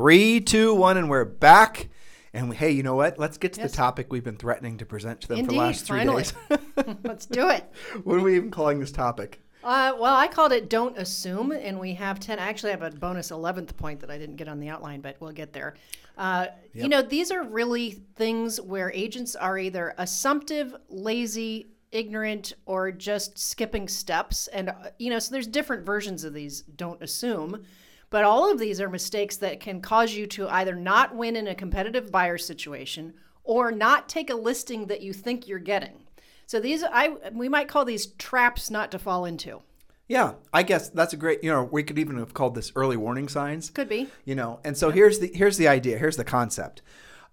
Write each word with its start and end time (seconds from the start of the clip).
Three, 0.00 0.40
two, 0.40 0.72
one, 0.74 0.96
and 0.96 1.10
we're 1.10 1.26
back. 1.26 1.90
And 2.32 2.48
we, 2.48 2.56
hey, 2.56 2.70
you 2.70 2.82
know 2.82 2.94
what? 2.94 3.18
Let's 3.18 3.36
get 3.36 3.52
to 3.52 3.60
Yes. 3.60 3.70
the 3.72 3.76
topic 3.76 4.10
we've 4.10 4.24
been 4.24 4.38
threatening 4.38 4.78
to 4.78 4.86
present 4.86 5.20
to 5.20 5.28
them 5.28 5.44
for 5.44 5.52
the 5.52 5.58
last 5.58 5.86
three 5.86 5.98
finally. 5.98 6.22
days. 6.22 6.32
Let's 7.04 7.26
do 7.26 7.50
it. 7.50 7.70
what 8.04 8.16
are 8.16 8.22
we 8.22 8.34
even 8.36 8.50
calling 8.50 8.80
this 8.80 8.92
topic? 8.92 9.42
Uh, 9.62 9.92
well, 10.00 10.14
I 10.14 10.26
called 10.26 10.52
it 10.52 10.70
"Don't 10.70 10.96
Assume," 10.96 11.52
and 11.52 11.78
we 11.78 11.92
have 11.96 12.18
ten. 12.18 12.38
Actually, 12.38 12.70
I 12.70 12.76
actually 12.76 12.88
have 12.88 12.94
a 12.94 12.98
bonus 12.98 13.30
eleventh 13.30 13.76
point 13.76 14.00
that 14.00 14.10
I 14.10 14.16
didn't 14.16 14.36
get 14.36 14.48
on 14.48 14.58
the 14.58 14.70
outline, 14.70 15.02
but 15.02 15.18
we'll 15.20 15.32
get 15.32 15.52
there. 15.52 15.74
Uh, 16.16 16.46
You 16.72 16.88
know, 16.88 17.02
these 17.02 17.30
are 17.30 17.42
really 17.44 18.02
things 18.16 18.58
where 18.58 18.90
agents 18.94 19.36
are 19.36 19.58
either 19.58 19.92
assumptive, 19.98 20.74
lazy, 20.88 21.72
ignorant, 21.92 22.54
or 22.64 22.90
just 22.90 23.38
skipping 23.38 23.86
steps. 23.86 24.46
And 24.46 24.70
uh, 24.70 24.74
you 24.98 25.10
know, 25.10 25.18
so 25.18 25.30
there's 25.30 25.46
different 25.46 25.84
versions 25.84 26.24
of 26.24 26.32
these. 26.32 26.62
Don't 26.62 27.02
assume. 27.02 27.64
But 28.10 28.24
all 28.24 28.50
of 28.50 28.58
these 28.58 28.80
are 28.80 28.90
mistakes 28.90 29.36
that 29.38 29.60
can 29.60 29.80
cause 29.80 30.12
you 30.12 30.26
to 30.28 30.48
either 30.48 30.74
not 30.74 31.14
win 31.14 31.36
in 31.36 31.46
a 31.46 31.54
competitive 31.54 32.10
buyer 32.10 32.38
situation 32.38 33.14
or 33.44 33.70
not 33.70 34.08
take 34.08 34.30
a 34.30 34.34
listing 34.34 34.86
that 34.88 35.00
you 35.00 35.12
think 35.12 35.46
you're 35.46 35.58
getting. 35.58 36.02
So 36.46 36.58
these 36.58 36.82
I 36.82 37.10
we 37.32 37.48
might 37.48 37.68
call 37.68 37.84
these 37.84 38.06
traps 38.06 38.70
not 38.70 38.90
to 38.90 38.98
fall 38.98 39.24
into. 39.24 39.62
Yeah, 40.08 40.32
I 40.52 40.64
guess 40.64 40.88
that's 40.88 41.12
a 41.12 41.16
great. 41.16 41.44
You 41.44 41.52
know, 41.52 41.62
we 41.62 41.84
could 41.84 41.96
even 41.96 42.18
have 42.18 42.34
called 42.34 42.56
this 42.56 42.72
early 42.74 42.96
warning 42.96 43.28
signs. 43.28 43.70
Could 43.70 43.88
be. 43.88 44.08
You 44.24 44.34
know, 44.34 44.58
and 44.64 44.76
so 44.76 44.90
here's 44.90 45.20
the 45.20 45.30
here's 45.32 45.56
the 45.56 45.68
idea. 45.68 45.98
Here's 45.98 46.16
the 46.16 46.24
concept. 46.24 46.82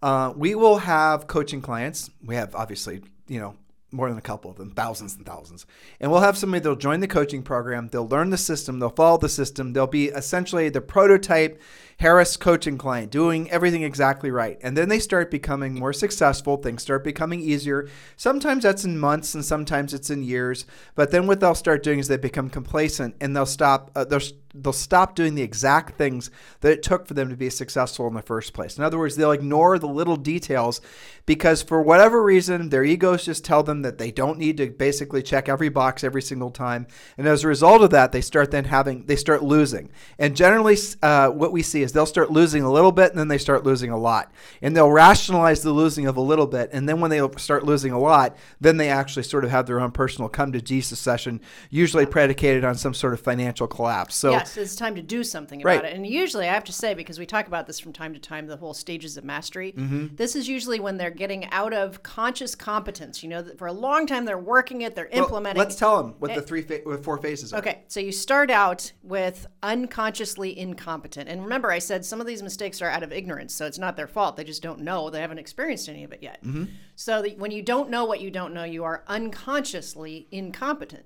Uh, 0.04 0.32
we 0.36 0.54
will 0.54 0.78
have 0.78 1.26
coaching 1.26 1.60
clients. 1.60 2.12
We 2.24 2.36
have 2.36 2.54
obviously, 2.54 3.02
you 3.28 3.40
know, 3.40 3.56
more 3.92 4.10
than 4.10 4.18
a 4.18 4.22
couple 4.22 4.52
of 4.52 4.58
them, 4.58 4.72
thousands 4.72 5.16
and 5.16 5.26
thousands. 5.26 5.66
And 6.00 6.12
we'll 6.12 6.22
have 6.22 6.38
somebody 6.38 6.62
that'll 6.62 6.76
join 6.76 7.00
the 7.00 7.08
coaching 7.08 7.42
program. 7.42 7.88
They'll 7.88 8.08
learn 8.08 8.30
the 8.30 8.38
system. 8.38 8.80
They'll 8.80 8.90
follow 8.90 9.18
the 9.18 9.30
system. 9.30 9.74
They'll 9.74 9.88
be 9.88 10.08
essentially 10.08 10.70
the 10.70 10.82
prototype 10.82 11.62
Harris 12.00 12.38
coaching 12.38 12.78
client, 12.78 13.12
doing 13.12 13.50
everything 13.50 13.82
exactly 13.82 14.30
right. 14.30 14.60
And 14.62 14.78
then 14.78 14.88
they 14.88 15.00
start 15.00 15.32
becoming 15.32 15.74
more 15.74 15.94
successful. 15.94 16.58
Things 16.58 16.84
start 16.84 17.04
becoming 17.04 17.42
easier. 17.42 17.90
Sometimes 18.16 18.64
that's 18.64 18.86
in 18.86 19.00
months, 19.00 19.34
and 19.34 19.44
sometimes 19.44 19.96
it's 19.96 20.12
in 20.12 20.22
years. 20.22 20.66
But 20.94 21.10
then 21.10 21.26
what 21.26 21.40
they'll 21.40 21.56
start 21.56 21.82
doing 21.82 21.98
is 21.98 22.08
they 22.08 22.18
become 22.18 22.50
complacent, 22.50 23.16
and 23.20 23.36
they'll 23.36 23.48
stop. 23.48 23.92
Uh, 23.96 24.06
they'll 24.06 24.22
they'll 24.54 24.74
stop 24.74 25.16
doing 25.16 25.36
the 25.36 25.42
exact 25.42 25.98
things 25.98 26.32
that 26.62 26.72
it 26.72 26.84
took 26.84 27.08
for 27.08 27.14
them 27.14 27.30
to 27.30 27.36
be 27.36 27.50
successful 27.50 28.08
in 28.08 28.14
the 28.14 28.22
first 28.22 28.54
place. 28.54 28.78
In 28.78 28.84
other 28.84 28.98
words, 28.98 29.16
they'll 29.16 29.32
ignore 29.32 29.78
the 29.78 29.88
little 29.88 30.16
details 30.16 30.82
because 31.26 31.62
for 31.62 31.82
whatever 31.82 32.24
reason, 32.24 32.70
their 32.70 32.84
egos 32.84 33.26
just 33.26 33.46
tell 33.46 33.64
them 33.64 33.82
that 33.82 33.98
they 33.98 34.12
don't 34.12 34.40
need 34.40 34.58
to 34.58 34.70
basically 34.70 35.22
check 35.22 35.50
every 35.50 35.70
box 35.70 36.04
every 36.04 36.22
single 36.22 36.52
time. 36.52 36.88
And 37.18 37.28
as 37.28 37.44
a 37.44 37.48
result 37.48 37.82
of 37.82 37.90
that, 37.92 38.12
they 38.12 38.22
start 38.22 38.52
then 38.52 38.66
having, 38.66 39.06
they 39.06 39.16
start 39.16 39.44
losing. 39.44 39.90
And 40.18 40.36
generally, 40.36 40.78
uh, 41.02 41.30
what 41.30 41.52
we 41.52 41.62
see 41.62 41.82
is 41.88 41.94
they'll 41.94 42.06
start 42.06 42.30
losing 42.32 42.62
a 42.64 42.72
little 42.72 42.92
bit 42.92 43.10
and 43.12 43.18
then 43.20 43.28
they 43.30 43.38
start 43.38 43.64
losing 43.66 43.90
a 43.90 43.98
lot. 43.98 44.32
And 44.62 44.76
they'll 44.76 44.92
rationalize 44.92 45.62
the 45.64 45.72
losing 45.72 46.06
of 46.06 46.18
a 46.18 46.22
little 46.22 46.46
bit. 46.48 46.70
And 46.74 46.88
then 46.88 47.00
when 47.00 47.10
they 47.10 47.22
start 47.38 47.64
losing 47.64 47.92
a 47.94 48.00
lot, 48.00 48.36
then 48.60 48.78
they 48.78 48.90
actually 48.90 49.24
sort 49.24 49.44
of 49.46 49.50
have 49.52 49.66
their 49.66 49.80
own 49.80 49.92
personal 49.92 50.30
come 50.30 50.52
to 50.52 50.62
Jesus 50.62 51.00
session, 51.00 51.40
usually 51.70 52.06
predicated 52.06 52.64
on 52.64 52.76
some 52.76 52.94
sort 52.94 53.14
of 53.14 53.20
financial 53.22 53.68
collapse. 53.68 54.16
So, 54.16 54.32
yes, 54.32 54.58
it's 54.58 54.76
time 54.76 54.96
to 54.96 55.02
do 55.02 55.24
something 55.24 55.62
about 55.62 55.68
Right. 55.84 55.86
it. 55.86 55.96
And 55.96 56.06
usually, 56.06 56.48
I 56.48 56.54
have 56.54 56.66
to 56.66 56.74
say, 56.74 56.94
because 56.94 57.18
we 57.20 57.26
talk 57.26 57.48
about 57.48 57.66
this 57.68 57.80
from 57.80 57.94
time 57.94 58.14
to 58.14 58.20
time, 58.20 58.48
the 58.48 58.58
whole 58.58 58.74
stages 58.74 59.16
of 59.18 59.24
mastery. 59.24 59.72
Mm-hmm. 59.72 60.16
This 60.16 60.36
is 60.36 60.48
usually 60.48 60.80
when 60.80 60.98
they're 60.98 61.10
getting 61.10 61.46
out 61.52 61.74
of 61.74 62.04
conscious 62.04 62.54
competence. 62.56 63.24
You 63.24 63.30
know, 63.30 63.42
that 63.42 63.58
for 63.58 63.68
a 63.68 63.74
long 63.74 64.06
time 64.06 64.26
they're 64.26 64.38
working 64.38 64.82
it, 64.82 64.96
they're 64.96 65.10
Well, 65.14 65.24
implementing. 65.24 65.60
let's 65.60 65.76
tell 65.76 66.02
them 66.04 66.16
what 66.20 66.36
the 66.36 66.42
three 66.42 66.62
fa- 66.62 66.82
what 66.84 67.04
four 67.04 67.18
phases 67.18 67.54
are. 67.54 67.60
Okay, 67.60 67.84
so 67.88 68.00
you 68.00 68.12
start 68.12 68.52
out 68.52 68.92
with 69.04 69.48
unconsciously 69.64 70.58
incompetent. 70.58 71.30
And 71.30 71.42
remember, 71.44 71.72
I 71.72 71.77
said 71.80 72.06
some 72.06 72.22
of 72.22 72.28
these 72.28 72.44
mistakes 72.44 72.82
are 72.82 72.90
out 72.90 73.04
of 73.04 73.12
ignorance, 73.12 73.54
so 73.54 73.66
it's 73.66 73.78
not 73.78 73.96
their 73.96 74.08
fault. 74.08 74.38
They 74.38 74.44
just 74.44 74.62
don't 74.62 74.82
know. 74.82 75.10
They 75.10 75.22
haven't 75.22 75.40
experienced 75.40 75.90
any 75.90 76.04
of 76.04 76.12
it 76.12 76.24
yet. 76.24 76.44
Mm-hmm. 76.44 76.66
So 76.96 77.22
that 77.22 77.38
when 77.38 77.52
you 77.52 77.62
don't 77.62 77.90
know 77.90 78.06
what 78.06 78.22
you 78.22 78.32
don't 78.32 78.54
know, 78.54 78.64
you 78.64 78.84
are 78.84 79.04
unconsciously 79.08 80.28
incompetent. 80.32 81.06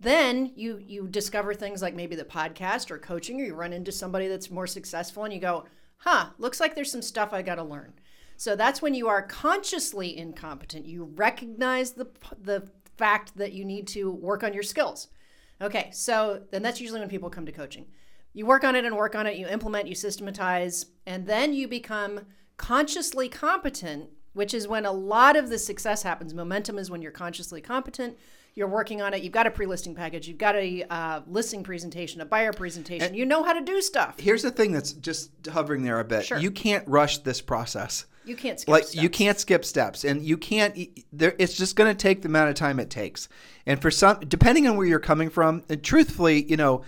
Then 0.00 0.52
you 0.56 0.78
you 0.78 1.06
discover 1.06 1.54
things 1.54 1.80
like 1.80 1.94
maybe 1.94 2.16
the 2.16 2.24
podcast 2.24 2.90
or 2.90 2.98
coaching, 2.98 3.40
or 3.40 3.44
you 3.44 3.54
run 3.54 3.72
into 3.72 3.92
somebody 3.92 4.26
that's 4.26 4.50
more 4.50 4.66
successful, 4.66 5.24
and 5.24 5.32
you 5.32 5.40
go, 5.40 5.64
"Huh, 5.98 6.30
looks 6.38 6.58
like 6.58 6.74
there's 6.74 6.90
some 6.90 7.02
stuff 7.02 7.32
I 7.32 7.42
got 7.42 7.54
to 7.56 7.62
learn." 7.62 7.92
So 8.36 8.56
that's 8.56 8.82
when 8.82 8.94
you 8.94 9.06
are 9.06 9.22
consciously 9.22 10.16
incompetent. 10.18 10.86
You 10.86 11.04
recognize 11.14 11.92
the 11.92 12.08
the 12.40 12.68
fact 12.96 13.36
that 13.36 13.52
you 13.52 13.64
need 13.64 13.86
to 13.88 14.10
work 14.10 14.42
on 14.42 14.52
your 14.52 14.64
skills. 14.64 15.08
Okay, 15.60 15.90
so 15.92 16.42
then 16.50 16.62
that's 16.62 16.80
usually 16.80 16.98
when 16.98 17.08
people 17.08 17.30
come 17.30 17.46
to 17.46 17.52
coaching. 17.52 17.86
You 18.34 18.46
work 18.46 18.64
on 18.64 18.74
it 18.74 18.84
and 18.84 18.96
work 18.96 19.14
on 19.14 19.26
it, 19.26 19.36
you 19.36 19.46
implement, 19.46 19.88
you 19.88 19.94
systematize, 19.94 20.86
and 21.06 21.26
then 21.26 21.52
you 21.52 21.68
become 21.68 22.20
consciously 22.56 23.28
competent, 23.28 24.08
which 24.32 24.54
is 24.54 24.66
when 24.66 24.86
a 24.86 24.92
lot 24.92 25.36
of 25.36 25.50
the 25.50 25.58
success 25.58 26.02
happens. 26.02 26.32
Momentum 26.32 26.78
is 26.78 26.90
when 26.90 27.02
you're 27.02 27.10
consciously 27.10 27.60
competent. 27.60 28.16
You're 28.54 28.68
working 28.68 29.00
on 29.00 29.14
it. 29.14 29.22
You've 29.22 29.32
got 29.32 29.46
a 29.46 29.50
pre-listing 29.50 29.94
package. 29.94 30.28
You've 30.28 30.38
got 30.38 30.54
a 30.56 30.84
uh, 30.90 31.20
listing 31.26 31.62
presentation, 31.62 32.20
a 32.20 32.24
buyer 32.26 32.52
presentation. 32.52 33.14
you 33.14 33.24
know 33.24 33.42
how 33.42 33.54
to 33.54 33.62
do 33.62 33.80
stuff. 33.80 34.18
Here's 34.18 34.42
the 34.42 34.50
thing 34.50 34.72
that's 34.72 34.92
just 34.92 35.30
hovering 35.46 35.82
there 35.82 36.00
a 36.00 36.04
bit. 36.04 36.26
Sure. 36.26 36.38
You 36.38 36.50
can't 36.50 36.86
rush 36.86 37.18
this 37.18 37.40
process. 37.40 38.06
You 38.24 38.36
can't 38.36 38.60
skip 38.60 38.70
like 38.70 38.84
steps. 38.84 39.02
you 39.02 39.10
can't 39.10 39.38
skip 39.38 39.64
steps 39.64 40.04
and 40.04 40.22
you 40.22 40.36
can't 40.36 40.78
there 41.12 41.34
it's 41.40 41.56
just 41.56 41.74
going 41.74 41.90
to 41.92 42.00
take 42.00 42.22
the 42.22 42.28
amount 42.28 42.50
of 42.50 42.54
time 42.54 42.78
it 42.78 42.88
takes 42.88 43.28
and 43.66 43.82
for 43.82 43.90
some 43.90 44.20
depending 44.20 44.68
on 44.68 44.76
where 44.76 44.86
you're 44.86 45.00
coming 45.00 45.28
from 45.28 45.64
and 45.68 45.82
truthfully 45.82 46.44
you 46.44 46.56
know 46.56 46.82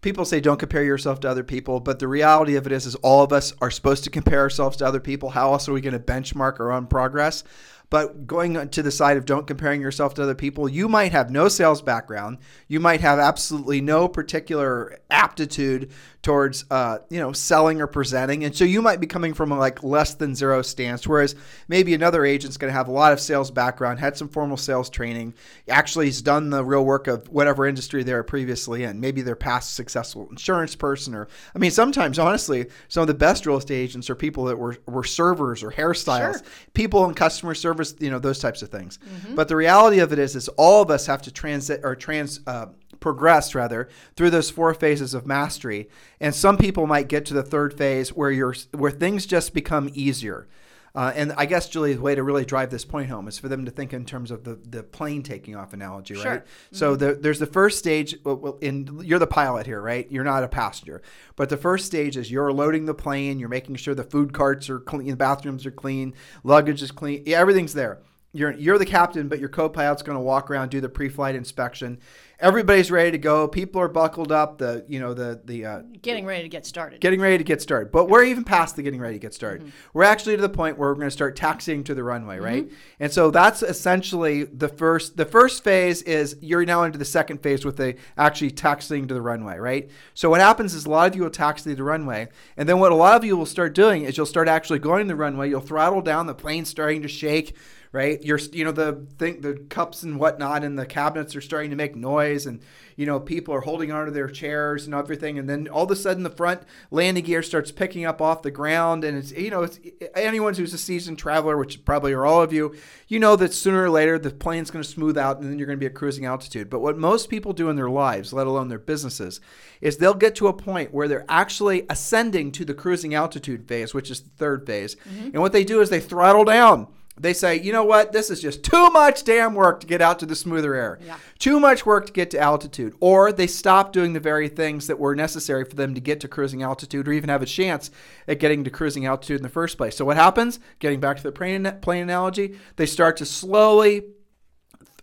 people 0.00 0.24
say 0.24 0.40
don't 0.40 0.58
compare 0.58 0.84
yourself 0.84 1.20
to 1.20 1.28
other 1.28 1.44
people 1.44 1.80
but 1.80 1.98
the 1.98 2.08
reality 2.08 2.56
of 2.56 2.66
it 2.66 2.72
is 2.72 2.86
is 2.86 2.94
all 2.96 3.22
of 3.22 3.32
us 3.32 3.52
are 3.60 3.70
supposed 3.70 4.04
to 4.04 4.10
compare 4.10 4.40
ourselves 4.40 4.76
to 4.78 4.86
other 4.86 5.00
people. 5.00 5.30
How 5.30 5.52
else 5.52 5.68
are 5.68 5.72
we 5.72 5.80
going 5.80 5.92
to 5.92 5.98
benchmark 5.98 6.60
our 6.60 6.72
own 6.72 6.86
progress 6.86 7.44
but 7.90 8.26
going 8.26 8.68
to 8.68 8.82
the 8.82 8.90
side 8.90 9.16
of 9.16 9.24
don't 9.24 9.46
comparing 9.46 9.80
yourself 9.80 10.14
to 10.14 10.22
other 10.22 10.34
people, 10.34 10.68
you 10.68 10.88
might 10.88 11.12
have 11.12 11.30
no 11.30 11.48
sales 11.48 11.80
background. 11.80 12.38
You 12.66 12.80
might 12.80 13.00
have 13.00 13.18
absolutely 13.18 13.80
no 13.80 14.08
particular 14.08 14.98
aptitude 15.10 15.90
towards, 16.20 16.64
uh, 16.70 16.98
you 17.08 17.18
know, 17.20 17.32
selling 17.32 17.80
or 17.80 17.86
presenting, 17.86 18.44
and 18.44 18.54
so 18.54 18.64
you 18.64 18.82
might 18.82 19.00
be 19.00 19.06
coming 19.06 19.32
from 19.32 19.52
a 19.52 19.58
like 19.58 19.82
less 19.82 20.14
than 20.14 20.34
zero 20.34 20.62
stance. 20.62 21.06
Whereas 21.06 21.34
maybe 21.68 21.94
another 21.94 22.24
agent's 22.24 22.56
going 22.56 22.70
to 22.70 22.76
have 22.76 22.88
a 22.88 22.92
lot 22.92 23.12
of 23.12 23.20
sales 23.20 23.50
background, 23.50 24.00
had 24.00 24.16
some 24.16 24.28
formal 24.28 24.56
sales 24.56 24.90
training, 24.90 25.34
actually 25.68 26.06
has 26.06 26.20
done 26.20 26.50
the 26.50 26.64
real 26.64 26.84
work 26.84 27.06
of 27.06 27.28
whatever 27.28 27.66
industry 27.66 28.02
they 28.02 28.12
were 28.12 28.24
previously 28.24 28.82
in. 28.82 29.00
Maybe 29.00 29.22
they're 29.22 29.36
past 29.36 29.74
successful 29.74 30.28
insurance 30.28 30.74
person, 30.74 31.14
or 31.14 31.28
I 31.54 31.58
mean, 31.58 31.70
sometimes 31.70 32.18
honestly, 32.18 32.66
some 32.88 33.02
of 33.02 33.06
the 33.06 33.14
best 33.14 33.46
real 33.46 33.56
estate 33.56 33.76
agents 33.76 34.10
are 34.10 34.14
people 34.16 34.44
that 34.46 34.58
were 34.58 34.76
were 34.86 35.04
servers 35.04 35.62
or 35.62 35.70
hairstylists 35.70 36.18
Sure. 36.18 36.42
people 36.74 37.04
in 37.08 37.14
customer 37.14 37.54
service, 37.54 37.77
you 38.00 38.10
know, 38.10 38.18
those 38.18 38.38
types 38.38 38.62
of 38.62 38.68
things. 38.70 38.98
But 39.34 39.48
the 39.48 39.56
reality 39.56 39.98
of 40.00 40.12
it 40.12 40.18
is, 40.18 40.36
is 40.36 40.48
all 40.50 40.82
of 40.82 40.90
us 40.90 41.06
have 41.06 41.22
to 41.22 41.30
transit 41.32 41.80
or 41.84 41.94
trans 41.96 42.40
uh, 42.46 42.66
progress 43.00 43.54
rather 43.54 43.88
through 44.16 44.30
those 44.30 44.50
four 44.50 44.74
phases 44.74 45.14
of 45.14 45.26
mastery. 45.26 45.88
And 46.20 46.34
some 46.34 46.56
people 46.56 46.86
might 46.86 47.08
get 47.08 47.24
to 47.26 47.34
the 47.34 47.42
third 47.42 47.72
phase 47.76 48.10
where 48.10 48.30
you're 48.30 48.54
where 48.72 48.90
things 48.90 49.26
just 49.26 49.54
become 49.54 49.90
easier. 49.94 50.48
Uh, 50.94 51.12
and 51.14 51.32
I 51.36 51.46
guess 51.46 51.68
Julie, 51.68 51.94
the 51.94 52.00
way 52.00 52.14
to 52.14 52.22
really 52.22 52.44
drive 52.44 52.70
this 52.70 52.84
point 52.84 53.08
home 53.10 53.28
is 53.28 53.38
for 53.38 53.48
them 53.48 53.64
to 53.66 53.70
think 53.70 53.92
in 53.92 54.04
terms 54.04 54.30
of 54.30 54.44
the, 54.44 54.54
the 54.68 54.82
plane 54.82 55.22
taking 55.22 55.54
off 55.54 55.72
analogy, 55.72 56.14
Sure. 56.14 56.30
right? 56.32 56.42
So 56.72 56.96
the, 56.96 57.14
there's 57.14 57.38
the 57.38 57.46
first 57.46 57.78
stage. 57.78 58.16
well, 58.24 58.36
well, 58.36 58.58
In 58.60 59.00
you're 59.04 59.18
the 59.18 59.26
pilot 59.26 59.66
here, 59.66 59.80
right? 59.80 60.10
You're 60.10 60.24
not 60.24 60.42
a 60.44 60.48
passenger. 60.48 61.02
But 61.36 61.50
the 61.50 61.56
first 61.56 61.86
stage 61.86 62.16
is 62.16 62.30
you're 62.30 62.52
loading 62.52 62.86
the 62.86 62.94
plane. 62.94 63.38
You're 63.38 63.48
making 63.48 63.76
sure 63.76 63.94
the 63.94 64.02
food 64.04 64.32
carts 64.32 64.68
are 64.70 64.80
clean, 64.80 65.08
the 65.08 65.16
bathrooms 65.16 65.66
are 65.66 65.70
clean, 65.70 66.14
luggage 66.42 66.82
is 66.82 66.90
clean, 66.90 67.22
yeah, 67.26 67.38
everything's 67.38 67.74
there. 67.74 67.98
You're 68.32 68.52
you're 68.52 68.78
the 68.78 68.84
captain, 68.86 69.28
but 69.28 69.38
your 69.38 69.48
co-pilot's 69.48 70.02
going 70.02 70.16
to 70.16 70.22
walk 70.22 70.50
around 70.50 70.68
do 70.70 70.82
the 70.82 70.88
pre-flight 70.90 71.34
inspection, 71.34 71.98
everybody's 72.40 72.90
ready 72.90 73.10
to 73.10 73.18
go. 73.18 73.48
People 73.48 73.80
are 73.80 73.88
buckled 73.88 74.30
up. 74.30 74.58
The 74.58 74.84
you 74.88 75.00
know 75.00 75.14
the 75.14 75.40
the 75.44 75.64
uh, 75.66 75.82
Getting 76.02 76.24
ready 76.24 76.42
to 76.42 76.48
get 76.48 76.64
started. 76.64 77.00
getting 77.00 77.20
ready 77.20 77.38
to 77.38 77.44
get 77.44 77.60
started. 77.60 77.90
But 77.90 78.08
we're 78.08 78.24
even 78.24 78.44
past 78.44 78.76
the 78.76 78.82
getting 78.82 79.00
ready 79.00 79.14
to 79.14 79.18
get 79.20 79.34
started. 79.34 79.62
Mm-hmm. 79.62 79.70
We're 79.92 80.04
actually 80.04 80.36
to 80.36 80.42
the 80.42 80.48
point 80.48 80.78
where 80.78 80.88
we're 80.90 80.94
going 80.94 81.08
to 81.08 81.10
start 81.12 81.36
taxiing 81.36 81.84
to 81.84 81.94
the 81.94 82.04
runway, 82.04 82.38
right? 82.38 82.70
And 83.00 83.12
so 83.12 83.30
that's 83.30 83.62
essentially 83.62 84.44
the 84.44 84.68
first. 84.68 85.16
The 85.16 85.24
first 85.26 85.64
phase 85.64 86.02
is 86.02 86.36
you're 86.40 86.64
now 86.64 86.84
into 86.84 86.98
the 86.98 87.04
second 87.04 87.42
phase 87.42 87.64
with 87.64 87.76
the 87.76 87.96
actually 88.16 88.50
taxiing 88.50 89.08
to 89.08 89.14
the 89.14 89.22
runway, 89.22 89.58
right? 89.58 89.90
So 90.14 90.30
what 90.30 90.40
happens 90.40 90.74
is 90.74 90.86
a 90.86 90.90
lot 90.90 91.10
of 91.10 91.16
you 91.16 91.22
will 91.22 91.30
taxi 91.30 91.70
to 91.70 91.76
the 91.76 91.82
runway, 91.82 92.28
and 92.56 92.68
then 92.68 92.78
what 92.78 92.92
a 92.92 92.94
lot 92.94 93.16
of 93.16 93.24
you 93.24 93.36
will 93.36 93.46
start 93.46 93.74
doing 93.74 94.04
is 94.04 94.16
you'll 94.16 94.26
start 94.26 94.48
actually 94.48 94.78
going 94.78 95.06
the 95.06 95.16
runway. 95.16 95.48
You'll 95.48 95.60
throttle 95.60 96.00
down. 96.02 96.26
The 96.26 96.34
plane's 96.34 96.68
starting 96.68 97.02
to 97.02 97.08
shake. 97.08 97.56
Right, 97.90 98.22
you're 98.22 98.38
you 98.52 98.66
know 98.66 98.70
the 98.70 99.06
thing, 99.18 99.40
the 99.40 99.54
cups 99.70 100.02
and 100.02 100.20
whatnot, 100.20 100.62
and 100.62 100.78
the 100.78 100.84
cabinets 100.84 101.34
are 101.34 101.40
starting 101.40 101.70
to 101.70 101.76
make 101.76 101.96
noise, 101.96 102.27
and 102.46 102.60
you 102.96 103.06
know 103.06 103.20
people 103.20 103.54
are 103.54 103.60
holding 103.60 103.92
onto 103.92 104.10
their 104.10 104.28
chairs 104.28 104.86
and 104.86 104.94
everything, 104.94 105.38
and 105.38 105.48
then 105.48 105.68
all 105.68 105.84
of 105.84 105.90
a 105.90 105.96
sudden 105.96 106.22
the 106.22 106.30
front 106.30 106.62
landing 106.90 107.24
gear 107.24 107.42
starts 107.42 107.70
picking 107.70 108.04
up 108.04 108.20
off 108.20 108.42
the 108.42 108.50
ground, 108.50 109.04
and 109.04 109.16
it's 109.16 109.32
you 109.32 109.50
know 109.50 109.62
it's 109.62 109.78
anyone 110.14 110.54
who's 110.54 110.74
a 110.74 110.78
seasoned 110.78 111.18
traveler, 111.18 111.56
which 111.56 111.84
probably 111.84 112.12
are 112.12 112.26
all 112.26 112.42
of 112.42 112.52
you, 112.52 112.74
you 113.06 113.18
know 113.18 113.36
that 113.36 113.52
sooner 113.52 113.84
or 113.84 113.90
later 113.90 114.18
the 114.18 114.30
plane's 114.30 114.70
going 114.70 114.82
to 114.82 114.88
smooth 114.88 115.16
out, 115.16 115.38
and 115.38 115.50
then 115.50 115.58
you're 115.58 115.66
going 115.66 115.78
to 115.78 115.80
be 115.80 115.86
at 115.86 115.94
cruising 115.94 116.24
altitude. 116.24 116.68
But 116.68 116.80
what 116.80 116.98
most 116.98 117.28
people 117.30 117.52
do 117.52 117.70
in 117.70 117.76
their 117.76 117.90
lives, 117.90 118.32
let 118.32 118.46
alone 118.46 118.68
their 118.68 118.78
businesses, 118.78 119.40
is 119.80 119.96
they'll 119.96 120.14
get 120.14 120.34
to 120.36 120.48
a 120.48 120.52
point 120.52 120.92
where 120.92 121.08
they're 121.08 121.26
actually 121.28 121.86
ascending 121.88 122.52
to 122.52 122.64
the 122.64 122.74
cruising 122.74 123.14
altitude 123.14 123.66
phase, 123.68 123.94
which 123.94 124.10
is 124.10 124.20
the 124.22 124.30
third 124.30 124.66
phase, 124.66 124.96
mm-hmm. 124.96 125.26
and 125.26 125.38
what 125.38 125.52
they 125.52 125.64
do 125.64 125.80
is 125.80 125.90
they 125.90 126.00
throttle 126.00 126.44
down 126.44 126.88
they 127.20 127.32
say, 127.32 127.60
you 127.60 127.72
know 127.72 127.84
what, 127.84 128.12
this 128.12 128.30
is 128.30 128.40
just 128.40 128.62
too 128.62 128.90
much 128.90 129.24
damn 129.24 129.54
work 129.54 129.80
to 129.80 129.86
get 129.86 130.00
out 130.00 130.18
to 130.20 130.26
the 130.26 130.36
smoother 130.36 130.74
air. 130.74 130.98
Yeah. 131.04 131.16
Too 131.38 131.60
much 131.60 131.84
work 131.84 132.06
to 132.06 132.12
get 132.12 132.30
to 132.30 132.38
altitude. 132.38 132.94
Or 133.00 133.32
they 133.32 133.46
stop 133.46 133.92
doing 133.92 134.12
the 134.12 134.20
very 134.20 134.48
things 134.48 134.86
that 134.86 134.98
were 134.98 135.14
necessary 135.14 135.64
for 135.64 135.74
them 135.74 135.94
to 135.94 136.00
get 136.00 136.20
to 136.20 136.28
cruising 136.28 136.62
altitude 136.62 137.08
or 137.08 137.12
even 137.12 137.30
have 137.30 137.42
a 137.42 137.46
chance 137.46 137.90
at 138.26 138.38
getting 138.38 138.64
to 138.64 138.70
cruising 138.70 139.06
altitude 139.06 139.38
in 139.38 139.42
the 139.42 139.48
first 139.48 139.76
place. 139.76 139.96
So 139.96 140.04
what 140.04 140.16
happens? 140.16 140.60
Getting 140.78 141.00
back 141.00 141.16
to 141.16 141.22
the 141.22 141.32
plane, 141.32 141.70
plane 141.80 142.02
analogy, 142.02 142.58
they 142.76 142.86
start 142.86 143.16
to 143.18 143.26
slowly 143.26 144.04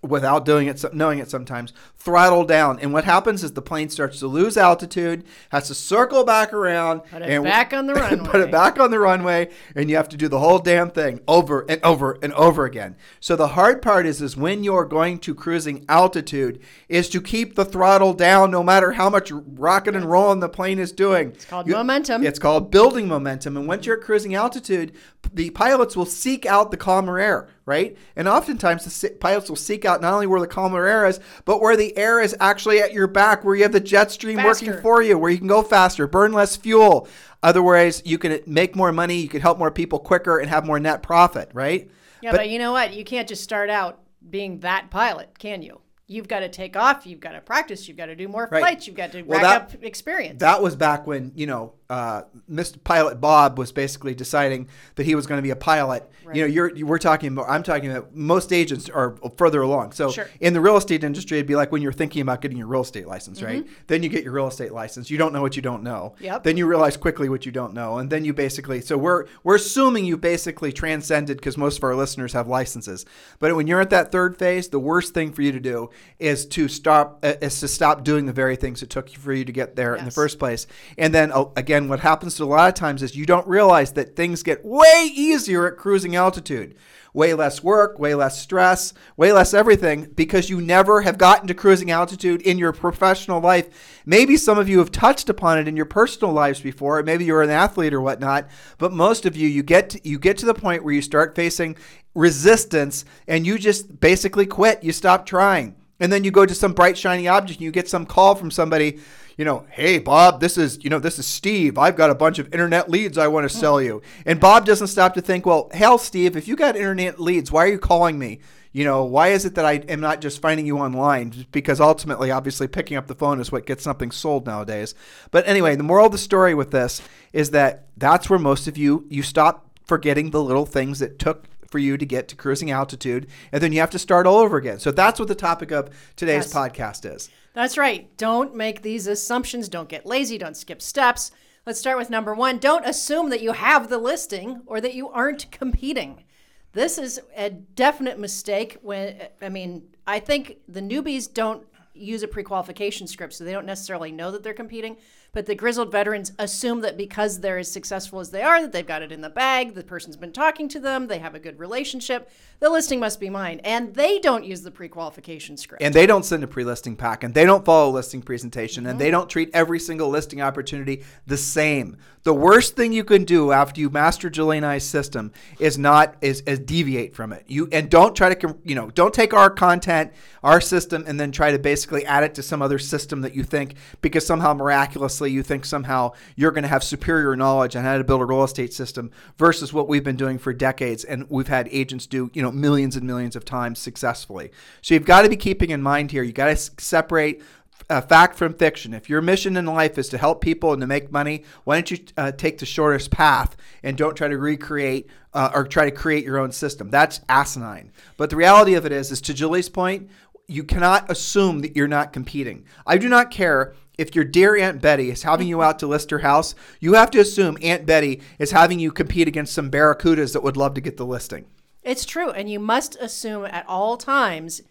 without 0.05 0.45
doing 0.45 0.67
it, 0.67 0.83
knowing 0.93 1.19
it 1.19 1.29
sometimes, 1.29 1.73
throttle 1.97 2.45
down. 2.45 2.79
And 2.79 2.93
what 2.93 3.03
happens 3.03 3.43
is 3.43 3.53
the 3.53 3.61
plane 3.61 3.89
starts 3.89 4.19
to 4.19 4.27
lose 4.27 4.57
altitude, 4.57 5.23
has 5.49 5.67
to 5.67 5.75
circle 5.75 6.23
back 6.23 6.53
around, 6.53 7.01
Put 7.11 7.21
it 7.21 7.29
and 7.29 7.43
back 7.43 7.73
on 7.73 7.87
the 7.87 7.93
runway. 7.95 8.29
put 8.29 8.41
it 8.41 8.51
back 8.51 8.79
on 8.79 8.91
the 8.91 8.99
runway, 8.99 9.49
and 9.75 9.89
you 9.89 9.95
have 9.95 10.09
to 10.09 10.17
do 10.17 10.27
the 10.27 10.39
whole 10.39 10.59
damn 10.59 10.89
thing 10.89 11.19
over 11.27 11.65
and 11.67 11.83
over 11.83 12.17
and 12.21 12.33
over 12.33 12.65
again. 12.65 12.95
So 13.19 13.35
the 13.35 13.49
hard 13.49 13.81
part 13.81 14.05
is, 14.05 14.21
is 14.21 14.37
when 14.37 14.63
you're 14.63 14.85
going 14.85 15.19
to 15.19 15.33
cruising 15.35 15.85
altitude, 15.89 16.61
is 16.87 17.09
to 17.09 17.21
keep 17.21 17.55
the 17.55 17.65
throttle 17.65 18.13
down, 18.13 18.51
no 18.51 18.63
matter 18.63 18.93
how 18.93 19.09
much 19.09 19.31
rocking 19.31 19.95
and 19.95 20.05
rolling 20.05 20.39
the 20.39 20.49
plane 20.49 20.79
is 20.79 20.91
doing. 20.91 21.29
It's 21.29 21.45
called 21.45 21.67
momentum. 21.67 22.23
It's 22.25 22.39
called 22.39 22.71
building 22.71 23.07
momentum. 23.07 23.57
And 23.57 23.67
once 23.67 23.85
you're 23.85 23.97
at 23.97 24.03
cruising 24.03 24.35
altitude, 24.35 24.93
the 25.33 25.49
pilots 25.49 25.95
will 25.95 26.05
seek 26.05 26.45
out 26.45 26.71
the 26.71 26.77
calmer 26.77 27.19
air, 27.19 27.49
right? 27.65 27.97
And 28.15 28.27
oftentimes 28.27 28.85
the 28.85 29.09
pilots 29.09 29.49
will 29.49 29.55
seek 29.55 29.85
out 29.85 30.01
not 30.01 30.13
only 30.13 30.27
where 30.27 30.39
the 30.39 30.47
calmer 30.47 30.85
air 30.85 31.05
is, 31.07 31.19
but 31.45 31.61
where 31.61 31.75
the 31.75 31.97
air 31.97 32.19
is 32.19 32.35
actually 32.39 32.79
at 32.79 32.93
your 32.93 33.07
back, 33.07 33.43
where 33.43 33.55
you 33.55 33.63
have 33.63 33.71
the 33.71 33.79
jet 33.79 34.11
stream 34.11 34.43
working 34.43 34.73
for 34.81 35.01
you, 35.01 35.17
where 35.17 35.31
you 35.31 35.37
can 35.37 35.47
go 35.47 35.61
faster, 35.63 36.07
burn 36.07 36.31
less 36.33 36.55
fuel. 36.55 37.07
Otherwise, 37.43 38.01
you 38.05 38.17
can 38.17 38.39
make 38.45 38.75
more 38.75 38.91
money, 38.91 39.17
you 39.17 39.29
can 39.29 39.41
help 39.41 39.57
more 39.57 39.71
people 39.71 39.99
quicker, 39.99 40.37
and 40.39 40.49
have 40.49 40.65
more 40.65 40.79
net 40.79 41.01
profit, 41.03 41.49
right? 41.53 41.89
Yeah, 42.21 42.31
but, 42.31 42.49
you 42.49 42.59
know 42.59 42.71
what? 42.71 42.93
You 42.93 43.03
can't 43.03 43.27
just 43.27 43.43
start 43.43 43.69
out 43.69 43.99
being 44.27 44.59
that 44.61 44.89
pilot, 44.89 45.37
can 45.37 45.61
you? 45.61 45.81
You've 46.07 46.27
got 46.27 46.41
to 46.41 46.49
take 46.49 46.75
off. 46.75 47.07
You've 47.07 47.19
got 47.19 47.31
to 47.31 47.41
practice. 47.41 47.87
You've 47.87 47.97
got 47.97 48.07
to 48.07 48.15
do 48.15 48.27
more 48.27 48.47
Right. 48.51 48.59
flights. 48.61 48.85
You've 48.85 48.95
got 48.95 49.11
to 49.13 49.23
Well, 49.23 49.39
rack 49.41 49.69
that- 49.69 49.77
up 49.79 49.83
experience. 49.83 50.39
That 50.39 50.61
was 50.61 50.75
back 50.75 51.07
when, 51.07 51.31
you 51.35 51.47
know, 51.47 51.73
uh, 51.89 52.23
Mr. 52.51 52.83
Pilot 52.83 53.21
Bob 53.21 53.57
was 53.59 53.71
basically 53.71 54.15
deciding 54.15 54.67
that 54.95 55.05
he 55.05 55.13
was 55.13 55.27
going 55.27 55.37
to 55.37 55.43
be 55.43 55.51
a 55.51 55.55
pilot. 55.55 56.09
You 56.33 56.41
know, 56.41 56.47
you're 56.47 56.75
you, 56.75 56.87
we're 56.87 56.97
talking 56.97 57.31
about. 57.31 57.47
I'm 57.47 57.61
talking 57.61 57.91
about 57.91 58.15
most 58.15 58.51
agents 58.51 58.89
are 58.89 59.15
further 59.37 59.61
along. 59.61 59.91
So 59.91 60.09
Sure. 60.09 60.27
in 60.39 60.53
the 60.53 60.61
real 60.61 60.77
estate 60.77 61.03
industry, 61.03 61.37
it'd 61.37 61.47
be 61.47 61.55
like 61.55 61.71
when 61.71 61.83
you're 61.83 61.93
thinking 61.93 62.21
about 62.23 62.41
getting 62.41 62.57
your 62.57 62.65
real 62.67 62.81
estate 62.81 63.07
license, 63.07 63.43
right? 63.43 63.63
Mm-hmm. 63.63 63.73
Then 63.87 64.01
you 64.01 64.09
get 64.09 64.23
your 64.23 64.33
real 64.33 64.47
estate 64.47 64.71
license. 64.71 65.11
You 65.11 65.19
don't 65.19 65.33
know 65.33 65.41
what 65.43 65.55
you 65.55 65.61
don't 65.61 65.83
know. 65.83 66.15
Yep. 66.19 66.43
Then 66.43 66.57
you 66.57 66.65
realize 66.65 66.97
quickly 66.97 67.29
what 67.29 67.45
you 67.45 67.51
don't 67.51 67.73
know, 67.75 67.99
and 67.99 68.09
then 68.09 68.25
you 68.25 68.33
basically. 68.33 68.81
So 68.81 68.97
we're 68.97 69.25
we're 69.43 69.55
assuming 69.55 70.05
you 70.05 70.17
basically 70.17 70.71
transcended 70.71 71.37
because 71.37 71.57
most 71.57 71.77
of 71.77 71.83
our 71.83 71.95
listeners 71.95 72.33
have 72.33 72.47
licenses. 72.47 73.05
But 73.37 73.55
when 73.55 73.67
you're 73.67 73.81
at 73.81 73.91
that 73.91 74.11
third 74.11 74.37
phase, 74.37 74.69
the 74.69 74.79
worst 74.79 75.13
thing 75.13 75.31
for 75.31 75.43
you 75.43 75.51
to 75.51 75.59
do 75.59 75.91
is 76.17 76.47
to 76.47 76.67
stop 76.67 77.19
uh, 77.23 77.33
is 77.41 77.59
to 77.59 77.67
stop 77.67 78.03
doing 78.03 78.25
the 78.25 78.33
very 78.33 78.55
things 78.55 78.81
it 78.81 78.89
took 78.89 79.09
for 79.09 79.33
you 79.33 79.45
to 79.45 79.51
get 79.51 79.75
there 79.75 79.95
in 79.95 80.05
the 80.05 80.11
first 80.11 80.39
place. 80.39 80.65
And 80.97 81.13
then 81.13 81.31
uh, 81.31 81.45
again, 81.55 81.74
what 81.83 81.99
happens 81.99 82.35
to 82.35 82.43
a 82.43 82.45
lot 82.45 82.69
of 82.69 82.73
times 82.73 83.03
is 83.03 83.15
you 83.15 83.25
don't 83.25 83.47
realize 83.47 83.93
that 83.93 84.15
things 84.15 84.43
get 84.43 84.65
way 84.65 85.09
easier 85.13 85.67
at 85.67 85.77
cruising 85.77 86.15
altitude. 86.15 86.75
Way 87.13 87.33
less 87.33 87.63
work, 87.63 87.97
way 87.97 88.13
less 88.13 88.41
stress, 88.41 88.93
way 89.15 89.31
less 89.31 89.53
everything 89.53 90.11
because 90.15 90.49
you 90.49 90.59
never 90.59 91.01
have 91.01 91.17
gotten 91.17 91.47
to 91.47 91.53
cruising 91.53 91.89
altitude 91.89 92.41
in 92.41 92.57
your 92.57 92.73
professional 92.73 93.39
life. 93.39 94.01
Maybe 94.05 94.35
some 94.35 94.57
of 94.57 94.67
you 94.67 94.79
have 94.79 94.91
touched 94.91 95.29
upon 95.29 95.57
it 95.57 95.67
in 95.67 95.77
your 95.77 95.85
personal 95.85 96.33
lives 96.33 96.59
before. 96.59 97.01
Maybe 97.03 97.23
you're 97.23 97.41
an 97.41 97.49
athlete 97.49 97.93
or 97.93 98.01
whatnot, 98.01 98.49
but 98.77 98.91
most 98.91 99.25
of 99.25 99.37
you, 99.37 99.47
you 99.47 99.63
get 99.63 99.91
to, 99.91 100.07
you 100.07 100.19
get 100.19 100.37
to 100.39 100.45
the 100.45 100.53
point 100.53 100.83
where 100.83 100.93
you 100.93 101.01
start 101.01 101.35
facing 101.35 101.77
resistance 102.15 103.05
and 103.29 103.47
you 103.47 103.57
just 103.57 104.01
basically 104.01 104.45
quit. 104.45 104.83
You 104.83 104.91
stop 104.91 105.25
trying. 105.25 105.75
And 105.99 106.11
then 106.11 106.25
you 106.25 106.31
go 106.31 106.45
to 106.45 106.53
some 106.53 106.73
bright 106.73 106.97
shiny 106.97 107.27
object 107.27 107.59
and 107.59 107.65
you 107.65 107.71
get 107.71 107.87
some 107.87 108.05
call 108.05 108.35
from 108.35 108.51
somebody, 108.51 108.99
you 109.37 109.45
know, 109.45 109.65
hey 109.69 109.99
Bob, 109.99 110.39
this 110.39 110.57
is, 110.57 110.83
you 110.83 110.89
know, 110.89 110.99
this 110.99 111.19
is 111.19 111.25
Steve. 111.25 111.77
I've 111.77 111.95
got 111.95 112.09
a 112.09 112.15
bunch 112.15 112.39
of 112.39 112.53
internet 112.53 112.89
leads 112.89 113.17
I 113.17 113.27
want 113.27 113.49
to 113.49 113.55
hmm. 113.55 113.59
sell 113.59 113.81
you. 113.81 114.01
And 114.25 114.39
Bob 114.39 114.65
doesn't 114.65 114.87
stop 114.87 115.13
to 115.15 115.21
think, 115.21 115.45
well, 115.45 115.69
hell 115.73 115.97
Steve, 115.97 116.35
if 116.35 116.47
you 116.47 116.55
got 116.55 116.75
internet 116.75 117.19
leads, 117.19 117.51
why 117.51 117.65
are 117.65 117.71
you 117.71 117.79
calling 117.79 118.17
me? 118.17 118.39
You 118.71 118.83
know, 118.83 119.05
why 119.05 119.29
is 119.29 119.45
it 119.45 119.55
that 119.55 119.63
I 119.65 119.75
am 119.87 120.01
not 120.01 120.19
just 120.19 120.41
finding 120.41 120.65
you 120.65 120.77
online? 120.79 121.45
Because 121.53 121.79
ultimately, 121.79 122.29
obviously, 122.29 122.67
picking 122.67 122.97
up 122.97 123.07
the 123.07 123.15
phone 123.15 123.39
is 123.39 123.49
what 123.49 123.65
gets 123.65 123.85
something 123.85 124.11
sold 124.11 124.45
nowadays. 124.45 124.93
But 125.31 125.47
anyway, 125.47 125.77
the 125.77 125.83
moral 125.83 126.07
of 126.07 126.11
the 126.11 126.17
story 126.17 126.53
with 126.53 126.71
this 126.71 127.01
is 127.31 127.51
that 127.51 127.87
that's 127.95 128.29
where 128.29 128.37
most 128.37 128.67
of 128.67 128.75
you 128.75 129.05
you 129.09 129.23
stop 129.23 129.69
forgetting 129.85 130.31
the 130.31 130.43
little 130.43 130.65
things 130.65 130.99
that 130.99 131.19
took 131.19 131.45
for 131.69 131.79
you 131.79 131.97
to 131.97 132.05
get 132.05 132.27
to 132.27 132.35
cruising 132.35 132.69
altitude, 132.69 133.27
and 133.53 133.63
then 133.63 133.71
you 133.71 133.79
have 133.79 133.91
to 133.91 133.99
start 133.99 134.27
all 134.27 134.39
over 134.39 134.57
again. 134.57 134.79
So 134.79 134.91
that's 134.91 135.19
what 135.19 135.29
the 135.29 135.35
topic 135.35 135.71
of 135.71 135.89
today's 136.17 136.45
Yes. 136.45 136.53
podcast 136.53 137.15
is. 137.15 137.29
That's 137.55 137.77
right. 137.77 138.15
Don't 138.17 138.53
make 138.53 138.81
these 138.81 139.07
assumptions. 139.07 139.69
Don't 139.69 139.87
get 139.87 140.05
lazy. 140.05 140.37
Don't 140.37 140.57
skip 140.57 140.81
steps. 140.81 141.31
Let's 141.65 141.79
start 141.79 141.97
with 141.97 142.09
number 142.09 142.35
one. 142.35 142.59
Don't 142.59 142.85
assume 142.85 143.29
that 143.29 143.41
you 143.41 143.53
have 143.53 143.89
the 143.89 143.97
listing 143.97 144.61
or 144.65 144.81
that 144.81 144.93
you 144.93 145.07
aren't 145.09 145.49
competing. 145.51 146.25
This 146.73 146.97
is 146.97 147.21
a 147.35 147.49
definite 147.49 148.19
mistake. 148.19 148.77
When 148.81 149.29
I 149.41 149.47
mean, 149.47 149.83
I 150.05 150.19
think 150.19 150.57
the 150.67 150.81
newbies 150.81 151.33
don't 151.33 151.65
use 151.93 152.23
a 152.23 152.27
pre-qualification 152.27 153.07
script, 153.07 153.33
so 153.33 153.45
they 153.45 153.53
don't 153.53 153.65
necessarily 153.65 154.11
know 154.11 154.31
that 154.31 154.43
they're 154.43 154.53
competing. 154.53 154.97
But 155.35 155.47
the 155.47 155.53
grizzled 155.53 155.91
veterans 155.91 156.31
assume 156.39 156.79
that 156.79 156.95
because 156.95 157.41
they're 157.41 157.57
as 157.57 157.69
successful 157.69 158.21
as 158.21 158.29
they 158.29 158.41
are, 158.41 158.61
that 158.61 158.71
they've 158.71 158.87
got 158.87 159.01
it 159.01 159.11
in 159.11 159.19
the 159.19 159.29
bag. 159.29 159.73
The 159.73 159.83
person's 159.83 160.15
been 160.15 160.31
talking 160.31 160.69
to 160.69 160.79
them. 160.79 161.07
They 161.07 161.19
have 161.19 161.35
a 161.35 161.39
good 161.39 161.59
relationship. 161.59 162.31
The 162.61 162.69
listing 162.69 163.01
must 163.01 163.19
be 163.19 163.29
mine, 163.29 163.59
and 163.65 163.93
they 163.93 164.17
don't 164.19 164.45
use 164.45 164.61
the 164.61 164.71
pre-qualification 164.71 165.57
script. 165.57 165.83
And 165.83 165.93
they 165.93 166.05
don't 166.05 166.23
send 166.23 166.45
a 166.45 166.47
pre-listing 166.47 166.95
pack, 166.95 167.25
and 167.25 167.33
they 167.33 167.43
don't 167.43 167.65
follow 167.65 167.91
a 167.91 167.91
listing 167.91 168.21
presentation, 168.21 168.85
and 168.85 168.97
they 168.97 169.11
don't 169.11 169.29
treat 169.29 169.49
every 169.53 169.77
single 169.77 170.07
listing 170.07 170.41
opportunity 170.41 171.03
the 171.27 171.35
same. 171.35 171.97
The 172.23 172.33
worst 172.33 172.75
thing 172.75 172.91
you 172.91 173.03
can 173.03 173.23
do 173.23 173.51
after 173.51 173.79
you 173.79 173.91
master 173.91 174.31
Julie 174.31 174.57
and 174.57 174.65
I's 174.65 174.83
system 174.83 175.31
is 175.59 175.77
not 175.77 176.15
is, 176.21 176.41
is 176.41 176.57
deviate 176.57 177.13
from 177.13 177.31
it. 177.31 177.43
You 177.45 177.69
and 177.71 177.87
don't 177.87 178.15
try 178.15 178.33
to 178.33 178.55
you 178.63 178.73
know 178.73 178.89
don't 178.89 179.13
take 179.13 179.31
our 179.31 179.51
content, 179.51 180.11
our 180.41 180.59
system, 180.59 181.03
and 181.05 181.19
then 181.19 181.31
try 181.31 181.51
to 181.51 181.59
basically 181.59 182.03
add 182.03 182.23
it 182.23 182.33
to 182.35 182.41
some 182.41 182.63
other 182.63 182.79
system 182.79 183.21
that 183.21 183.35
you 183.35 183.43
think 183.43 183.75
because 184.01 184.25
somehow 184.25 184.55
miraculously 184.55 185.24
you 185.29 185.43
think 185.43 185.65
somehow 185.65 186.13
you're 186.35 186.51
going 186.51 186.63
to 186.63 186.69
have 186.69 186.83
superior 186.83 187.35
knowledge 187.35 187.75
on 187.75 187.83
how 187.83 187.97
to 187.97 188.03
build 188.03 188.21
a 188.21 188.25
real 188.25 188.43
estate 188.43 188.73
system 188.73 189.11
versus 189.37 189.73
what 189.73 189.87
we've 189.87 190.03
been 190.03 190.15
doing 190.15 190.37
for 190.37 190.53
decades, 190.53 191.03
and 191.03 191.29
we've 191.29 191.47
had 191.47 191.67
agents 191.71 192.07
do 192.07 192.29
you 192.33 192.41
know 192.41 192.51
millions 192.51 192.95
and 192.95 193.05
millions 193.05 193.35
of 193.35 193.45
times 193.45 193.79
successfully. 193.79 194.51
So 194.81 194.93
you've 194.93 195.05
got 195.05 195.21
to 195.23 195.29
be 195.29 195.37
keeping 195.37 195.69
in 195.69 195.81
mind 195.81 196.11
here. 196.11 196.23
You 196.23 196.33
got 196.33 196.55
to 196.55 196.71
separate 196.81 197.41
uh, 197.89 198.01
fact 198.01 198.37
from 198.37 198.53
fiction. 198.53 198.93
If 198.93 199.09
your 199.09 199.21
mission 199.21 199.57
in 199.57 199.65
life 199.65 199.97
is 199.97 200.09
to 200.09 200.17
help 200.17 200.41
people 200.41 200.73
and 200.73 200.81
to 200.81 200.87
make 200.87 201.11
money, 201.11 201.43
why 201.63 201.75
don't 201.75 201.91
you 201.91 201.99
uh, 202.17 202.31
take 202.31 202.57
the 202.57 202.65
shortest 202.65 203.11
path 203.11 203.55
and 203.83 203.97
don't 203.97 204.15
try 204.15 204.27
to 204.27 204.37
recreate 204.37 205.09
uh, 205.33 205.51
or 205.53 205.65
try 205.65 205.85
to 205.85 205.91
create 205.91 206.23
your 206.23 206.37
own 206.37 206.51
system? 206.51 206.89
That's 206.89 207.21
asinine. 207.29 207.91
But 208.17 208.29
the 208.29 208.35
reality 208.35 208.73
of 208.73 208.85
it 208.85 208.91
is, 208.91 209.11
is 209.11 209.21
to 209.21 209.33
Julie's 209.33 209.69
point, 209.69 210.09
you 210.47 210.63
cannot 210.63 211.09
assume 211.11 211.59
that 211.59 211.75
you're 211.75 211.87
not 211.87 212.13
competing. 212.13 212.65
I 212.85 212.97
do 212.97 213.09
not 213.09 213.31
care 213.31 213.73
if 213.97 214.15
your 214.15 214.25
dear 214.25 214.55
Aunt 214.55 214.81
Betty 214.81 215.11
is 215.11 215.23
having 215.23 215.47
you 215.47 215.61
out 215.61 215.79
to 215.79 215.87
list 215.87 216.11
her 216.11 216.19
house. 216.19 216.55
You 216.79 216.93
have 216.93 217.11
to 217.11 217.19
assume 217.19 217.57
Aunt 217.61 217.85
Betty 217.85 218.21
is 218.39 218.51
having 218.51 218.79
you 218.79 218.91
compete 218.91 219.27
against 219.27 219.53
some 219.53 219.71
barracudas 219.71 220.33
that 220.33 220.43
would 220.43 220.57
love 220.57 220.73
to 220.75 220.81
get 220.81 220.97
the 220.97 221.05
listing. 221.05 221.45
It's 221.83 222.05
true. 222.05 222.31
And 222.31 222.49
you 222.49 222.59
must 222.59 222.95
assume 222.95 223.45
at 223.45 223.65
all 223.67 223.97
times 223.97 224.61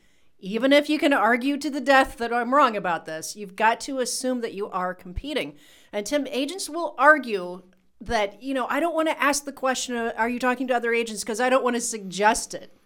even 0.44 0.74
if 0.74 0.90
you 0.90 0.98
can 0.98 1.14
argue 1.14 1.56
to 1.56 1.70
the 1.70 1.80
death 1.80 2.18
that 2.18 2.30
I'm 2.30 2.54
wrong 2.54 2.76
about 2.76 3.06
this, 3.06 3.34
you've 3.34 3.56
got 3.56 3.80
to 3.80 4.00
assume 4.00 4.42
that 4.42 4.52
you 4.52 4.68
are 4.68 4.92
competing. 4.94 5.54
And 5.90 6.04
Tim, 6.04 6.26
agents 6.26 6.68
will 6.68 6.94
argue 6.98 7.62
that, 8.02 8.42
you 8.42 8.52
know, 8.52 8.66
I 8.68 8.78
don't 8.78 8.94
want 8.94 9.08
to 9.08 9.22
ask 9.22 9.46
the 9.46 9.52
question, 9.52 9.96
uh, 9.96 10.12
are 10.18 10.28
you 10.28 10.38
talking 10.38 10.66
to 10.68 10.74
other 10.74 10.92
agents? 10.92 11.22
Because 11.22 11.40
I 11.40 11.48
don't 11.48 11.64
want 11.64 11.76
to 11.76 11.80
suggest 11.80 12.52
it, 12.52 12.76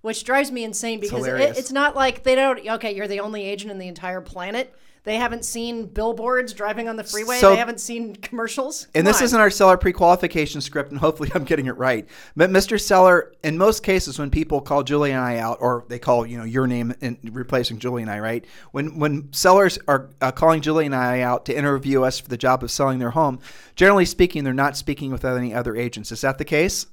which 0.00 0.22
drives 0.22 0.52
me 0.52 0.62
insane 0.62 1.00
because 1.00 1.26
it, 1.26 1.58
it's 1.58 1.72
not 1.72 1.96
like 1.96 2.22
they 2.22 2.36
don't, 2.36 2.64
okay, 2.64 2.94
you're 2.94 3.08
the 3.08 3.18
only 3.18 3.42
agent 3.42 3.72
in 3.72 3.78
the 3.78 3.88
entire 3.88 4.20
planet. 4.20 4.72
They 5.08 5.16
haven't 5.16 5.46
seen 5.46 5.86
billboards 5.86 6.52
driving 6.52 6.86
on 6.86 6.96
the 6.96 7.02
freeway. 7.02 7.38
So- 7.38 7.52
they 7.52 7.56
haven't 7.56 7.80
seen 7.80 8.14
commercials. 8.16 8.88
And 8.94 9.06
this 9.06 9.20
on. 9.20 9.24
isn't 9.24 9.40
our 9.40 9.48
seller 9.48 9.78
pre-qualification 9.78 10.60
script, 10.60 10.90
and 10.90 11.00
hopefully 11.00 11.30
I'm 11.34 11.44
getting 11.44 11.64
it 11.64 11.78
right. 11.78 12.06
But 12.36 12.50
Mr. 12.50 12.78
Seller, 12.78 13.32
in 13.42 13.56
most 13.56 13.82
cases, 13.82 14.18
when 14.18 14.28
people 14.28 14.60
call 14.60 14.82
Julie 14.82 15.12
and 15.12 15.20
I 15.24 15.38
out, 15.38 15.62
or 15.62 15.86
they 15.88 15.98
call 15.98 16.26
you 16.26 16.36
know 16.36 16.44
your 16.44 16.66
name 16.66 16.94
and 17.00 17.16
replacing 17.22 17.78
Julie 17.78 18.02
and 18.02 18.10
I, 18.10 18.20
right? 18.20 18.44
When 18.72 18.98
when 18.98 19.32
sellers 19.32 19.78
are 19.88 20.10
uh, 20.20 20.30
calling 20.30 20.60
Julie 20.60 20.84
and 20.84 20.94
I 20.94 21.22
out 21.22 21.46
to 21.46 21.56
interview 21.56 22.02
us 22.02 22.18
for 22.18 22.28
the 22.28 22.36
job 22.36 22.62
of 22.62 22.70
selling 22.70 22.98
their 22.98 23.12
home, 23.12 23.38
generally 23.76 24.04
speaking, 24.04 24.44
they're 24.44 24.52
not 24.52 24.76
speaking 24.76 25.10
with 25.10 25.24
any 25.24 25.54
other 25.54 25.74
agents. 25.74 26.12
Is 26.12 26.20
that 26.20 26.36
the 26.36 26.44
case? 26.44 26.86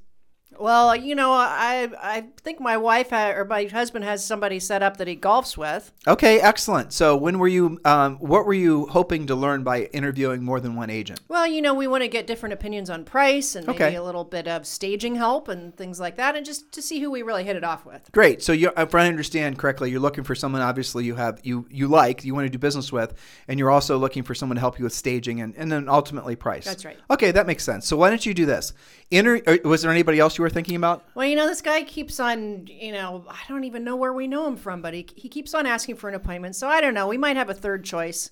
Well, 0.59 0.95
you 0.95 1.15
know, 1.15 1.31
I 1.31 1.89
I 2.01 2.25
think 2.43 2.59
my 2.59 2.77
wife 2.77 3.09
ha- 3.09 3.31
or 3.31 3.45
my 3.45 3.65
husband 3.65 4.05
has 4.05 4.25
somebody 4.25 4.59
set 4.59 4.81
up 4.83 4.97
that 4.97 5.07
he 5.07 5.15
golfs 5.15 5.57
with. 5.57 5.91
Okay, 6.07 6.39
excellent. 6.39 6.93
So 6.93 7.15
when 7.15 7.39
were 7.39 7.47
you? 7.47 7.79
Um, 7.85 8.17
what 8.17 8.45
were 8.45 8.53
you 8.53 8.85
hoping 8.87 9.27
to 9.27 9.35
learn 9.35 9.63
by 9.63 9.83
interviewing 9.85 10.43
more 10.43 10.59
than 10.59 10.75
one 10.75 10.89
agent? 10.89 11.19
Well, 11.27 11.47
you 11.47 11.61
know, 11.61 11.73
we 11.73 11.87
want 11.87 12.03
to 12.03 12.07
get 12.07 12.27
different 12.27 12.53
opinions 12.53 12.89
on 12.89 13.03
price 13.05 13.55
and 13.55 13.65
maybe 13.67 13.83
Okay. 13.83 13.95
a 13.95 14.03
little 14.03 14.23
bit 14.23 14.47
of 14.47 14.65
staging 14.65 15.15
help 15.15 15.47
and 15.47 15.75
things 15.75 15.99
like 15.99 16.17
that, 16.17 16.35
and 16.35 16.45
just 16.45 16.71
to 16.73 16.81
see 16.81 16.99
who 16.99 17.11
we 17.11 17.21
really 17.21 17.43
hit 17.43 17.55
it 17.55 17.63
off 17.63 17.85
with. 17.85 18.09
Great. 18.11 18.41
So, 18.41 18.51
you, 18.53 18.71
if 18.77 18.93
I 18.95 19.07
understand 19.07 19.57
correctly, 19.57 19.91
you're 19.91 19.99
looking 19.99 20.23
for 20.23 20.35
someone 20.35 20.61
obviously 20.61 21.05
you 21.05 21.15
have 21.15 21.39
you 21.43 21.65
you 21.69 21.87
like, 21.87 22.23
you 22.23 22.33
want 22.33 22.45
to 22.45 22.49
do 22.49 22.57
business 22.57 22.91
with, 22.91 23.13
and 23.47 23.59
you're 23.59 23.71
also 23.71 23.97
looking 23.97 24.23
for 24.23 24.33
someone 24.35 24.55
to 24.55 24.59
help 24.61 24.79
you 24.79 24.83
with 24.85 24.93
staging 24.93 25.41
and, 25.41 25.55
and 25.57 25.71
then 25.71 25.89
ultimately 25.89 26.35
price. 26.35 26.65
That's 26.65 26.85
right. 26.85 26.97
Okay, 27.11 27.31
that 27.31 27.47
makes 27.47 27.63
sense. 27.63 27.85
So, 27.87 27.97
why 27.97 28.09
don't 28.09 28.25
you 28.25 28.33
do 28.33 28.45
this? 28.45 28.73
Inter- 29.11 29.41
uh, 29.45 29.57
was 29.63 29.81
there 29.83 29.91
anybody 29.91 30.19
else 30.19 30.37
you 30.37 30.44
were 30.45 30.49
thinking 30.49 30.75
about? 30.75 31.03
Well, 31.15 31.25
you 31.25 31.35
know, 31.35 31.47
this 31.47 31.61
guy 31.61 31.83
keeps 31.83 32.19
on, 32.19 32.67
you 32.67 32.91
know, 32.91 33.25
I 33.27 33.39
don't 33.49 33.63
even 33.63 33.83
know 33.83 33.95
where 33.95 34.13
we 34.13 34.27
know 34.27 34.47
him 34.47 34.55
from, 34.55 34.81
but 34.81 34.93
he, 34.93 35.07
he 35.15 35.27
keeps 35.27 35.53
on 35.53 35.65
asking 35.65 35.95
for 35.97 36.07
an 36.07 36.15
appointment. 36.15 36.55
So 36.55 36.67
I 36.67 36.81
don't 36.81 36.93
know. 36.93 37.07
We 37.07 37.17
might 37.17 37.35
have 37.35 37.49
a 37.49 37.53
third 37.53 37.83
choice. 37.83 38.31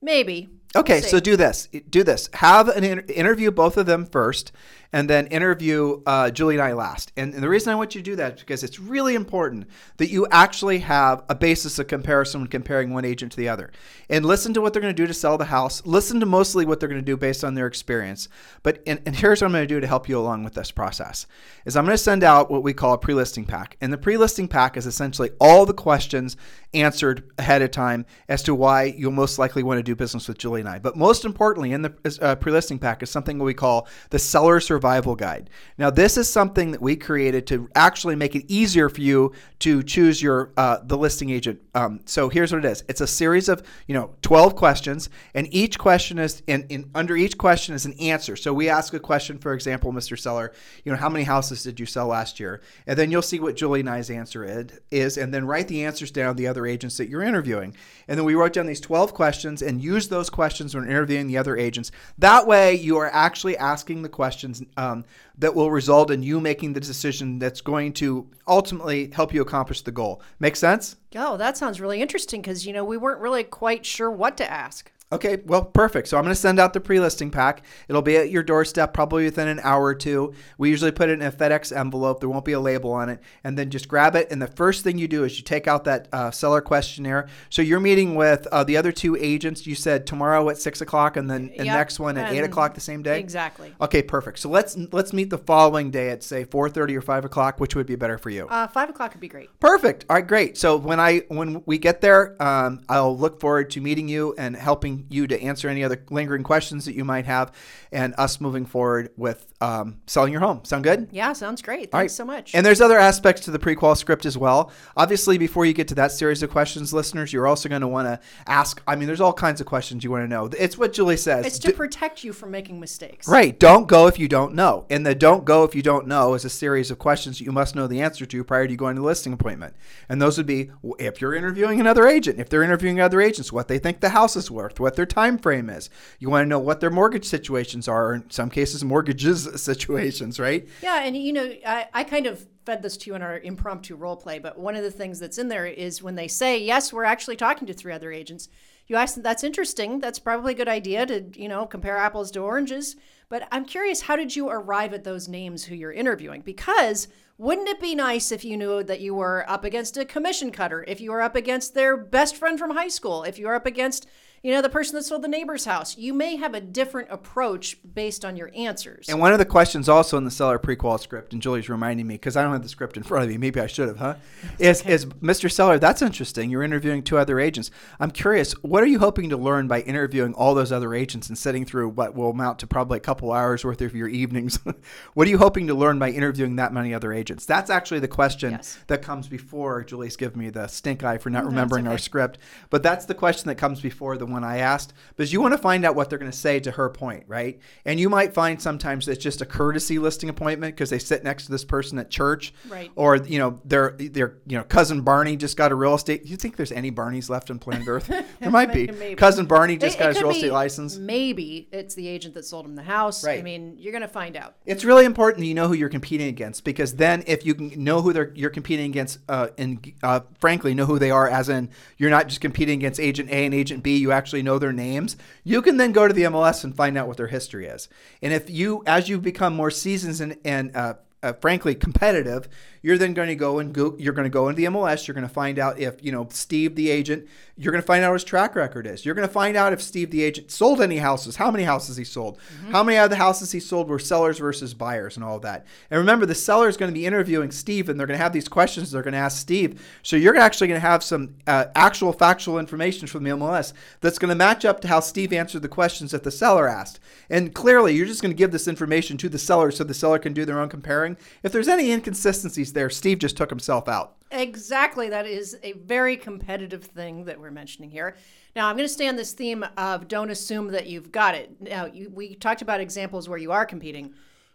Maybe. 0.00 0.48
Okay, 0.74 1.00
We'll 1.00 1.10
so 1.10 1.20
do 1.20 1.36
this. 1.36 1.68
Do 1.88 2.02
this. 2.02 2.28
Have 2.34 2.68
an 2.68 2.82
inter- 2.82 3.04
interview 3.12 3.50
both 3.50 3.76
of 3.76 3.86
them 3.86 4.06
first, 4.06 4.50
and 4.92 5.08
then 5.08 5.26
interview 5.28 6.02
uh, 6.06 6.30
Julie 6.30 6.56
and 6.56 6.62
I 6.62 6.72
last. 6.72 7.12
And, 7.16 7.34
and 7.34 7.42
the 7.42 7.48
reason 7.48 7.72
I 7.72 7.76
want 7.76 7.94
you 7.94 8.00
to 8.00 8.10
do 8.10 8.16
that 8.16 8.34
is 8.34 8.40
because 8.40 8.62
it's 8.62 8.78
really 8.78 9.14
important 9.14 9.66
that 9.96 10.10
you 10.10 10.26
actually 10.30 10.80
have 10.80 11.24
a 11.28 11.34
basis 11.34 11.78
of 11.78 11.86
comparison 11.86 12.42
when 12.42 12.48
comparing 12.48 12.92
one 12.92 13.04
agent 13.04 13.32
to 13.32 13.38
the 13.38 13.48
other. 13.48 13.70
And 14.10 14.24
listen 14.24 14.52
to 14.54 14.60
what 14.60 14.72
they're 14.72 14.82
going 14.82 14.94
to 14.94 15.02
do 15.02 15.06
to 15.06 15.14
sell 15.14 15.38
the 15.38 15.46
house. 15.46 15.84
Listen 15.86 16.20
to 16.20 16.26
mostly 16.26 16.66
what 16.66 16.80
they're 16.80 16.88
going 16.88 17.00
to 17.00 17.04
do 17.04 17.16
based 17.16 17.44
on 17.44 17.54
their 17.54 17.66
experience. 17.66 18.28
But 18.62 18.82
and, 18.86 19.00
and 19.06 19.16
here's 19.16 19.40
what 19.40 19.46
I'm 19.46 19.52
going 19.52 19.66
to 19.66 19.74
do 19.74 19.80
to 19.80 19.86
help 19.86 20.08
you 20.08 20.18
along 20.18 20.44
with 20.44 20.54
this 20.54 20.70
process: 20.70 21.26
is 21.64 21.76
I'm 21.76 21.84
going 21.84 21.94
to 21.94 22.02
send 22.02 22.22
out 22.22 22.50
what 22.50 22.62
we 22.62 22.74
call 22.74 22.92
a 22.92 22.98
pre-listing 22.98 23.44
pack. 23.44 23.76
And 23.80 23.92
the 23.92 23.98
pre-listing 23.98 24.48
pack 24.48 24.76
is 24.76 24.86
essentially 24.86 25.30
all 25.40 25.64
the 25.64 25.72
questions 25.72 26.36
answered 26.74 27.30
ahead 27.38 27.62
of 27.62 27.70
time 27.70 28.06
as 28.28 28.42
to 28.42 28.54
why 28.54 28.84
you'll 28.84 29.12
most 29.12 29.38
likely 29.38 29.62
want 29.62 29.78
to 29.78 29.82
do 29.82 29.94
business 29.94 30.28
with 30.28 30.38
Julie 30.38 30.60
and 30.60 30.68
I. 30.68 30.78
But 30.78 30.96
most 30.96 31.24
importantly, 31.24 31.72
in 31.72 31.82
the 31.82 32.18
uh, 32.20 32.34
pre-listing 32.36 32.78
pack 32.78 33.02
is 33.02 33.10
something 33.10 33.38
we 33.38 33.54
call 33.54 33.88
the 34.10 34.18
Seller 34.18 34.60
Survival 34.82 35.14
Guide. 35.14 35.48
Now, 35.78 35.90
this 35.90 36.16
is 36.16 36.28
something 36.28 36.72
that 36.72 36.82
we 36.82 36.96
created 36.96 37.46
to 37.46 37.68
actually 37.76 38.16
make 38.16 38.34
it 38.34 38.44
easier 38.48 38.88
for 38.88 39.00
you 39.00 39.32
to 39.60 39.80
choose 39.84 40.20
your 40.20 40.50
uh, 40.56 40.78
the 40.82 40.98
listing 40.98 41.30
agent. 41.30 41.60
Um, 41.72 42.00
so 42.04 42.28
here's 42.28 42.50
what 42.50 42.64
it 42.64 42.68
is: 42.68 42.82
it's 42.88 43.00
a 43.00 43.06
series 43.06 43.48
of 43.48 43.62
you 43.86 43.94
know 43.94 44.10
12 44.22 44.56
questions, 44.56 45.08
and 45.34 45.46
each 45.54 45.78
question 45.78 46.18
is 46.18 46.42
in 46.48 46.90
under 46.96 47.16
each 47.16 47.38
question 47.38 47.76
is 47.76 47.86
an 47.86 47.92
answer. 48.00 48.34
So 48.34 48.52
we 48.52 48.68
ask 48.68 48.92
a 48.92 48.98
question, 48.98 49.38
for 49.38 49.54
example, 49.54 49.92
Mr. 49.92 50.18
Seller, 50.18 50.52
you 50.84 50.90
know, 50.90 50.98
how 50.98 51.08
many 51.08 51.22
houses 51.22 51.62
did 51.62 51.78
you 51.78 51.86
sell 51.86 52.08
last 52.08 52.40
year? 52.40 52.60
And 52.88 52.98
then 52.98 53.12
you'll 53.12 53.22
see 53.22 53.38
what 53.38 53.54
Julie 53.54 53.80
and 53.80 53.88
I's 53.88 54.10
answer 54.10 54.44
is, 54.90 55.16
and 55.16 55.32
then 55.32 55.46
write 55.46 55.68
the 55.68 55.84
answers 55.84 56.10
down 56.10 56.34
the 56.34 56.48
other 56.48 56.66
agents 56.66 56.96
that 56.96 57.08
you're 57.08 57.22
interviewing. 57.22 57.76
And 58.08 58.18
then 58.18 58.24
we 58.26 58.34
wrote 58.34 58.54
down 58.54 58.66
these 58.66 58.80
12 58.80 59.14
questions 59.14 59.62
and 59.62 59.80
use 59.80 60.08
those 60.08 60.28
questions 60.28 60.74
when 60.74 60.88
interviewing 60.88 61.28
the 61.28 61.38
other 61.38 61.56
agents. 61.56 61.92
That 62.18 62.48
way, 62.48 62.74
you 62.74 62.96
are 62.98 63.10
actually 63.12 63.56
asking 63.56 64.02
the 64.02 64.08
questions 64.08 64.60
um, 64.76 65.04
that 65.38 65.54
will 65.54 65.70
result 65.70 66.10
in 66.10 66.22
you 66.22 66.40
making 66.40 66.72
the 66.72 66.80
decision 66.80 67.38
that's 67.38 67.60
going 67.60 67.92
to 67.94 68.28
ultimately 68.46 69.10
help 69.12 69.32
you 69.32 69.42
accomplish 69.42 69.82
the 69.82 69.92
goal. 69.92 70.22
Make 70.38 70.56
sense? 70.56 70.96
Oh, 71.14 71.36
that 71.36 71.56
sounds 71.56 71.80
really 71.80 72.00
interesting 72.00 72.40
because, 72.40 72.66
you 72.66 72.72
know, 72.72 72.84
we 72.84 72.96
weren't 72.96 73.20
really 73.20 73.44
quite 73.44 73.84
sure 73.84 74.10
what 74.10 74.36
to 74.38 74.50
ask. 74.50 74.90
Okay, 75.12 75.42
well, 75.44 75.64
perfect. 75.64 76.08
So 76.08 76.16
I'm 76.16 76.24
going 76.24 76.34
to 76.34 76.40
send 76.40 76.58
out 76.58 76.72
the 76.72 76.80
pre-listing 76.80 77.30
pack. 77.30 77.64
It'll 77.86 78.02
be 78.02 78.16
at 78.16 78.30
your 78.30 78.42
doorstep 78.42 78.94
probably 78.94 79.24
within 79.24 79.46
an 79.46 79.60
hour 79.62 79.84
or 79.84 79.94
two. 79.94 80.32
We 80.56 80.70
usually 80.70 80.90
put 80.90 81.10
it 81.10 81.20
in 81.20 81.22
a 81.22 81.30
FedEx 81.30 81.76
envelope. 81.76 82.20
There 82.20 82.28
won't 82.28 82.46
be 82.46 82.52
a 82.52 82.60
label 82.60 82.92
on 82.92 83.08
it, 83.08 83.20
and 83.44 83.58
then 83.58 83.70
just 83.70 83.88
grab 83.88 84.16
it. 84.16 84.28
And 84.30 84.40
the 84.40 84.46
first 84.46 84.84
thing 84.84 84.96
you 84.98 85.08
do 85.08 85.24
is 85.24 85.36
you 85.36 85.44
take 85.44 85.68
out 85.68 85.84
that 85.84 86.08
uh, 86.12 86.30
seller 86.30 86.62
questionnaire. 86.62 87.28
So 87.50 87.60
you're 87.60 87.80
meeting 87.80 88.14
with 88.14 88.46
uh, 88.50 88.64
the 88.64 88.76
other 88.76 88.90
two 88.90 89.16
agents. 89.16 89.66
You 89.66 89.74
said 89.74 90.06
tomorrow 90.06 90.48
at 90.48 90.58
six 90.58 90.80
o'clock, 90.80 91.16
and 91.16 91.30
then 91.30 91.48
the 91.56 91.66
Yep, 91.66 91.76
next 91.76 92.00
one 92.00 92.16
at 92.16 92.32
eight 92.32 92.44
o'clock 92.44 92.74
the 92.74 92.80
same 92.80 93.02
day. 93.02 93.20
Exactly. 93.20 93.74
Okay, 93.80 94.02
perfect. 94.02 94.38
So 94.38 94.48
let's 94.48 94.76
let's 94.92 95.12
meet 95.12 95.28
the 95.30 95.38
following 95.38 95.90
day 95.90 96.08
at 96.10 96.22
say 96.22 96.44
4:30 96.44 96.96
or 96.96 97.02
5 97.02 97.24
o'clock. 97.24 97.60
Which 97.60 97.76
would 97.76 97.86
be 97.86 97.96
better 97.96 98.18
for 98.18 98.30
you? 98.30 98.46
Uh, 98.46 98.66
five 98.66 98.88
o'clock 98.88 99.12
would 99.12 99.20
be 99.20 99.28
great. 99.28 99.48
Perfect. 99.60 100.06
All 100.08 100.16
right, 100.16 100.26
great. 100.26 100.56
So 100.56 100.76
when 100.76 100.98
I 100.98 101.18
when 101.28 101.62
we 101.66 101.78
get 101.78 102.00
there, 102.00 102.40
um, 102.42 102.80
I'll 102.88 103.16
look 103.16 103.40
forward 103.40 103.70
to 103.72 103.80
meeting 103.80 104.08
you 104.08 104.34
and 104.38 104.56
helping 104.56 105.01
you 105.08 105.26
to 105.26 105.40
answer 105.40 105.68
any 105.68 105.84
other 105.84 106.02
lingering 106.10 106.42
questions 106.42 106.84
that 106.84 106.94
you 106.94 107.04
might 107.04 107.26
have, 107.26 107.52
and 107.90 108.14
us 108.18 108.40
moving 108.40 108.66
forward 108.66 109.10
with 109.16 109.52
um, 109.60 110.00
selling 110.06 110.32
your 110.32 110.40
home. 110.40 110.64
Sound 110.64 110.84
good? 110.84 111.08
Yeah, 111.12 111.32
sounds 111.32 111.62
great. 111.62 111.90
Thanks 111.90 111.94
right. 111.94 112.10
so 112.10 112.24
much. 112.24 112.54
And 112.54 112.64
there's 112.64 112.80
other 112.80 112.98
aspects 112.98 113.42
to 113.42 113.50
the 113.50 113.58
pre-qual 113.58 113.94
script 113.94 114.26
as 114.26 114.36
well. 114.36 114.72
Obviously, 114.96 115.38
before 115.38 115.66
you 115.66 115.72
get 115.72 115.88
to 115.88 115.94
that 115.96 116.12
series 116.12 116.42
of 116.42 116.50
questions, 116.50 116.92
listeners, 116.92 117.32
you're 117.32 117.46
also 117.46 117.68
going 117.68 117.80
to 117.80 117.88
want 117.88 118.08
to 118.08 118.20
ask. 118.46 118.82
I 118.86 118.96
mean, 118.96 119.06
there's 119.06 119.20
all 119.20 119.32
kinds 119.32 119.60
of 119.60 119.66
questions 119.66 120.04
you 120.04 120.10
want 120.10 120.24
to 120.24 120.28
know. 120.28 120.50
It's 120.58 120.76
what 120.76 120.92
Julie 120.92 121.16
says. 121.16 121.46
it's 121.46 121.58
to 121.60 121.72
protect 121.72 122.24
you 122.24 122.32
from 122.32 122.50
making 122.50 122.80
mistakes. 122.80 123.28
Right. 123.28 123.58
Don't 123.58 123.86
go 123.86 124.06
if 124.06 124.18
you 124.18 124.28
don't 124.28 124.54
know. 124.54 124.86
And 124.90 125.06
the 125.06 125.14
don't 125.14 125.44
go 125.44 125.64
if 125.64 125.74
you 125.74 125.82
don't 125.82 126.06
know 126.06 126.34
is 126.34 126.44
a 126.44 126.50
series 126.50 126.90
of 126.90 126.98
questions 126.98 127.38
that 127.38 127.44
you 127.44 127.52
must 127.52 127.74
know 127.74 127.86
the 127.86 128.00
answer 128.00 128.26
to 128.26 128.44
prior 128.44 128.66
to 128.66 128.76
going 128.76 128.96
to 128.96 129.00
the 129.00 129.06
listing 129.06 129.32
appointment. 129.32 129.74
And 130.08 130.20
those 130.20 130.36
would 130.36 130.46
be 130.46 130.70
if 130.98 131.20
you're 131.20 131.34
interviewing 131.34 131.80
another 131.80 132.06
agent, 132.06 132.38
if 132.38 132.48
they're 132.48 132.62
interviewing 132.62 133.00
other 133.00 133.20
agents, 133.20 133.52
what 133.52 133.68
they 133.68 133.78
think 133.78 134.00
the 134.00 134.10
house 134.10 134.36
is 134.36 134.50
worth, 134.50 134.80
what 134.80 134.91
their 134.96 135.06
time 135.06 135.38
frame 135.38 135.70
is. 135.70 135.90
You 136.18 136.30
want 136.30 136.44
to 136.44 136.48
know 136.48 136.58
what 136.58 136.80
their 136.80 136.90
mortgage 136.90 137.24
situations 137.24 137.88
are, 137.88 138.08
or 138.08 138.14
in 138.14 138.30
some 138.30 138.50
cases 138.50 138.84
mortgages 138.84 139.48
situations, 139.62 140.38
right? 140.38 140.68
Yeah, 140.82 141.02
and 141.02 141.16
you 141.16 141.32
know, 141.32 141.52
I, 141.66 141.88
I 141.92 142.04
kind 142.04 142.26
of 142.26 142.46
fed 142.64 142.82
this 142.82 142.96
to 142.96 143.10
you 143.10 143.16
in 143.16 143.22
our 143.22 143.38
impromptu 143.38 143.96
role 143.96 144.16
play, 144.16 144.38
but 144.38 144.58
one 144.58 144.76
of 144.76 144.82
the 144.82 144.90
things 144.90 145.18
that's 145.18 145.38
in 145.38 145.48
there 145.48 145.66
is 145.66 146.02
when 146.02 146.14
they 146.14 146.28
say, 146.28 146.62
yes, 146.62 146.92
we're 146.92 147.04
actually 147.04 147.36
talking 147.36 147.66
to 147.66 147.74
three 147.74 147.92
other 147.92 148.12
agents, 148.12 148.48
you 148.88 148.96
ask 148.96 149.14
them, 149.14 149.22
that's 149.22 149.44
interesting. 149.44 150.00
That's 150.00 150.18
probably 150.18 150.52
a 150.52 150.56
good 150.56 150.68
idea 150.68 151.06
to, 151.06 151.24
you 151.34 151.48
know, 151.48 151.66
compare 151.66 151.96
apples 151.96 152.30
to 152.32 152.40
oranges. 152.40 152.96
But 153.28 153.48
I'm 153.50 153.64
curious, 153.64 154.02
how 154.02 154.16
did 154.16 154.36
you 154.36 154.48
arrive 154.50 154.92
at 154.92 155.04
those 155.04 155.28
names 155.28 155.64
who 155.64 155.74
you're 155.74 155.92
interviewing? 155.92 156.42
Because 156.42 157.08
wouldn't 157.38 157.68
it 157.68 157.80
be 157.80 157.94
nice 157.94 158.30
if 158.30 158.44
you 158.44 158.56
knew 158.56 158.82
that 158.82 159.00
you 159.00 159.14
were 159.14 159.48
up 159.48 159.64
against 159.64 159.96
a 159.96 160.04
commission 160.04 160.50
cutter, 160.50 160.84
if 160.86 161.00
you 161.00 161.10
were 161.10 161.22
up 161.22 161.34
against 161.34 161.74
their 161.74 161.96
best 161.96 162.36
friend 162.36 162.58
from 162.58 162.72
high 162.72 162.88
school, 162.88 163.22
if 163.22 163.38
you 163.38 163.46
were 163.46 163.54
up 163.54 163.66
against, 163.66 164.06
you 164.42 164.50
know, 164.52 164.60
the 164.60 164.68
person 164.68 164.96
that 164.96 165.04
sold 165.04 165.22
the 165.22 165.28
neighbor's 165.28 165.64
house? 165.64 165.96
You 165.96 166.12
may 166.12 166.36
have 166.36 166.52
a 166.54 166.60
different 166.60 167.08
approach 167.10 167.76
based 167.94 168.24
on 168.24 168.36
your 168.36 168.50
answers. 168.56 169.08
And 169.08 169.20
one 169.20 169.32
of 169.32 169.38
the 169.38 169.44
questions 169.44 169.88
also 169.88 170.16
in 170.18 170.24
the 170.24 170.30
seller 170.32 170.58
pre-qual 170.58 170.98
script, 170.98 171.32
and 171.32 171.40
Julie's 171.40 171.68
reminding 171.68 172.06
me 172.08 172.14
because 172.14 172.36
I 172.36 172.42
don't 172.42 172.52
have 172.52 172.62
the 172.62 172.68
script 172.68 172.96
in 172.96 173.04
front 173.04 173.24
of 173.24 173.30
me. 173.30 173.38
Maybe 173.38 173.60
I 173.60 173.66
should 173.68 173.86
have, 173.88 173.98
huh? 173.98 174.14
Is 174.58 174.84
is 174.84 175.06
Mr. 175.06 175.50
Seller? 175.50 175.78
That's 175.78 176.02
interesting. 176.02 176.50
You're 176.50 176.64
interviewing 176.64 177.02
two 177.02 177.18
other 177.18 177.38
agents. 177.38 177.70
I'm 178.00 178.10
curious. 178.10 178.52
What 178.62 178.82
are 178.82 178.86
you 178.86 178.98
hoping 178.98 179.28
to 179.30 179.36
learn 179.36 179.68
by 179.68 179.80
interviewing 179.82 180.34
all 180.34 180.54
those 180.54 180.72
other 180.72 180.92
agents 180.94 181.28
and 181.28 181.38
sitting 181.38 181.64
through 181.64 181.90
what 181.90 182.14
will 182.16 182.30
amount 182.30 182.58
to 182.60 182.66
probably 182.66 182.96
a 182.96 183.00
couple 183.00 183.30
hours 183.32 183.64
worth 183.64 183.80
of 183.80 183.94
your 183.94 184.08
evenings? 184.08 184.58
what 185.14 185.26
are 185.28 185.30
you 185.30 185.38
hoping 185.38 185.68
to 185.68 185.74
learn 185.74 185.98
by 186.00 186.10
interviewing 186.10 186.56
that 186.56 186.72
many 186.72 186.92
other 186.92 187.12
agents? 187.12 187.46
That's 187.46 187.70
actually 187.70 188.00
the 188.00 188.08
question 188.08 188.52
Yes. 188.52 188.78
that 188.88 189.02
comes 189.02 189.28
before. 189.28 189.84
Julie's 189.84 190.16
giving 190.16 190.38
me 190.40 190.50
the 190.50 190.66
stink 190.66 191.04
eye 191.04 191.18
for 191.18 191.30
not 191.30 191.44
remembering 191.44 191.86
our 191.86 191.98
script, 191.98 192.38
but 192.70 192.82
that's 192.82 193.04
the 193.06 193.14
question 193.14 193.46
that 193.48 193.56
comes 193.56 193.80
before 193.80 194.16
the 194.16 194.31
one 194.32 194.44
I 194.44 194.58
asked 194.58 194.92
because 195.16 195.32
you 195.32 195.40
want 195.40 195.52
to 195.52 195.58
find 195.58 195.84
out 195.84 195.94
what 195.94 196.10
they're 196.10 196.18
going 196.18 196.30
to 196.30 196.36
say 196.36 196.60
to 196.60 196.70
her 196.72 196.88
point, 196.88 197.24
right? 197.26 197.60
And 197.84 197.98
you 198.00 198.08
might 198.08 198.34
find 198.34 198.60
sometimes 198.60 199.08
it's 199.08 199.22
just 199.22 199.40
a 199.40 199.46
courtesy 199.46 199.98
listing 199.98 200.28
appointment 200.28 200.74
because 200.74 200.90
they 200.90 200.98
sit 200.98 201.22
next 201.24 201.46
to 201.46 201.52
this 201.52 201.64
person 201.64 201.98
at 201.98 202.10
church, 202.10 202.52
Right. 202.68 202.90
Or 202.96 203.16
you 203.16 203.38
know, 203.38 203.60
their 203.64 203.90
their 203.98 204.38
you 204.46 204.56
know 204.56 204.64
cousin 204.64 205.02
Barney 205.02 205.36
just 205.36 205.56
got 205.56 205.72
a 205.72 205.74
real 205.74 205.94
estate. 205.94 206.24
You 206.26 206.36
think 206.36 206.56
there's 206.56 206.72
any 206.72 206.90
Barneys 206.90 207.28
left 207.28 207.50
on 207.50 207.58
planet 207.58 207.86
Earth? 207.88 208.10
There 208.40 208.50
might 208.50 208.72
be. 208.72 208.86
Maybe. 208.88 209.14
Cousin 209.14 209.46
Barney 209.46 209.76
just 209.76 209.96
It- 209.96 209.98
got 210.00 210.10
it 210.10 210.14
his 210.16 210.22
real 210.22 210.30
estate 210.32 210.52
license. 210.52 210.96
Maybe 210.96 211.68
it's 211.72 211.94
the 211.94 212.08
agent 212.08 212.34
that 212.34 212.44
sold 212.44 212.64
him 212.66 212.74
the 212.74 212.82
house. 212.82 213.24
I 213.24 213.42
mean, 213.42 213.76
you're 213.78 213.92
going 213.92 214.02
to 214.02 214.08
find 214.08 214.36
out. 214.36 214.54
It's 214.66 214.84
really 214.84 215.04
important 215.04 215.40
that 215.40 215.46
you 215.46 215.54
know 215.54 215.68
who 215.68 215.74
you're 215.74 215.88
competing 215.88 216.28
against 216.28 216.64
because 216.64 216.94
then 216.96 217.22
if 217.26 217.44
you 217.44 217.54
can 217.54 217.84
know 217.84 218.00
who 218.02 218.12
they're, 218.12 218.32
you're 218.34 218.50
competing 218.50 218.86
against, 218.86 219.18
uh, 219.28 219.48
and 219.58 219.92
uh, 220.02 220.20
frankly 220.40 220.74
know 220.74 220.86
who 220.86 220.98
they 220.98 221.10
are, 221.10 221.28
as 221.28 221.48
in 221.48 221.68
you're 221.98 222.10
not 222.10 222.28
just 222.28 222.40
competing 222.40 222.78
against 222.78 222.98
agent 223.00 223.28
A 223.30 223.44
and 223.44 223.54
agent 223.54 223.82
B, 223.82 223.96
you 223.96 224.10
actually 224.12 224.21
know 224.42 224.58
their 224.58 224.72
names. 224.72 225.16
You 225.44 225.62
can 225.62 225.76
then 225.76 225.92
go 225.92 226.06
to 226.06 226.14
the 226.14 226.22
MLS 226.22 226.64
and 226.64 226.74
find 226.74 226.96
out 226.96 227.08
what 227.08 227.16
their 227.16 227.26
history 227.26 227.66
is. 227.66 227.88
And 228.22 228.32
if 228.32 228.48
you, 228.48 228.82
as 228.86 229.08
you 229.08 229.18
become 229.18 229.54
more 229.54 229.70
seasons 229.70 230.20
and, 230.20 230.36
and 230.44 230.76
uh, 230.76 230.94
uh, 231.22 231.32
frankly 231.34 231.74
competitive, 231.74 232.48
you're 232.82 232.98
then 232.98 233.14
going 233.14 233.28
to 233.28 233.36
go 233.36 233.60
and 233.60 233.72
go. 233.72 233.96
You're 233.98 234.12
going 234.12 234.24
to 234.24 234.30
go 234.30 234.48
into 234.48 234.60
the 234.60 234.68
MLS. 234.68 235.06
You're 235.06 235.14
going 235.14 235.26
to 235.26 235.32
find 235.32 235.58
out 235.58 235.78
if 235.78 236.04
you 236.04 236.12
know 236.12 236.26
Steve, 236.30 236.74
the 236.74 236.90
agent. 236.90 237.28
You're 237.56 237.70
going 237.70 237.82
to 237.82 237.86
find 237.86 238.02
out 238.02 238.10
what 238.10 238.14
his 238.14 238.24
track 238.24 238.56
record 238.56 238.86
is. 238.86 239.04
You're 239.04 239.14
going 239.14 239.28
to 239.28 239.32
find 239.32 239.56
out 239.56 239.72
if 239.72 239.80
Steve, 239.80 240.10
the 240.10 240.22
agent, 240.22 240.50
sold 240.50 240.80
any 240.80 240.96
houses. 240.96 241.36
How 241.36 241.50
many 241.50 241.64
houses 241.64 241.96
he 241.96 242.04
sold. 242.04 242.38
How 242.70 242.82
many 242.82 242.98
of 242.98 243.10
the 243.10 243.16
houses 243.16 243.52
he 243.52 243.60
sold 243.60 243.88
were 243.88 243.98
sellers 243.98 244.38
versus 244.38 244.74
buyers, 244.74 245.16
and 245.16 245.24
all 245.24 245.36
of 245.36 245.42
that. 245.42 245.64
And 245.90 245.98
remember, 245.98 246.26
the 246.26 246.34
seller 246.34 246.68
is 246.68 246.76
going 246.76 246.90
to 246.90 246.98
be 246.98 247.06
interviewing 247.06 247.52
Steve, 247.52 247.88
and 247.88 247.98
they're 248.00 248.06
going 248.06 248.18
to 248.18 248.22
have 248.22 248.32
these 248.32 248.48
questions. 248.48 248.90
They're 248.90 249.02
going 249.02 249.12
to 249.12 249.18
ask 249.18 249.38
Steve. 249.38 249.86
So 250.02 250.16
you're 250.16 250.36
actually 250.36 250.68
going 250.68 250.80
to 250.80 250.86
have 250.86 251.04
some 251.04 251.36
uh, 251.46 251.66
actual 251.76 252.12
factual 252.12 252.58
information 252.58 253.06
from 253.06 253.22
the 253.22 253.30
MLS 253.30 253.72
that's 254.00 254.18
going 254.18 254.30
to 254.30 254.34
match 254.34 254.64
up 254.64 254.80
to 254.80 254.88
how 254.88 255.00
Steve 255.00 255.32
answered 255.32 255.62
the 255.62 255.68
questions 255.68 256.10
that 256.10 256.24
the 256.24 256.30
seller 256.30 256.68
asked. 256.68 256.98
And 257.30 257.54
clearly, 257.54 257.94
you're 257.94 258.06
just 258.06 258.22
going 258.22 258.32
to 258.32 258.36
give 258.36 258.50
this 258.50 258.66
information 258.66 259.16
to 259.18 259.28
the 259.28 259.38
seller 259.38 259.70
so 259.70 259.84
the 259.84 259.94
seller 259.94 260.18
can 260.18 260.32
do 260.32 260.44
their 260.44 260.60
own 260.60 260.68
comparing. 260.68 261.16
If 261.42 261.52
there's 261.52 261.68
any 261.68 261.92
inconsistencies 261.92 262.71
there, 262.72 262.90
Steve 262.90 263.18
just 263.18 263.36
took 263.36 263.50
himself 263.50 263.88
out. 263.88 264.16
Exactly. 264.30 265.10
That 265.10 265.26
is 265.26 265.58
a 265.62 265.72
very 265.72 266.16
competitive 266.16 266.84
thing 266.84 267.26
that 267.26 267.38
we're 267.38 267.50
mentioning 267.50 267.90
here. 267.90 268.16
Now, 268.56 268.68
I'm 268.68 268.76
going 268.76 268.88
to 268.88 268.92
stay 268.92 269.08
on 269.08 269.16
this 269.16 269.32
theme 269.32 269.64
of 269.76 270.08
don't 270.08 270.30
assume 270.30 270.68
that 270.68 270.86
you've 270.86 271.12
got 271.12 271.34
it. 271.34 271.60
Now, 271.60 271.86
you, 271.86 272.10
we 272.10 272.34
talked 272.34 272.62
about 272.62 272.80
examples 272.80 273.28
where 273.28 273.38
you 273.38 273.52
are 273.52 273.66
competing. 273.66 274.14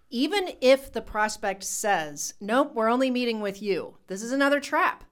Even 0.09 0.49
if 0.61 0.91
the 0.91 1.01
prospect 1.01 1.63
says, 1.63 2.33
nope, 2.39 2.73
we're 2.73 2.89
only 2.89 3.11
meeting 3.11 3.41
with 3.41 3.61
you, 3.61 3.97
this 4.07 4.23
is 4.23 4.31
another 4.31 4.59
trap. 4.59 5.03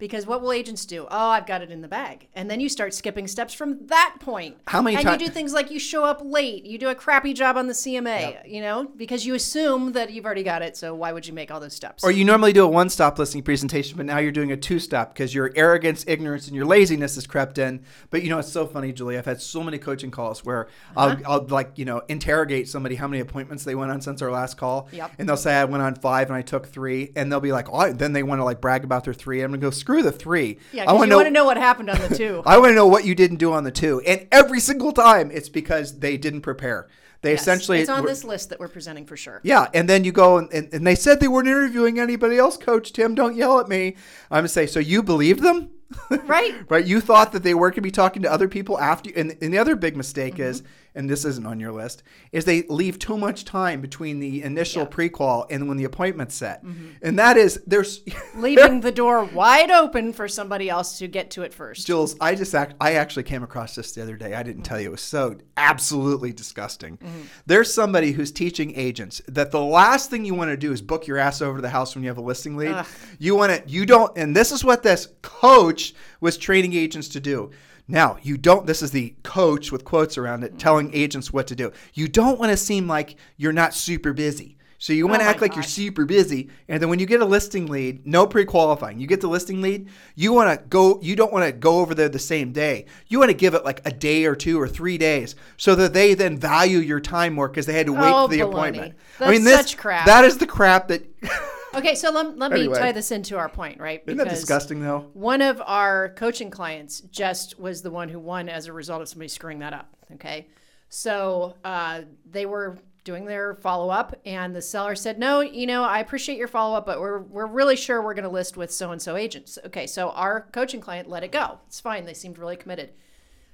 Because 0.00 0.26
what 0.26 0.42
will 0.42 0.50
agents 0.50 0.84
do? 0.86 1.06
Oh, 1.10 1.28
I've 1.28 1.46
got 1.46 1.62
it 1.62 1.70
in 1.70 1.82
the 1.82 1.86
bag. 1.88 2.26
And 2.34 2.50
then 2.50 2.58
you 2.58 2.68
start 2.68 2.92
skipping 2.94 3.28
steps 3.28 3.54
from 3.54 3.86
that 3.86 4.16
point. 4.18 4.56
How 4.66 4.82
many 4.82 4.96
And 4.96 5.06
ti- 5.06 5.12
you 5.12 5.18
do 5.18 5.28
things 5.28 5.52
like 5.52 5.70
you 5.70 5.78
show 5.78 6.02
up 6.04 6.20
late, 6.24 6.64
you 6.64 6.78
do 6.78 6.88
a 6.88 6.94
crappy 6.94 7.32
job 7.34 7.56
on 7.56 7.68
the 7.68 7.74
CMA, 7.74 8.48
you 8.48 8.60
know, 8.60 8.84
because 8.96 9.24
you 9.24 9.34
assume 9.34 9.92
that 9.92 10.10
you've 10.10 10.24
already 10.24 10.42
got 10.42 10.62
it. 10.62 10.76
So 10.76 10.94
why 10.94 11.12
would 11.12 11.26
you 11.26 11.32
make 11.34 11.50
all 11.52 11.60
those 11.60 11.74
steps? 11.76 12.02
Or 12.02 12.10
you 12.10 12.24
normally 12.24 12.52
do 12.52 12.64
a 12.64 12.68
one 12.68 12.88
stop 12.88 13.18
listing 13.18 13.42
presentation, 13.42 13.96
but 13.96 14.06
now 14.06 14.18
you're 14.18 14.32
doing 14.32 14.50
a 14.50 14.56
two 14.56 14.78
stop 14.78 15.12
because 15.14 15.34
your 15.34 15.52
arrogance, 15.54 16.04
ignorance, 16.08 16.46
and 16.46 16.56
your 16.56 16.64
laziness 16.64 17.14
has 17.16 17.26
crept 17.26 17.58
in. 17.58 17.84
But 18.08 18.22
you 18.22 18.30
know, 18.30 18.38
it's 18.38 18.50
so 18.50 18.66
funny, 18.66 18.92
Julie. 18.92 19.18
I've 19.18 19.26
had 19.26 19.40
so 19.42 19.62
many 19.62 19.78
coaching 19.78 20.10
calls 20.10 20.44
where 20.44 20.68
Uh-huh. 20.96 21.16
I'll, 21.26 21.32
I'll 21.40 21.46
like, 21.48 21.72
you 21.76 21.84
know, 21.84 22.00
interrogate 22.08 22.68
somebody 22.68 22.94
how 22.94 23.06
many 23.06 23.20
appointments 23.20 23.64
they 23.64 23.74
went 23.74 23.90
on 23.90 24.00
since 24.00 24.22
our 24.22 24.30
last 24.30 24.56
call. 24.56 24.88
Yep. 24.92 25.12
And 25.18 25.28
they'll 25.28 25.36
say, 25.36 25.54
I 25.54 25.64
went 25.64 25.82
on 25.82 25.94
five 25.96 26.28
and 26.28 26.36
I 26.36 26.42
took 26.42 26.66
three. 26.68 27.12
And 27.16 27.30
they'll 27.30 27.40
be 27.40 27.52
like, 27.52 27.68
oh, 27.70 27.92
then 27.92 28.14
they 28.14 28.22
want 28.22 28.38
to 28.38 28.44
like 28.44 28.60
brag 28.62 28.82
about 28.84 29.04
their 29.04 29.12
three. 29.12 29.42
I'm 29.42 29.50
going 29.50 29.60
to 29.60 29.66
go, 29.66 29.70
screw 29.90 30.02
the 30.02 30.12
three. 30.12 30.58
yeah, 30.72 30.84
I 30.88 30.92
want 30.92 31.10
to 31.10 31.30
know 31.30 31.44
what 31.44 31.56
happened 31.56 31.90
on 31.90 31.98
the 32.08 32.14
two. 32.16 32.42
I 32.46 32.58
want 32.58 32.70
to 32.70 32.74
know 32.74 32.86
what 32.86 33.04
you 33.04 33.14
didn't 33.14 33.38
do 33.38 33.52
on 33.52 33.64
the 33.64 33.70
two. 33.72 34.00
And 34.06 34.26
every 34.30 34.60
single 34.60 34.92
time 34.92 35.30
it's 35.30 35.48
because 35.48 35.98
they 35.98 36.16
didn't 36.16 36.42
prepare. 36.42 36.88
They 37.22 37.32
Yes, 37.32 37.42
essentially 37.42 37.80
it's 37.80 37.90
on 37.90 38.06
this 38.06 38.24
list 38.24 38.48
that 38.48 38.58
we're 38.60 38.68
presenting 38.68 39.04
for 39.04 39.16
sure. 39.16 39.40
yeah, 39.42 39.68
and 39.74 39.86
then 39.88 40.04
you 40.04 40.12
go 40.12 40.38
and, 40.38 40.50
and, 40.52 40.72
and 40.72 40.86
they 40.86 40.94
said 40.94 41.20
they 41.20 41.28
weren't 41.28 41.48
interviewing 41.48 41.98
anybody 41.98 42.38
else, 42.38 42.56
Coach 42.56 42.92
Tim. 42.94 43.14
Don't 43.14 43.36
yell 43.36 43.60
at 43.60 43.68
me. 43.68 43.96
I'm 44.30 44.38
gonna 44.38 44.48
say, 44.48 44.66
so 44.66 44.80
you 44.80 45.02
believed 45.02 45.42
them? 45.42 45.70
Right. 46.24 46.54
right? 46.70 46.86
You 46.86 47.00
thought 47.00 47.32
that 47.32 47.42
they 47.42 47.52
were 47.52 47.68
going 47.70 47.74
to 47.74 47.80
be 47.80 47.90
talking 47.90 48.22
to 48.22 48.30
other 48.32 48.46
people 48.46 48.78
after 48.78 49.10
you. 49.10 49.16
And, 49.16 49.36
and 49.42 49.52
the 49.52 49.58
other 49.58 49.74
big 49.74 49.96
mistake 49.96 50.34
Mm-hmm. 50.34 50.42
is, 50.44 50.62
and 50.94 51.08
this 51.08 51.24
isn't 51.24 51.46
on 51.46 51.60
your 51.60 51.72
list, 51.72 52.02
is 52.32 52.44
they 52.44 52.62
leave 52.62 52.98
too 52.98 53.16
much 53.16 53.44
time 53.44 53.80
between 53.80 54.18
the 54.20 54.42
initial 54.42 54.80
Yeah. 54.82 54.86
Mm-hmm. 54.86 54.92
pre-qual 54.94 55.46
and 55.50 55.68
when 55.68 55.76
the 55.76 55.84
appointment's 55.84 56.34
set. 56.34 56.62
And 57.02 57.18
that 57.18 57.36
is, 57.36 57.62
there's, 57.66 58.02
Leaving 58.36 58.80
the 58.80 58.92
door 58.92 59.24
wide 59.24 59.70
open 59.70 60.12
for 60.12 60.28
somebody 60.28 60.68
else 60.70 60.98
to 60.98 61.08
get 61.08 61.30
to 61.32 61.42
it 61.42 61.52
first. 61.54 61.86
Jules, 61.86 62.16
I 62.20 62.34
just 62.34 62.54
act, 62.54 62.74
I 62.80 62.94
actually 62.94 63.22
came 63.24 63.42
across 63.42 63.74
this 63.74 63.92
the 63.92 64.02
other 64.02 64.16
day. 64.16 64.34
I 64.34 64.42
didn't 64.42 64.62
tell 64.62 64.80
you. 64.80 64.88
It 64.88 64.92
was 64.92 65.00
so 65.00 65.36
absolutely 65.56 66.32
disgusting. 66.32 66.98
There's 67.46 67.72
somebody 67.72 68.12
who's 68.12 68.32
teaching 68.32 68.74
agents 68.76 69.20
that 69.28 69.50
the 69.50 69.60
last 69.60 70.10
thing 70.10 70.24
you 70.24 70.34
want 70.34 70.50
to 70.50 70.56
do 70.56 70.72
is 70.72 70.80
book 70.82 71.06
your 71.06 71.18
ass 71.18 71.42
over 71.42 71.58
to 71.58 71.62
the 71.62 71.68
house 71.70 71.94
when 71.94 72.02
you 72.02 72.08
have 72.10 72.18
a 72.18 72.22
listing 72.22 72.56
lead. 72.56 72.72
Ugh. 72.72 72.86
You 73.18 73.36
want 73.36 73.52
to, 73.52 73.70
you 73.70 73.86
don't, 73.86 74.16
and 74.16 74.34
this 74.34 74.50
is 74.52 74.64
what 74.64 74.82
this 74.82 75.08
coach 75.22 75.94
was 76.20 76.36
training 76.36 76.72
agents 76.74 77.08
to 77.10 77.20
do. 77.20 77.50
Now, 77.90 78.18
you 78.22 78.36
don't, 78.38 78.66
this 78.66 78.82
is 78.82 78.92
the 78.92 79.14
coach 79.24 79.72
with 79.72 79.84
quotes 79.84 80.16
around 80.16 80.44
it 80.44 80.54
mm. 80.54 80.58
telling 80.58 80.94
agents 80.94 81.32
what 81.32 81.48
to 81.48 81.56
do. 81.56 81.72
You 81.92 82.08
don't 82.08 82.38
want 82.38 82.50
to 82.50 82.56
seem 82.56 82.86
like 82.86 83.16
you're 83.36 83.52
not 83.52 83.74
super 83.74 84.12
busy. 84.12 84.56
So 84.78 84.94
you 84.94 85.06
want 85.06 85.20
to 85.20 85.26
Oh 85.26 85.30
act 85.30 85.42
like 85.42 85.54
you're 85.54 85.62
super 85.62 86.06
busy, 86.06 86.48
and 86.66 86.80
then 86.80 86.88
when 86.88 86.98
you 86.98 87.04
get 87.04 87.20
a 87.20 87.26
listing 87.26 87.66
lead, 87.66 88.06
no 88.06 88.26
pre-qualifying. 88.26 88.98
You 88.98 89.06
get 89.06 89.20
the 89.20 89.28
listing 89.28 89.60
lead, 89.60 89.90
you 90.14 90.32
want 90.32 90.58
to 90.58 90.66
go. 90.68 90.98
You 91.02 91.14
don't 91.14 91.30
want 91.30 91.44
to 91.44 91.52
go 91.52 91.80
over 91.80 91.94
there 91.94 92.08
the 92.08 92.18
same 92.18 92.50
day. 92.52 92.86
You 93.06 93.18
want 93.18 93.28
to 93.28 93.36
give 93.36 93.52
it 93.52 93.62
like 93.62 93.82
a 93.84 93.90
day 93.90 94.24
or 94.24 94.34
two 94.34 94.58
or 94.58 94.66
three 94.66 94.96
days, 94.96 95.34
so 95.58 95.74
that 95.74 95.92
they 95.92 96.14
then 96.14 96.38
value 96.38 96.78
your 96.78 96.98
time 96.98 97.34
more 97.34 97.46
because 97.46 97.66
they 97.66 97.74
had 97.74 97.84
to 97.88 97.92
wait 97.92 98.10
Oh, 98.10 98.26
for 98.26 98.32
the 98.32 98.40
baloney. 98.40 98.48
appointment. 98.48 98.94
That's 99.18 99.44
such 99.44 99.76
crap. 99.76 100.06
That 100.06 100.24
is 100.24 100.38
the 100.38 100.46
crap 100.46 100.88
that. 100.88 101.04
Okay, 101.74 101.94
so 101.94 102.10
let, 102.10 102.36
let 102.36 102.52
me 102.52 102.66
tie 102.68 102.92
this 102.92 103.10
into 103.12 103.38
our 103.38 103.48
point, 103.48 103.80
right? 103.80 104.02
Isn't 104.06 104.18
that 104.18 104.28
disgusting 104.28 104.80
though? 104.80 105.10
One 105.12 105.40
of 105.40 105.62
our 105.64 106.10
coaching 106.10 106.50
clients 106.50 107.00
just 107.02 107.60
was 107.60 107.82
the 107.82 107.90
one 107.90 108.08
who 108.08 108.18
won 108.18 108.48
as 108.48 108.66
a 108.66 108.72
result 108.72 109.02
of 109.02 109.08
somebody 109.08 109.28
screwing 109.28 109.60
that 109.60 109.72
up. 109.72 109.94
Okay. 110.14 110.48
So 110.88 111.54
uh, 111.64 112.02
they 112.28 112.46
were 112.46 112.78
doing 113.04 113.24
their 113.24 113.54
follow 113.54 113.88
up, 113.88 114.14
and 114.26 114.54
the 114.54 114.60
seller 114.60 114.94
said, 114.94 115.18
No, 115.18 115.40
you 115.40 115.66
know, 115.66 115.84
I 115.84 116.00
appreciate 116.00 116.38
your 116.38 116.48
follow 116.48 116.76
up, 116.76 116.86
but 116.86 117.00
we're, 117.00 117.20
we're 117.20 117.46
really 117.46 117.76
sure 117.76 118.02
we're 118.02 118.14
going 118.14 118.24
to 118.24 118.30
list 118.30 118.56
with 118.56 118.72
so 118.72 118.90
and 118.90 119.00
so 119.00 119.16
agents. 119.16 119.58
Okay. 119.66 119.86
So 119.86 120.10
our 120.10 120.48
coaching 120.52 120.80
client 120.80 121.08
let 121.08 121.22
it 121.22 121.32
go. 121.32 121.60
It's 121.68 121.80
fine. 121.80 122.04
They 122.04 122.14
seemed 122.14 122.38
really 122.38 122.56
committed. 122.56 122.90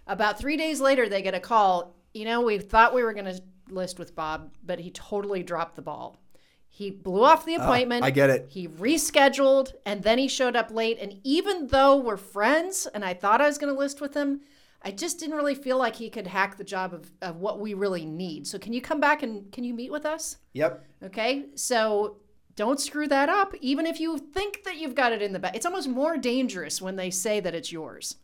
About 0.06 0.38
three 0.38 0.56
days 0.56 0.80
later, 0.80 1.08
they 1.08 1.20
get 1.20 1.34
a 1.34 1.40
call. 1.40 1.94
You 2.14 2.24
know, 2.24 2.40
we 2.40 2.58
thought 2.58 2.94
we 2.94 3.02
were 3.02 3.12
going 3.12 3.26
to 3.26 3.42
list 3.68 3.98
with 3.98 4.14
Bob, 4.14 4.50
but 4.64 4.78
he 4.78 4.90
totally 4.90 5.42
dropped 5.42 5.76
the 5.76 5.82
ball. 5.82 6.18
He 6.76 6.90
blew 6.90 7.24
off 7.24 7.46
the 7.46 7.56
ah, 7.56 7.62
appointment. 7.62 8.04
I 8.04 8.10
get 8.10 8.28
it. 8.28 8.48
He 8.50 8.68
rescheduled 8.68 9.72
and 9.86 10.02
then 10.02 10.18
he 10.18 10.28
showed 10.28 10.54
up 10.54 10.70
late. 10.70 10.98
And 11.00 11.18
even 11.24 11.68
though 11.68 11.96
we're 11.96 12.18
friends 12.18 12.86
and 12.92 13.02
I 13.02 13.14
thought 13.14 13.40
I 13.40 13.46
was 13.46 13.56
going 13.56 13.72
to 13.72 13.78
list 13.78 14.02
with 14.02 14.12
him, 14.12 14.42
I 14.82 14.90
just 14.90 15.18
didn't 15.18 15.36
really 15.36 15.54
feel 15.54 15.78
like 15.78 15.96
he 15.96 16.10
could 16.10 16.26
hack 16.26 16.58
the 16.58 16.64
job 16.64 16.92
of, 16.92 17.10
of 17.22 17.36
what 17.36 17.60
we 17.60 17.72
really 17.72 18.04
need. 18.04 18.46
So, 18.46 18.58
can 18.58 18.74
you 18.74 18.82
come 18.82 19.00
back 19.00 19.22
and 19.22 19.50
can 19.52 19.64
you 19.64 19.72
meet 19.72 19.90
with 19.90 20.04
us? 20.04 20.36
Yep. 20.52 20.84
Okay. 21.04 21.46
So, 21.54 22.18
don't 22.56 22.78
screw 22.78 23.08
that 23.08 23.30
up, 23.30 23.54
even 23.62 23.86
if 23.86 23.98
you 23.98 24.18
think 24.18 24.64
that 24.64 24.76
you've 24.76 24.94
got 24.94 25.12
it 25.12 25.22
in 25.22 25.32
the 25.32 25.38
bag. 25.38 25.56
It's 25.56 25.64
almost 25.64 25.88
more 25.88 26.18
dangerous 26.18 26.82
when 26.82 26.96
they 26.96 27.08
say 27.08 27.40
that 27.40 27.54
it's 27.54 27.72
yours. 27.72 28.16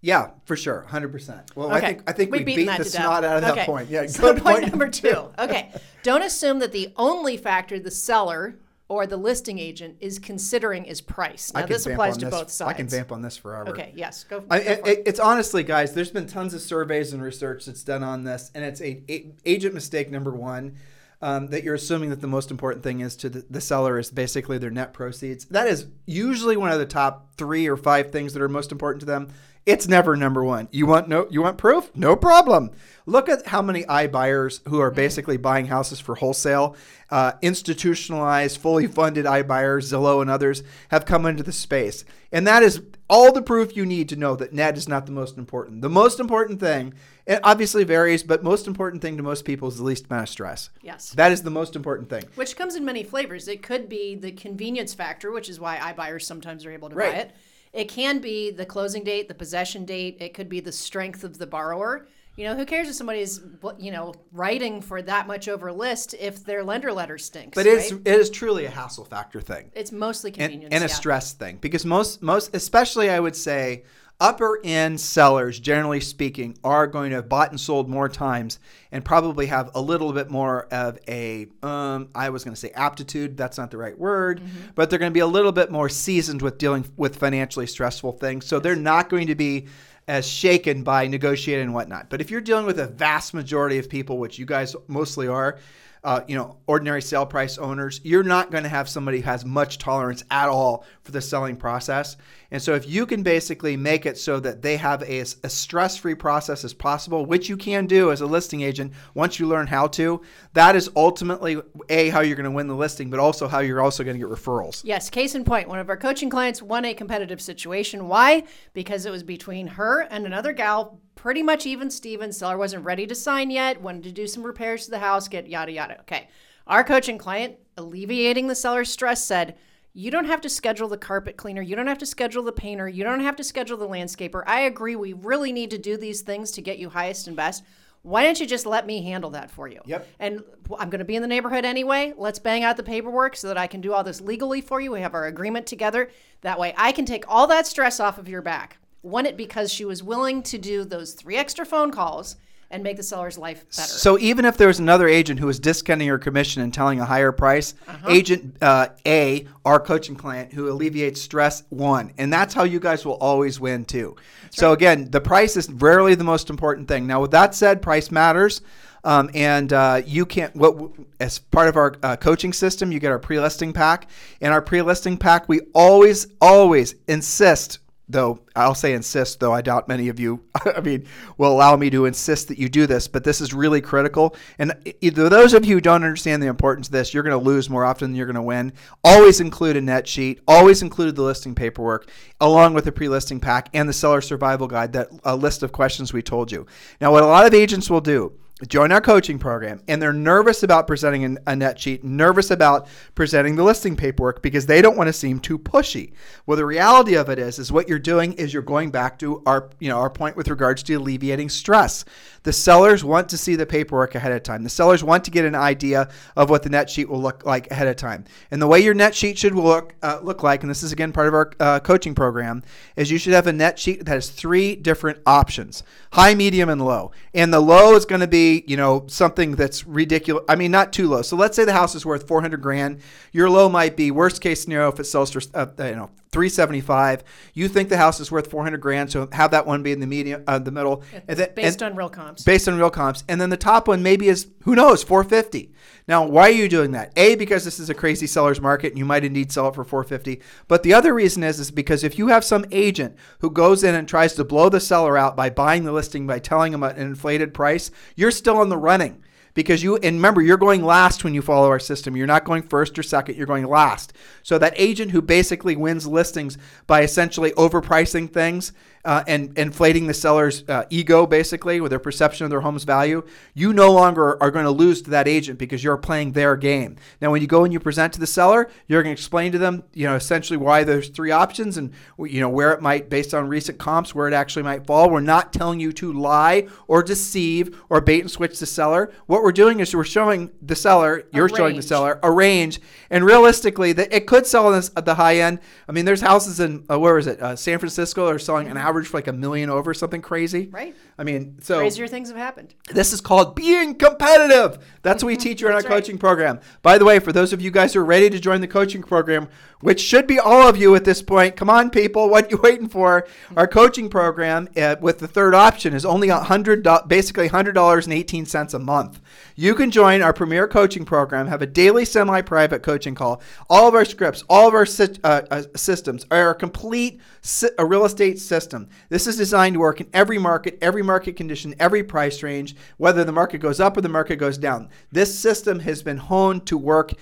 Yeah, 0.00 0.30
for 0.44 0.56
sure, 0.56 0.82
hundred 0.82 1.10
percent. 1.10 1.50
Well, 1.56 1.72
I 1.72 1.80
think 1.80 2.02
I 2.06 2.12
think 2.12 2.30
we 2.30 2.38
We've 2.38 2.46
beat 2.46 2.76
the 2.76 2.84
snot 2.84 3.24
out 3.24 3.42
of 3.42 3.42
that 3.42 3.66
point. 3.66 3.88
Yeah, 3.88 4.06
So 4.06 4.34
go 4.34 4.40
point 4.40 4.68
number 4.68 4.88
two. 4.88 5.30
Okay. 5.38 5.72
Don't 6.04 6.22
assume 6.22 6.60
that 6.60 6.70
the 6.72 6.92
only 6.96 7.36
factor 7.36 7.80
the 7.80 7.90
seller 7.90 8.56
or 8.88 9.06
the 9.06 9.16
listing 9.16 9.58
agent 9.58 9.96
is 10.00 10.18
considering 10.18 10.84
is 10.84 11.00
price. 11.00 11.52
Now 11.52 11.66
this 11.66 11.84
applies 11.86 12.16
to 12.18 12.26
this- 12.26 12.34
both 12.34 12.50
sides. 12.50 12.70
I 12.70 12.72
can 12.74 12.88
vamp 12.88 13.10
on 13.10 13.22
this 13.22 13.36
forever. 13.36 13.70
Okay. 13.70 13.92
Yes. 13.94 14.24
Go. 14.24 14.44
I, 14.48 14.58
go 14.60 14.64
for 14.64 14.70
it, 14.70 14.86
it. 14.86 15.02
it's 15.06 15.20
honestly, 15.20 15.64
guys, 15.64 15.94
there's 15.94 16.12
been 16.12 16.26
tons 16.26 16.54
of 16.54 16.60
surveys 16.60 17.12
and 17.12 17.22
research 17.22 17.66
that's 17.66 17.82
done 17.82 18.02
on 18.04 18.22
this, 18.24 18.50
and 18.54 18.64
it's 18.64 18.80
a, 18.80 19.02
a- 19.10 19.32
agent 19.44 19.74
mistake 19.74 20.10
number 20.10 20.32
one. 20.32 20.76
Um, 21.20 21.48
that 21.48 21.64
you're 21.64 21.74
assuming 21.74 22.10
that 22.10 22.20
the 22.20 22.28
most 22.28 22.52
important 22.52 22.84
thing 22.84 23.00
is 23.00 23.16
to 23.16 23.28
the, 23.28 23.44
the 23.50 23.60
seller 23.60 23.98
is 23.98 24.08
basically 24.08 24.56
their 24.56 24.70
net 24.70 24.92
proceeds. 24.92 25.46
That 25.46 25.66
is 25.66 25.86
usually 26.06 26.56
one 26.56 26.70
of 26.70 26.78
the 26.78 26.86
top 26.86 27.34
three 27.36 27.66
or 27.66 27.76
five 27.76 28.12
things 28.12 28.34
that 28.34 28.42
are 28.42 28.48
most 28.48 28.70
important 28.70 29.00
to 29.00 29.06
them. 29.06 29.28
It's 29.68 29.86
never 29.86 30.16
number 30.16 30.42
one. 30.42 30.68
You 30.70 30.86
want 30.86 31.08
no, 31.08 31.26
you 31.30 31.42
want 31.42 31.58
proof? 31.58 31.90
No 31.94 32.16
problem. 32.16 32.70
Look 33.04 33.28
at 33.28 33.48
how 33.48 33.60
many 33.60 33.84
iBuyers 33.84 34.66
who 34.66 34.80
are 34.80 34.90
basically 34.90 35.36
buying 35.36 35.66
houses 35.66 36.00
for 36.00 36.14
wholesale, 36.14 36.74
uh, 37.10 37.32
institutionalized, 37.42 38.58
fully 38.58 38.86
funded 38.86 39.26
iBuyers, 39.26 39.92
Zillow 39.92 40.22
and 40.22 40.30
others 40.30 40.62
have 40.90 41.04
come 41.04 41.26
into 41.26 41.42
the 41.42 41.52
space, 41.52 42.06
and 42.32 42.46
that 42.46 42.62
is 42.62 42.80
all 43.10 43.30
the 43.30 43.42
proof 43.42 43.76
you 43.76 43.84
need 43.84 44.08
to 44.08 44.16
know 44.16 44.36
that 44.36 44.54
net 44.54 44.78
is 44.78 44.88
not 44.88 45.04
the 45.04 45.12
most 45.12 45.36
important. 45.36 45.82
The 45.82 45.90
most 45.90 46.18
important 46.18 46.60
thing, 46.60 46.94
it 47.28 47.40
obviously 47.44 47.84
varies, 47.84 48.22
but 48.22 48.42
most 48.42 48.66
important 48.66 49.02
thing 49.02 49.18
to 49.18 49.22
most 49.22 49.44
people 49.44 49.68
is 49.68 49.76
the 49.76 49.84
least 49.84 50.06
amount 50.06 50.22
of 50.22 50.28
stress. 50.30 50.70
Yes. 50.80 51.10
That 51.10 51.30
is 51.30 51.42
the 51.42 51.50
most 51.50 51.76
important 51.76 52.08
thing. 52.08 52.24
Which 52.36 52.56
comes 52.56 52.74
in 52.74 52.86
many 52.86 53.04
flavors. 53.04 53.48
It 53.48 53.62
could 53.62 53.86
be 53.86 54.14
the 54.14 54.32
convenience 54.32 54.94
factor, 54.94 55.30
which 55.30 55.50
is 55.50 55.60
why 55.60 55.76
iBuyers 55.76 56.22
sometimes 56.22 56.64
are 56.64 56.72
able 56.72 56.88
to 56.88 56.96
buy 56.96 57.08
it. 57.10 57.34
It 57.74 57.90
can 57.90 58.20
be 58.20 58.50
the 58.50 58.64
closing 58.64 59.04
date, 59.04 59.28
the 59.28 59.34
possession 59.34 59.84
date. 59.84 60.16
It 60.20 60.32
could 60.32 60.48
be 60.48 60.60
the 60.60 60.72
strength 60.72 61.22
of 61.22 61.36
the 61.36 61.46
borrower. 61.46 62.08
You 62.36 62.44
know, 62.44 62.54
who 62.54 62.64
cares 62.64 62.88
if 62.88 62.94
somebody's 62.94 63.40
you 63.78 63.90
know 63.90 64.14
writing 64.32 64.80
for 64.80 65.02
that 65.02 65.26
much 65.26 65.48
over 65.48 65.70
list 65.70 66.14
if 66.18 66.44
their 66.44 66.64
lender 66.64 66.92
letter 66.92 67.18
stinks? 67.18 67.56
But 67.56 67.66
it's 67.66 67.90
it 67.90 68.06
is 68.06 68.30
truly 68.30 68.64
a 68.64 68.70
hassle 68.70 69.04
factor 69.04 69.40
thing. 69.42 69.70
It's 69.74 69.92
mostly 69.92 70.30
and, 70.30 70.36
convenience 70.36 70.72
and 70.72 70.84
a 70.84 70.86
yeah. 70.86 70.94
stress 70.94 71.32
thing 71.34 71.58
because 71.60 71.84
most 71.84 72.22
most 72.22 72.54
especially 72.54 73.10
I 73.10 73.20
would 73.20 73.36
say 73.36 73.82
upper 74.20 74.58
end 74.64 75.00
sellers 75.00 75.60
generally 75.60 76.00
speaking 76.00 76.56
are 76.64 76.86
going 76.88 77.10
to 77.10 77.16
have 77.16 77.28
bought 77.28 77.50
and 77.50 77.60
sold 77.60 77.88
more 77.88 78.08
times 78.08 78.58
and 78.90 79.04
probably 79.04 79.46
have 79.46 79.70
a 79.76 79.80
little 79.80 80.12
bit 80.12 80.28
more 80.28 80.66
of 80.72 80.98
a 81.08 81.46
um, 81.62 82.08
I 82.14 82.30
was 82.30 82.42
going 82.42 82.54
to 82.54 82.60
say 82.60 82.70
aptitude 82.70 83.36
that's 83.36 83.58
not 83.58 83.70
the 83.70 83.76
right 83.76 83.96
word 83.96 84.40
Mm-hmm. 84.40 84.70
but 84.74 84.90
they're 84.90 84.98
going 84.98 85.12
to 85.12 85.14
be 85.14 85.20
a 85.20 85.26
little 85.26 85.52
bit 85.52 85.70
more 85.70 85.88
seasoned 85.88 86.42
with 86.42 86.58
dealing 86.58 86.84
with 86.96 87.16
financially 87.16 87.66
stressful 87.66 88.12
things. 88.12 88.46
So 88.46 88.58
they're 88.58 88.76
not 88.76 89.08
going 89.08 89.28
to 89.28 89.34
be 89.34 89.66
as 90.08 90.26
shaken 90.26 90.82
by 90.82 91.06
negotiating 91.06 91.64
and 91.66 91.74
whatnot. 91.74 92.08
But 92.10 92.20
if 92.20 92.30
you're 92.30 92.40
dealing 92.40 92.66
with 92.66 92.80
a 92.80 92.86
vast 92.86 93.34
majority 93.34 93.78
of 93.78 93.88
people 93.88 94.18
which 94.18 94.38
you 94.38 94.46
guys 94.46 94.74
mostly 94.86 95.28
are 95.28 95.58
uh, 96.04 96.20
you 96.26 96.36
know, 96.36 96.58
ordinary 96.66 97.02
sale 97.02 97.26
price 97.26 97.58
owners, 97.58 98.00
you're 98.04 98.22
not 98.22 98.50
going 98.50 98.62
to 98.62 98.68
have 98.68 98.88
somebody 98.88 99.18
who 99.18 99.24
has 99.24 99.44
much 99.44 99.78
tolerance 99.78 100.24
at 100.30 100.48
all 100.48 100.84
for 101.02 101.12
the 101.12 101.20
selling 101.20 101.56
process. 101.56 102.16
And 102.50 102.62
so, 102.62 102.74
if 102.74 102.88
you 102.88 103.04
can 103.04 103.22
basically 103.22 103.76
make 103.76 104.06
it 104.06 104.16
so 104.16 104.40
that 104.40 104.62
they 104.62 104.76
have 104.78 105.02
a, 105.02 105.20
a 105.20 105.48
stress 105.48 105.96
free 105.96 106.14
process 106.14 106.64
as 106.64 106.72
possible, 106.72 107.26
which 107.26 107.48
you 107.48 107.56
can 107.56 107.86
do 107.86 108.10
as 108.10 108.20
a 108.22 108.26
listing 108.26 108.62
agent 108.62 108.92
once 109.14 109.38
you 109.38 109.46
learn 109.46 109.66
how 109.66 109.86
to, 109.88 110.22
that 110.54 110.74
is 110.74 110.90
ultimately 110.96 111.60
A, 111.90 112.08
how 112.08 112.20
you're 112.20 112.36
going 112.36 112.44
to 112.44 112.50
win 112.50 112.66
the 112.66 112.74
listing, 112.74 113.10
but 113.10 113.20
also 113.20 113.48
how 113.48 113.58
you're 113.58 113.82
also 113.82 114.02
going 114.02 114.18
to 114.18 114.26
get 114.26 114.28
referrals. 114.32 114.82
Yes, 114.84 115.10
case 115.10 115.34
in 115.34 115.44
point, 115.44 115.68
one 115.68 115.78
of 115.78 115.90
our 115.90 115.96
coaching 115.96 116.30
clients 116.30 116.62
won 116.62 116.84
a 116.86 116.94
competitive 116.94 117.40
situation. 117.40 118.08
Why? 118.08 118.44
Because 118.72 119.04
it 119.04 119.10
was 119.10 119.22
between 119.22 119.66
her 119.66 120.02
and 120.02 120.24
another 120.24 120.52
gal, 120.52 121.00
pretty 121.18 121.42
much 121.42 121.66
even 121.66 121.90
Steven. 121.90 122.32
Seller 122.32 122.56
wasn't 122.56 122.84
ready 122.84 123.04
to 123.04 123.14
sign 123.14 123.50
yet, 123.50 123.82
wanted 123.82 124.04
to 124.04 124.12
do 124.12 124.28
some 124.28 124.44
repairs 124.44 124.84
to 124.84 124.92
the 124.92 125.00
house, 125.00 125.26
get 125.26 125.48
yada 125.48 125.72
yada. 125.72 126.00
Okay. 126.00 126.28
Our 126.68 126.84
coaching 126.84 127.18
client, 127.18 127.56
alleviating 127.76 128.46
the 128.46 128.54
seller's 128.54 128.90
stress, 128.90 129.24
said, 129.24 129.56
you 129.94 130.12
don't 130.12 130.26
have 130.26 130.40
to 130.42 130.48
schedule 130.48 130.86
the 130.86 130.96
carpet 130.96 131.36
cleaner. 131.36 131.60
You 131.60 131.74
don't 131.74 131.88
have 131.88 131.98
to 131.98 132.06
schedule 132.06 132.44
the 132.44 132.52
painter. 132.52 132.88
You 132.88 133.02
don't 133.02 133.18
have 133.20 133.34
to 133.36 133.42
schedule 133.42 133.76
the 133.76 133.88
landscaper. 133.88 134.44
I 134.46 134.60
agree. 134.60 134.94
We 134.94 135.12
really 135.12 135.50
need 135.50 135.70
to 135.72 135.78
do 135.78 135.96
these 135.96 136.20
things 136.20 136.52
to 136.52 136.62
get 136.62 136.78
you 136.78 136.88
highest 136.88 137.26
and 137.26 137.36
best. 137.36 137.64
Why 138.02 138.22
don't 138.22 138.38
you 138.38 138.46
just 138.46 138.64
let 138.64 138.86
me 138.86 139.02
handle 139.02 139.30
that 139.30 139.50
for 139.50 139.66
you? 139.66 139.80
Yep. 139.86 140.06
And 140.20 140.44
I'm 140.78 140.88
going 140.88 141.00
to 141.00 141.04
be 141.04 141.16
in 141.16 141.22
the 141.22 141.26
neighborhood 141.26 141.64
anyway. 141.64 142.14
Let's 142.16 142.38
bang 142.38 142.62
out 142.62 142.76
the 142.76 142.84
paperwork 142.84 143.34
so 143.34 143.48
that 143.48 143.58
I 143.58 143.66
can 143.66 143.80
do 143.80 143.92
all 143.92 144.04
this 144.04 144.20
legally 144.20 144.60
for 144.60 144.80
you. 144.80 144.92
We 144.92 145.00
have 145.00 145.14
our 145.14 145.26
agreement 145.26 145.66
together. 145.66 146.10
That 146.42 146.60
way 146.60 146.74
I 146.76 146.92
can 146.92 147.06
take 147.06 147.24
all 147.26 147.48
that 147.48 147.66
stress 147.66 147.98
off 147.98 148.18
of 148.18 148.28
your 148.28 148.42
back. 148.42 148.78
Won 149.02 149.26
it 149.26 149.36
because 149.36 149.72
she 149.72 149.84
was 149.84 150.02
willing 150.02 150.42
to 150.44 150.58
do 150.58 150.84
those 150.84 151.14
three 151.14 151.36
extra 151.36 151.64
phone 151.64 151.90
calls 151.90 152.36
and 152.70 152.82
make 152.82 152.96
the 152.96 153.02
seller's 153.02 153.38
life 153.38 153.64
better. 153.76 153.88
So 153.88 154.18
even 154.18 154.44
if 154.44 154.56
there 154.56 154.68
was 154.68 154.78
another 154.78 155.08
agent 155.08 155.40
who 155.40 155.46
was 155.46 155.58
discounting 155.58 156.08
her 156.08 156.18
commission 156.18 156.62
and 156.62 156.72
telling 156.72 157.00
a 157.00 157.04
higher 157.04 157.32
price, 157.32 157.74
agent 158.08 158.56
uh, 158.60 158.88
A, 159.06 159.46
our 159.64 159.80
coaching 159.80 160.16
client, 160.16 160.52
who 160.52 160.70
alleviates 160.70 161.20
stress, 161.20 161.62
won, 161.70 162.12
and 162.18 162.32
that's 162.32 162.52
how 162.52 162.64
you 162.64 162.78
guys 162.80 163.06
will 163.06 163.14
always 163.14 163.58
win 163.58 163.84
too. 163.84 164.16
so 164.50 164.72
again, 164.72 165.10
the 165.10 165.20
price 165.20 165.56
is 165.56 165.70
rarely 165.70 166.14
the 166.14 166.24
most 166.24 166.50
important 166.50 166.88
thing. 166.88 167.06
Now, 167.06 167.22
with 167.22 167.30
that 167.30 167.54
said, 167.54 167.80
price 167.80 168.10
matters. 168.10 168.60
Um, 169.04 169.30
and 169.32 169.72
uh, 169.72 170.02
you 170.04 170.26
can't. 170.26 170.54
What 170.56 170.90
as 171.20 171.38
part 171.38 171.68
of 171.68 171.76
our 171.76 171.94
uh, 172.02 172.16
coaching 172.16 172.52
system, 172.52 172.90
you 172.90 172.98
get 172.98 173.12
our 173.12 173.18
pre-listing 173.18 173.72
pack. 173.72 174.10
In 174.40 174.50
our 174.50 174.60
pre-listing 174.60 175.16
pack, 175.16 175.48
we 175.48 175.60
always, 175.72 176.26
always 176.40 176.96
insist 177.06 177.78
though 178.08 178.40
I'll 178.56 178.74
say 178.74 178.94
insist, 178.94 179.40
though 179.40 179.52
I 179.52 179.60
doubt 179.60 179.88
many 179.88 180.08
of 180.08 180.18
you, 180.18 180.42
I 180.76 180.80
mean, 180.80 181.06
will 181.36 181.52
allow 181.52 181.76
me 181.76 181.90
to 181.90 182.06
insist 182.06 182.48
that 182.48 182.58
you 182.58 182.68
do 182.68 182.86
this, 182.86 183.06
but 183.06 183.24
this 183.24 183.40
is 183.40 183.52
really 183.52 183.80
critical. 183.80 184.34
And 184.58 184.72
either 185.00 185.28
those 185.28 185.54
of 185.54 185.64
you 185.64 185.76
who 185.76 185.80
don't 185.80 186.04
understand 186.04 186.42
the 186.42 186.46
importance 186.46 186.88
of 186.88 186.92
this, 186.92 187.12
you're 187.12 187.22
going 187.22 187.38
to 187.38 187.44
lose 187.44 187.68
more 187.68 187.84
often 187.84 188.10
than 188.10 188.16
you're 188.16 188.26
going 188.26 188.36
to 188.36 188.42
win. 188.42 188.72
Always 189.04 189.40
include 189.40 189.76
a 189.76 189.80
net 189.80 190.08
sheet, 190.08 190.40
always 190.48 190.82
include 190.82 191.16
the 191.16 191.22
listing 191.22 191.54
paperwork, 191.54 192.10
along 192.40 192.74
with 192.74 192.84
the 192.84 192.92
pre 192.92 193.08
listing 193.08 193.40
pack 193.40 193.68
and 193.74 193.88
the 193.88 193.92
seller 193.92 194.20
survival 194.20 194.66
guide, 194.66 194.92
that 194.94 195.08
a 195.24 195.36
list 195.36 195.62
of 195.62 195.72
questions 195.72 196.12
we 196.12 196.22
told 196.22 196.50
you. 196.50 196.66
Now, 197.00 197.12
what 197.12 197.22
a 197.22 197.26
lot 197.26 197.46
of 197.46 197.54
agents 197.54 197.90
will 197.90 198.00
do, 198.00 198.32
join 198.66 198.90
our 198.90 199.00
coaching 199.00 199.38
program 199.38 199.80
and 199.86 200.02
they're 200.02 200.12
nervous 200.12 200.64
about 200.64 200.88
presenting 200.88 201.24
an, 201.24 201.38
a 201.46 201.54
net 201.54 201.78
sheet, 201.78 202.02
nervous 202.02 202.50
about 202.50 202.88
presenting 203.14 203.54
the 203.54 203.62
listing 203.62 203.94
paperwork 203.94 204.42
because 204.42 204.66
they 204.66 204.82
don't 204.82 204.96
want 204.96 205.06
to 205.06 205.12
seem 205.12 205.38
too 205.38 205.58
pushy. 205.58 206.12
Well, 206.44 206.56
the 206.56 206.66
reality 206.66 207.14
of 207.14 207.28
it 207.28 207.38
is, 207.38 207.60
is 207.60 207.70
what 207.70 207.88
you're 207.88 208.00
doing 208.00 208.32
is 208.32 208.52
you're 208.52 208.62
going 208.62 208.90
back 208.90 209.18
to 209.20 209.42
our, 209.46 209.70
you 209.78 209.88
know, 209.88 209.98
our 209.98 210.10
point 210.10 210.36
with 210.36 210.48
regards 210.48 210.82
to 210.84 210.94
alleviating 210.94 211.50
stress. 211.50 212.04
The 212.42 212.52
sellers 212.52 213.04
want 213.04 213.28
to 213.28 213.38
see 213.38 213.54
the 213.54 213.66
paperwork 213.66 214.16
ahead 214.16 214.32
of 214.32 214.42
time. 214.42 214.64
The 214.64 214.70
sellers 214.70 215.04
want 215.04 215.24
to 215.24 215.30
get 215.30 215.44
an 215.44 215.54
idea 215.54 216.08
of 216.34 216.50
what 216.50 216.62
the 216.62 216.70
net 216.70 216.90
sheet 216.90 217.08
will 217.08 217.20
look 217.20 217.44
like 217.44 217.70
ahead 217.70 217.86
of 217.86 217.96
time. 217.96 218.24
And 218.50 218.60
the 218.60 218.66
way 218.66 218.80
your 218.80 218.94
net 218.94 219.14
sheet 219.14 219.38
should 219.38 219.54
look 219.54 219.94
uh, 220.02 220.20
look 220.22 220.42
like, 220.42 220.62
and 220.62 220.70
this 220.70 220.82
is 220.82 220.92
again 220.92 221.12
part 221.12 221.28
of 221.28 221.34
our 221.34 221.52
uh, 221.60 221.80
coaching 221.80 222.14
program, 222.14 222.62
is 222.96 223.10
you 223.10 223.18
should 223.18 223.34
have 223.34 223.46
a 223.46 223.52
net 223.52 223.78
sheet 223.78 224.04
that 224.04 224.12
has 224.12 224.30
three 224.30 224.74
different 224.74 225.18
options: 225.26 225.82
high, 226.12 226.34
medium, 226.34 226.68
and 226.68 226.84
low. 226.84 227.12
And 227.34 227.52
the 227.52 227.60
low 227.60 227.94
is 227.94 228.04
going 228.04 228.20
to 228.20 228.26
be 228.26 228.47
you 228.66 228.76
know, 228.76 229.04
something 229.06 229.52
that's 229.52 229.86
ridiculous. 229.86 230.44
I 230.48 230.56
mean, 230.56 230.70
not 230.70 230.92
too 230.92 231.08
low. 231.08 231.22
So 231.22 231.36
let's 231.36 231.56
say 231.56 231.64
the 231.64 231.72
house 231.72 231.94
is 231.94 232.04
worth 232.04 232.26
400 232.26 232.60
grand. 232.60 233.00
Your 233.32 233.48
low 233.50 233.68
might 233.68 233.96
be 233.96 234.10
worst 234.10 234.40
case 234.40 234.62
scenario 234.62 234.88
if 234.88 235.00
it 235.00 235.04
sells 235.04 235.30
for, 235.30 235.40
uh, 235.54 235.66
you 235.78 235.96
know, 235.96 236.10
375. 236.30 237.24
You 237.54 237.68
think 237.68 237.88
the 237.88 237.96
house 237.96 238.20
is 238.20 238.30
worth 238.30 238.50
400 238.50 238.80
grand, 238.80 239.10
so 239.10 239.28
have 239.32 239.50
that 239.52 239.66
one 239.66 239.82
be 239.82 239.92
in 239.92 240.00
the 240.00 240.06
medium, 240.06 240.44
uh, 240.46 240.58
the 240.58 240.70
middle, 240.70 241.02
and 241.26 241.38
then, 241.38 241.50
based 241.54 241.82
and, 241.82 241.92
on 241.92 241.96
real 241.96 242.08
comps. 242.08 242.44
Based 242.44 242.68
on 242.68 242.78
real 242.78 242.90
comps, 242.90 243.24
and 243.28 243.40
then 243.40 243.50
the 243.50 243.56
top 243.56 243.88
one 243.88 244.02
maybe 244.02 244.28
is 244.28 244.48
who 244.64 244.74
knows 244.74 245.02
450. 245.02 245.72
Now, 246.06 246.26
why 246.26 246.48
are 246.48 246.52
you 246.52 246.68
doing 246.68 246.92
that? 246.92 247.12
A 247.16 247.34
because 247.34 247.64
this 247.64 247.78
is 247.78 247.90
a 247.90 247.94
crazy 247.94 248.26
seller's 248.26 248.60
market, 248.60 248.92
and 248.92 248.98
you 248.98 249.04
might 249.04 249.24
indeed 249.24 249.52
sell 249.52 249.68
it 249.68 249.74
for 249.74 249.84
450. 249.84 250.40
But 250.66 250.82
the 250.82 250.94
other 250.94 251.14
reason 251.14 251.42
is 251.42 251.60
is 251.60 251.70
because 251.70 252.04
if 252.04 252.18
you 252.18 252.28
have 252.28 252.44
some 252.44 252.64
agent 252.70 253.16
who 253.40 253.50
goes 253.50 253.84
in 253.84 253.94
and 253.94 254.08
tries 254.08 254.34
to 254.34 254.44
blow 254.44 254.68
the 254.68 254.80
seller 254.80 255.18
out 255.18 255.36
by 255.36 255.50
buying 255.50 255.84
the 255.84 255.92
listing 255.92 256.26
by 256.26 256.38
telling 256.38 256.72
them 256.72 256.82
an 256.82 256.96
inflated 256.96 257.52
price, 257.54 257.90
you're 258.16 258.30
still 258.30 258.62
in 258.62 258.68
the 258.68 258.76
running 258.76 259.22
because 259.58 259.82
you 259.82 259.96
and 259.96 260.14
remember 260.14 260.40
you're 260.40 260.56
going 260.56 260.84
last 260.84 261.24
when 261.24 261.34
you 261.34 261.42
follow 261.42 261.66
our 261.66 261.80
system. 261.80 262.16
You're 262.16 262.28
not 262.28 262.44
going 262.44 262.62
first 262.62 262.96
or 262.96 263.02
second 263.02 263.36
you're 263.36 263.44
going 263.44 263.66
last. 263.66 264.12
So 264.44 264.56
that 264.56 264.72
agent 264.76 265.10
who 265.10 265.20
basically 265.20 265.74
wins 265.74 266.06
listings 266.06 266.56
by 266.86 267.02
essentially 267.02 267.50
overpricing 267.50 268.32
things 268.32 268.70
uh, 269.04 269.24
and 269.26 269.56
inflating 269.58 270.06
the 270.06 270.14
seller's 270.14 270.64
uh, 270.68 270.84
ego 270.90 271.26
basically 271.26 271.80
with 271.80 271.90
their 271.90 271.98
perception 271.98 272.44
of 272.44 272.50
their 272.50 272.60
home's 272.60 272.84
value 272.84 273.22
you 273.54 273.72
no 273.72 273.92
longer 273.92 274.40
are 274.42 274.50
going 274.50 274.64
to 274.64 274.70
lose 274.70 275.02
to 275.02 275.10
that 275.10 275.28
agent 275.28 275.58
because 275.58 275.82
you're 275.82 275.96
playing 275.96 276.32
their 276.32 276.56
game. 276.56 276.96
Now 277.20 277.30
when 277.30 277.40
you 277.40 277.46
go 277.46 277.64
and 277.64 277.72
you 277.72 277.80
present 277.80 278.12
to 278.14 278.20
the 278.20 278.26
seller 278.26 278.68
you're 278.86 279.02
going 279.02 279.14
to 279.14 279.20
explain 279.20 279.52
to 279.52 279.58
them 279.58 279.84
you 279.94 280.06
know 280.06 280.14
essentially 280.14 280.56
why 280.56 280.84
there's 280.84 281.08
three 281.08 281.30
options 281.30 281.76
and 281.76 281.92
you 282.18 282.40
know 282.40 282.48
where 282.48 282.72
it 282.72 282.82
might 282.82 283.08
based 283.08 283.34
on 283.34 283.48
recent 283.48 283.78
comps 283.78 284.14
where 284.14 284.28
it 284.28 284.34
actually 284.34 284.62
might 284.62 284.86
fall. 284.86 285.10
We're 285.10 285.20
not 285.20 285.52
telling 285.52 285.80
you 285.80 285.92
to 285.92 286.12
lie 286.12 286.66
or 286.86 287.02
deceive 287.02 287.80
or 287.88 288.00
bait 288.00 288.20
and 288.20 288.30
switch 288.30 288.58
the 288.58 288.66
seller. 288.66 289.12
What 289.26 289.42
we're 289.42 289.52
doing 289.52 289.80
is 289.80 289.94
we're 289.94 290.04
showing 290.04 290.50
the 290.62 290.76
seller, 290.76 291.24
you're 291.32 291.48
showing 291.48 291.76
the 291.76 291.82
seller 291.82 292.18
a 292.22 292.30
range, 292.30 292.80
and 293.10 293.24
realistically, 293.24 293.92
that 293.92 294.12
it 294.12 294.26
could 294.26 294.46
sell 294.46 294.70
this 294.72 294.90
at 294.96 295.04
the 295.04 295.14
high 295.14 295.38
end. 295.38 295.60
I 295.88 295.92
mean, 295.92 296.04
there's 296.04 296.20
houses 296.20 296.60
in 296.60 296.84
uh, 296.90 296.98
where 296.98 297.18
is 297.18 297.26
it? 297.26 297.40
Uh, 297.40 297.56
San 297.56 297.78
Francisco 297.78 298.28
are 298.28 298.38
selling 298.38 298.68
an 298.68 298.76
average 298.76 298.87
for 299.06 299.16
like 299.16 299.26
a 299.26 299.32
million 299.32 299.70
over 299.70 299.94
something 299.94 300.22
crazy. 300.22 300.68
Right. 300.68 300.94
I 301.18 301.24
mean, 301.24 301.56
so 301.60 301.78
Crazier 301.78 302.06
things 302.06 302.28
have 302.28 302.36
happened. 302.36 302.74
this 302.92 303.12
is 303.12 303.20
called 303.20 303.56
being 303.56 303.96
competitive. 303.96 304.78
That's 305.02 305.24
what 305.24 305.28
we 305.28 305.36
teach 305.38 305.60
you 305.60 305.66
in 305.66 305.72
our 305.72 305.80
right. 305.80 305.88
coaching 305.88 306.16
program. 306.16 306.60
By 306.82 306.96
the 306.96 307.04
way, 307.04 307.18
for 307.18 307.32
those 307.32 307.52
of 307.52 307.60
you 307.60 307.72
guys 307.72 307.94
who 307.94 308.00
are 308.00 308.04
ready 308.04 308.30
to 308.30 308.38
join 308.38 308.60
the 308.60 308.68
coaching 308.68 309.02
program, 309.02 309.48
which 309.80 310.00
should 310.00 310.28
be 310.28 310.38
all 310.38 310.68
of 310.68 310.76
you 310.76 310.94
at 310.94 311.04
this 311.04 311.20
point, 311.20 311.56
come 311.56 311.70
on, 311.70 311.90
people, 311.90 312.28
what 312.28 312.50
you 312.50 312.56
waiting 312.62 312.88
for? 312.88 313.26
Our 313.56 313.66
coaching 313.66 314.08
program 314.08 314.68
uh, 314.76 314.96
with 315.00 315.18
the 315.18 315.28
third 315.28 315.54
option 315.54 315.92
is 315.92 316.04
only 316.04 316.28
a 316.28 316.38
hundred, 316.38 316.86
basically 317.08 317.48
hundred 317.48 317.72
dollars 317.72 318.06
and 318.06 318.14
eighteen 318.14 318.46
cents 318.46 318.72
a 318.74 318.78
month. 318.78 319.20
You 319.56 319.74
can 319.74 319.90
join 319.90 320.22
our 320.22 320.32
premier 320.32 320.68
coaching 320.68 321.04
program, 321.04 321.48
have 321.48 321.62
a 321.62 321.66
daily 321.66 322.04
semi-private 322.04 322.82
coaching 322.84 323.16
call. 323.16 323.42
All 323.68 323.88
of 323.88 323.94
our 323.94 324.04
scripts, 324.04 324.44
all 324.48 324.68
of 324.68 324.74
our 324.74 324.86
uh, 325.24 325.42
uh, 325.50 325.62
systems 325.74 326.26
are 326.30 326.50
a 326.50 326.54
complete 326.54 327.20
sy- 327.42 327.70
a 327.78 327.84
real 327.84 328.04
estate 328.04 328.38
system. 328.38 328.88
This 329.08 329.26
is 329.26 329.36
designed 329.36 329.74
to 329.74 329.80
work 329.80 330.00
in 330.00 330.08
every 330.12 330.38
market, 330.38 330.78
every 330.80 331.02
market 331.08 331.34
condition, 331.34 331.74
every 331.80 332.04
price 332.04 332.44
range, 332.44 332.76
whether 332.98 333.24
the 333.24 333.32
market 333.32 333.58
goes 333.58 333.80
up 333.80 333.96
or 333.96 334.00
the 334.00 334.08
market 334.08 334.36
goes 334.36 334.56
down. 334.56 334.88
This 335.10 335.36
system 335.36 335.80
has 335.80 336.04
been 336.04 336.18
honed 336.18 336.66
to 336.66 336.78
work 336.78 337.12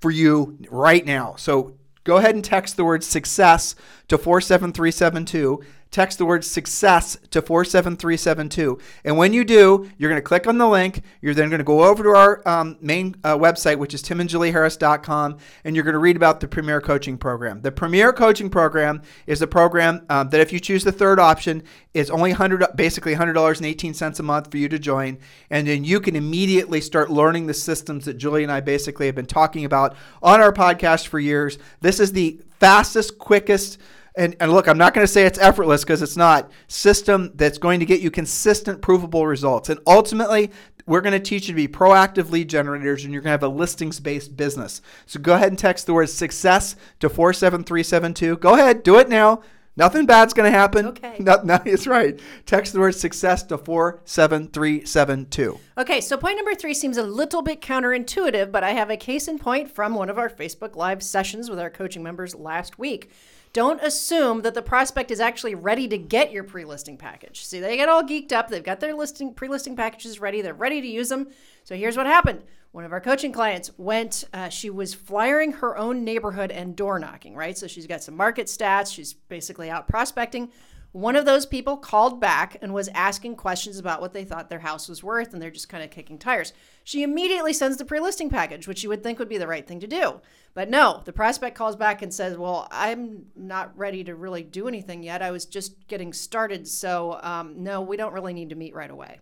for 0.00 0.10
you 0.10 0.56
right 0.70 1.04
now. 1.04 1.34
So 1.36 1.76
go 2.04 2.16
ahead 2.16 2.34
and 2.34 2.42
text 2.44 2.78
the 2.78 2.84
word 2.84 3.04
success 3.04 3.74
to 4.08 4.16
47372. 4.16 5.62
Text 5.92 6.16
the 6.18 6.24
word 6.24 6.42
success 6.44 7.16
to 7.30 7.42
47372. 7.42 8.78
And 9.04 9.18
when 9.18 9.32
you 9.32 9.44
do, 9.44 9.90
you're 9.98 10.10
going 10.10 10.20
to 10.20 10.26
click 10.26 10.46
on 10.46 10.56
the 10.58 10.66
link. 10.66 11.02
You're 11.20 11.34
then 11.34 11.50
going 11.50 11.58
to 11.58 11.64
go 11.64 11.84
over 11.84 12.02
to 12.02 12.08
our 12.08 12.48
um, 12.48 12.78
main 12.80 13.14
uh, 13.22 13.36
website, 13.36 13.76
which 13.76 13.92
is 13.92 14.02
timandjulieharris.com, 14.02 15.36
and 15.64 15.76
you're 15.76 15.84
going 15.84 15.92
to 15.92 15.98
read 15.98 16.16
about 16.16 16.40
the 16.40 16.48
Premier 16.48 16.80
Coaching 16.80 17.18
Program. 17.18 17.60
The 17.60 17.70
Premier 17.70 18.12
Coaching 18.12 18.48
Program 18.48 19.02
is 19.26 19.42
a 19.42 19.46
program 19.46 20.04
um, 20.08 20.30
that, 20.30 20.40
if 20.40 20.52
you 20.52 20.58
choose 20.58 20.82
the 20.82 20.92
third 20.92 21.20
option, 21.20 21.62
is 21.92 22.10
only 22.10 22.30
100 22.30 22.74
basically 22.74 23.14
$100.18 23.14 24.18
a 24.18 24.22
month 24.22 24.50
for 24.50 24.56
you 24.56 24.68
to 24.70 24.78
join. 24.78 25.18
And 25.50 25.68
then 25.68 25.84
you 25.84 26.00
can 26.00 26.16
immediately 26.16 26.80
start 26.80 27.10
learning 27.10 27.46
the 27.46 27.54
systems 27.54 28.06
that 28.06 28.14
Julie 28.14 28.42
and 28.42 28.50
I 28.50 28.60
basically 28.60 29.06
have 29.06 29.14
been 29.14 29.26
talking 29.26 29.66
about 29.66 29.94
on 30.22 30.40
our 30.40 30.52
podcast 30.52 31.08
for 31.08 31.20
years. 31.20 31.58
This 31.82 32.00
is 32.00 32.12
the 32.12 32.40
fastest, 32.58 33.18
quickest, 33.18 33.78
and, 34.14 34.36
and 34.40 34.52
look, 34.52 34.68
I'm 34.68 34.78
not 34.78 34.94
going 34.94 35.06
to 35.06 35.12
say 35.12 35.24
it's 35.24 35.38
effortless 35.38 35.84
because 35.84 36.02
it's 36.02 36.16
not. 36.16 36.50
System 36.68 37.32
that's 37.34 37.58
going 37.58 37.80
to 37.80 37.86
get 37.86 38.00
you 38.00 38.10
consistent, 38.10 38.82
provable 38.82 39.26
results. 39.26 39.70
And 39.70 39.80
ultimately, 39.86 40.50
we're 40.86 41.00
going 41.00 41.12
to 41.12 41.20
teach 41.20 41.48
you 41.48 41.54
to 41.54 41.56
be 41.56 41.68
proactive 41.68 42.30
lead 42.30 42.48
generators 42.48 43.04
and 43.04 43.12
you're 43.12 43.22
going 43.22 43.28
to 43.28 43.32
have 43.32 43.42
a 43.42 43.48
listings 43.48 44.00
based 44.00 44.36
business. 44.36 44.82
So 45.06 45.20
go 45.20 45.34
ahead 45.34 45.48
and 45.48 45.58
text 45.58 45.86
the 45.86 45.94
word 45.94 46.10
success 46.10 46.76
to 47.00 47.08
47372. 47.08 48.36
Go 48.36 48.54
ahead, 48.54 48.82
do 48.82 48.98
it 48.98 49.08
now. 49.08 49.42
Nothing 49.74 50.04
bad's 50.04 50.34
going 50.34 50.52
to 50.52 50.58
happen. 50.58 50.88
Okay. 50.88 51.16
No, 51.18 51.40
no, 51.42 51.58
it's 51.64 51.86
right. 51.86 52.20
Text 52.44 52.74
the 52.74 52.80
word 52.80 52.94
success 52.94 53.42
to 53.44 53.56
47372. 53.56 55.58
Okay, 55.78 56.02
so 56.02 56.18
point 56.18 56.36
number 56.36 56.54
three 56.54 56.74
seems 56.74 56.98
a 56.98 57.02
little 57.02 57.40
bit 57.40 57.62
counterintuitive, 57.62 58.52
but 58.52 58.62
I 58.62 58.72
have 58.72 58.90
a 58.90 58.98
case 58.98 59.28
in 59.28 59.38
point 59.38 59.70
from 59.70 59.94
one 59.94 60.10
of 60.10 60.18
our 60.18 60.28
Facebook 60.28 60.76
Live 60.76 61.02
sessions 61.02 61.48
with 61.48 61.58
our 61.58 61.70
coaching 61.70 62.02
members 62.02 62.34
last 62.34 62.78
week. 62.78 63.10
Don't 63.52 63.82
assume 63.82 64.42
that 64.42 64.54
the 64.54 64.62
prospect 64.62 65.10
is 65.10 65.20
actually 65.20 65.54
ready 65.54 65.86
to 65.88 65.98
get 65.98 66.32
your 66.32 66.42
pre-listing 66.42 66.96
package. 66.96 67.44
See, 67.44 67.60
they 67.60 67.76
get 67.76 67.88
all 67.88 68.02
geeked 68.02 68.32
up. 68.32 68.48
They've 68.48 68.64
got 68.64 68.80
their 68.80 68.94
listing 68.94 69.34
pre-listing 69.34 69.76
packages 69.76 70.20
ready. 70.20 70.40
They're 70.40 70.54
ready 70.54 70.80
to 70.80 70.86
use 70.86 71.10
them. 71.10 71.28
So 71.64 71.76
here's 71.76 71.96
what 71.96 72.06
happened. 72.06 72.44
One 72.70 72.84
of 72.84 72.92
our 72.92 73.00
coaching 73.00 73.32
clients 73.32 73.70
went. 73.76 74.24
Uh, 74.32 74.48
she 74.48 74.70
was 74.70 74.94
flyering 74.94 75.52
her 75.52 75.76
own 75.76 76.02
neighborhood 76.02 76.50
and 76.50 76.74
door 76.74 76.98
knocking. 76.98 77.34
Right, 77.34 77.56
so 77.58 77.66
she's 77.66 77.86
got 77.86 78.02
some 78.02 78.16
market 78.16 78.46
stats. 78.46 78.94
She's 78.94 79.12
basically 79.12 79.68
out 79.68 79.86
prospecting. 79.86 80.50
One 80.92 81.16
of 81.16 81.24
those 81.24 81.46
people 81.46 81.78
called 81.78 82.20
back 82.20 82.58
and 82.60 82.74
was 82.74 82.88
asking 82.88 83.36
questions 83.36 83.78
about 83.78 84.02
what 84.02 84.12
they 84.12 84.24
thought 84.24 84.50
their 84.50 84.58
house 84.58 84.90
was 84.90 85.02
worth, 85.02 85.32
and 85.32 85.40
they're 85.40 85.50
just 85.50 85.70
kind 85.70 85.82
of 85.82 85.90
kicking 85.90 86.18
tires. 86.18 86.52
She 86.84 87.02
immediately 87.02 87.54
sends 87.54 87.78
the 87.78 87.86
pre 87.86 87.98
listing 87.98 88.28
package, 88.28 88.68
which 88.68 88.82
you 88.82 88.90
would 88.90 89.02
think 89.02 89.18
would 89.18 89.28
be 89.28 89.38
the 89.38 89.46
right 89.46 89.66
thing 89.66 89.80
to 89.80 89.86
do. 89.86 90.20
But 90.52 90.68
no, 90.68 91.00
the 91.06 91.12
prospect 91.12 91.56
calls 91.56 91.76
back 91.76 92.02
and 92.02 92.12
says, 92.12 92.36
Well, 92.36 92.68
I'm 92.70 93.24
not 93.34 93.76
ready 93.76 94.04
to 94.04 94.14
really 94.14 94.42
do 94.42 94.68
anything 94.68 95.02
yet. 95.02 95.22
I 95.22 95.30
was 95.30 95.46
just 95.46 95.86
getting 95.88 96.12
started. 96.12 96.68
So, 96.68 97.18
um, 97.22 97.62
no, 97.62 97.80
we 97.80 97.96
don't 97.96 98.12
really 98.12 98.34
need 98.34 98.50
to 98.50 98.54
meet 98.54 98.74
right 98.74 98.90
away. 98.90 99.20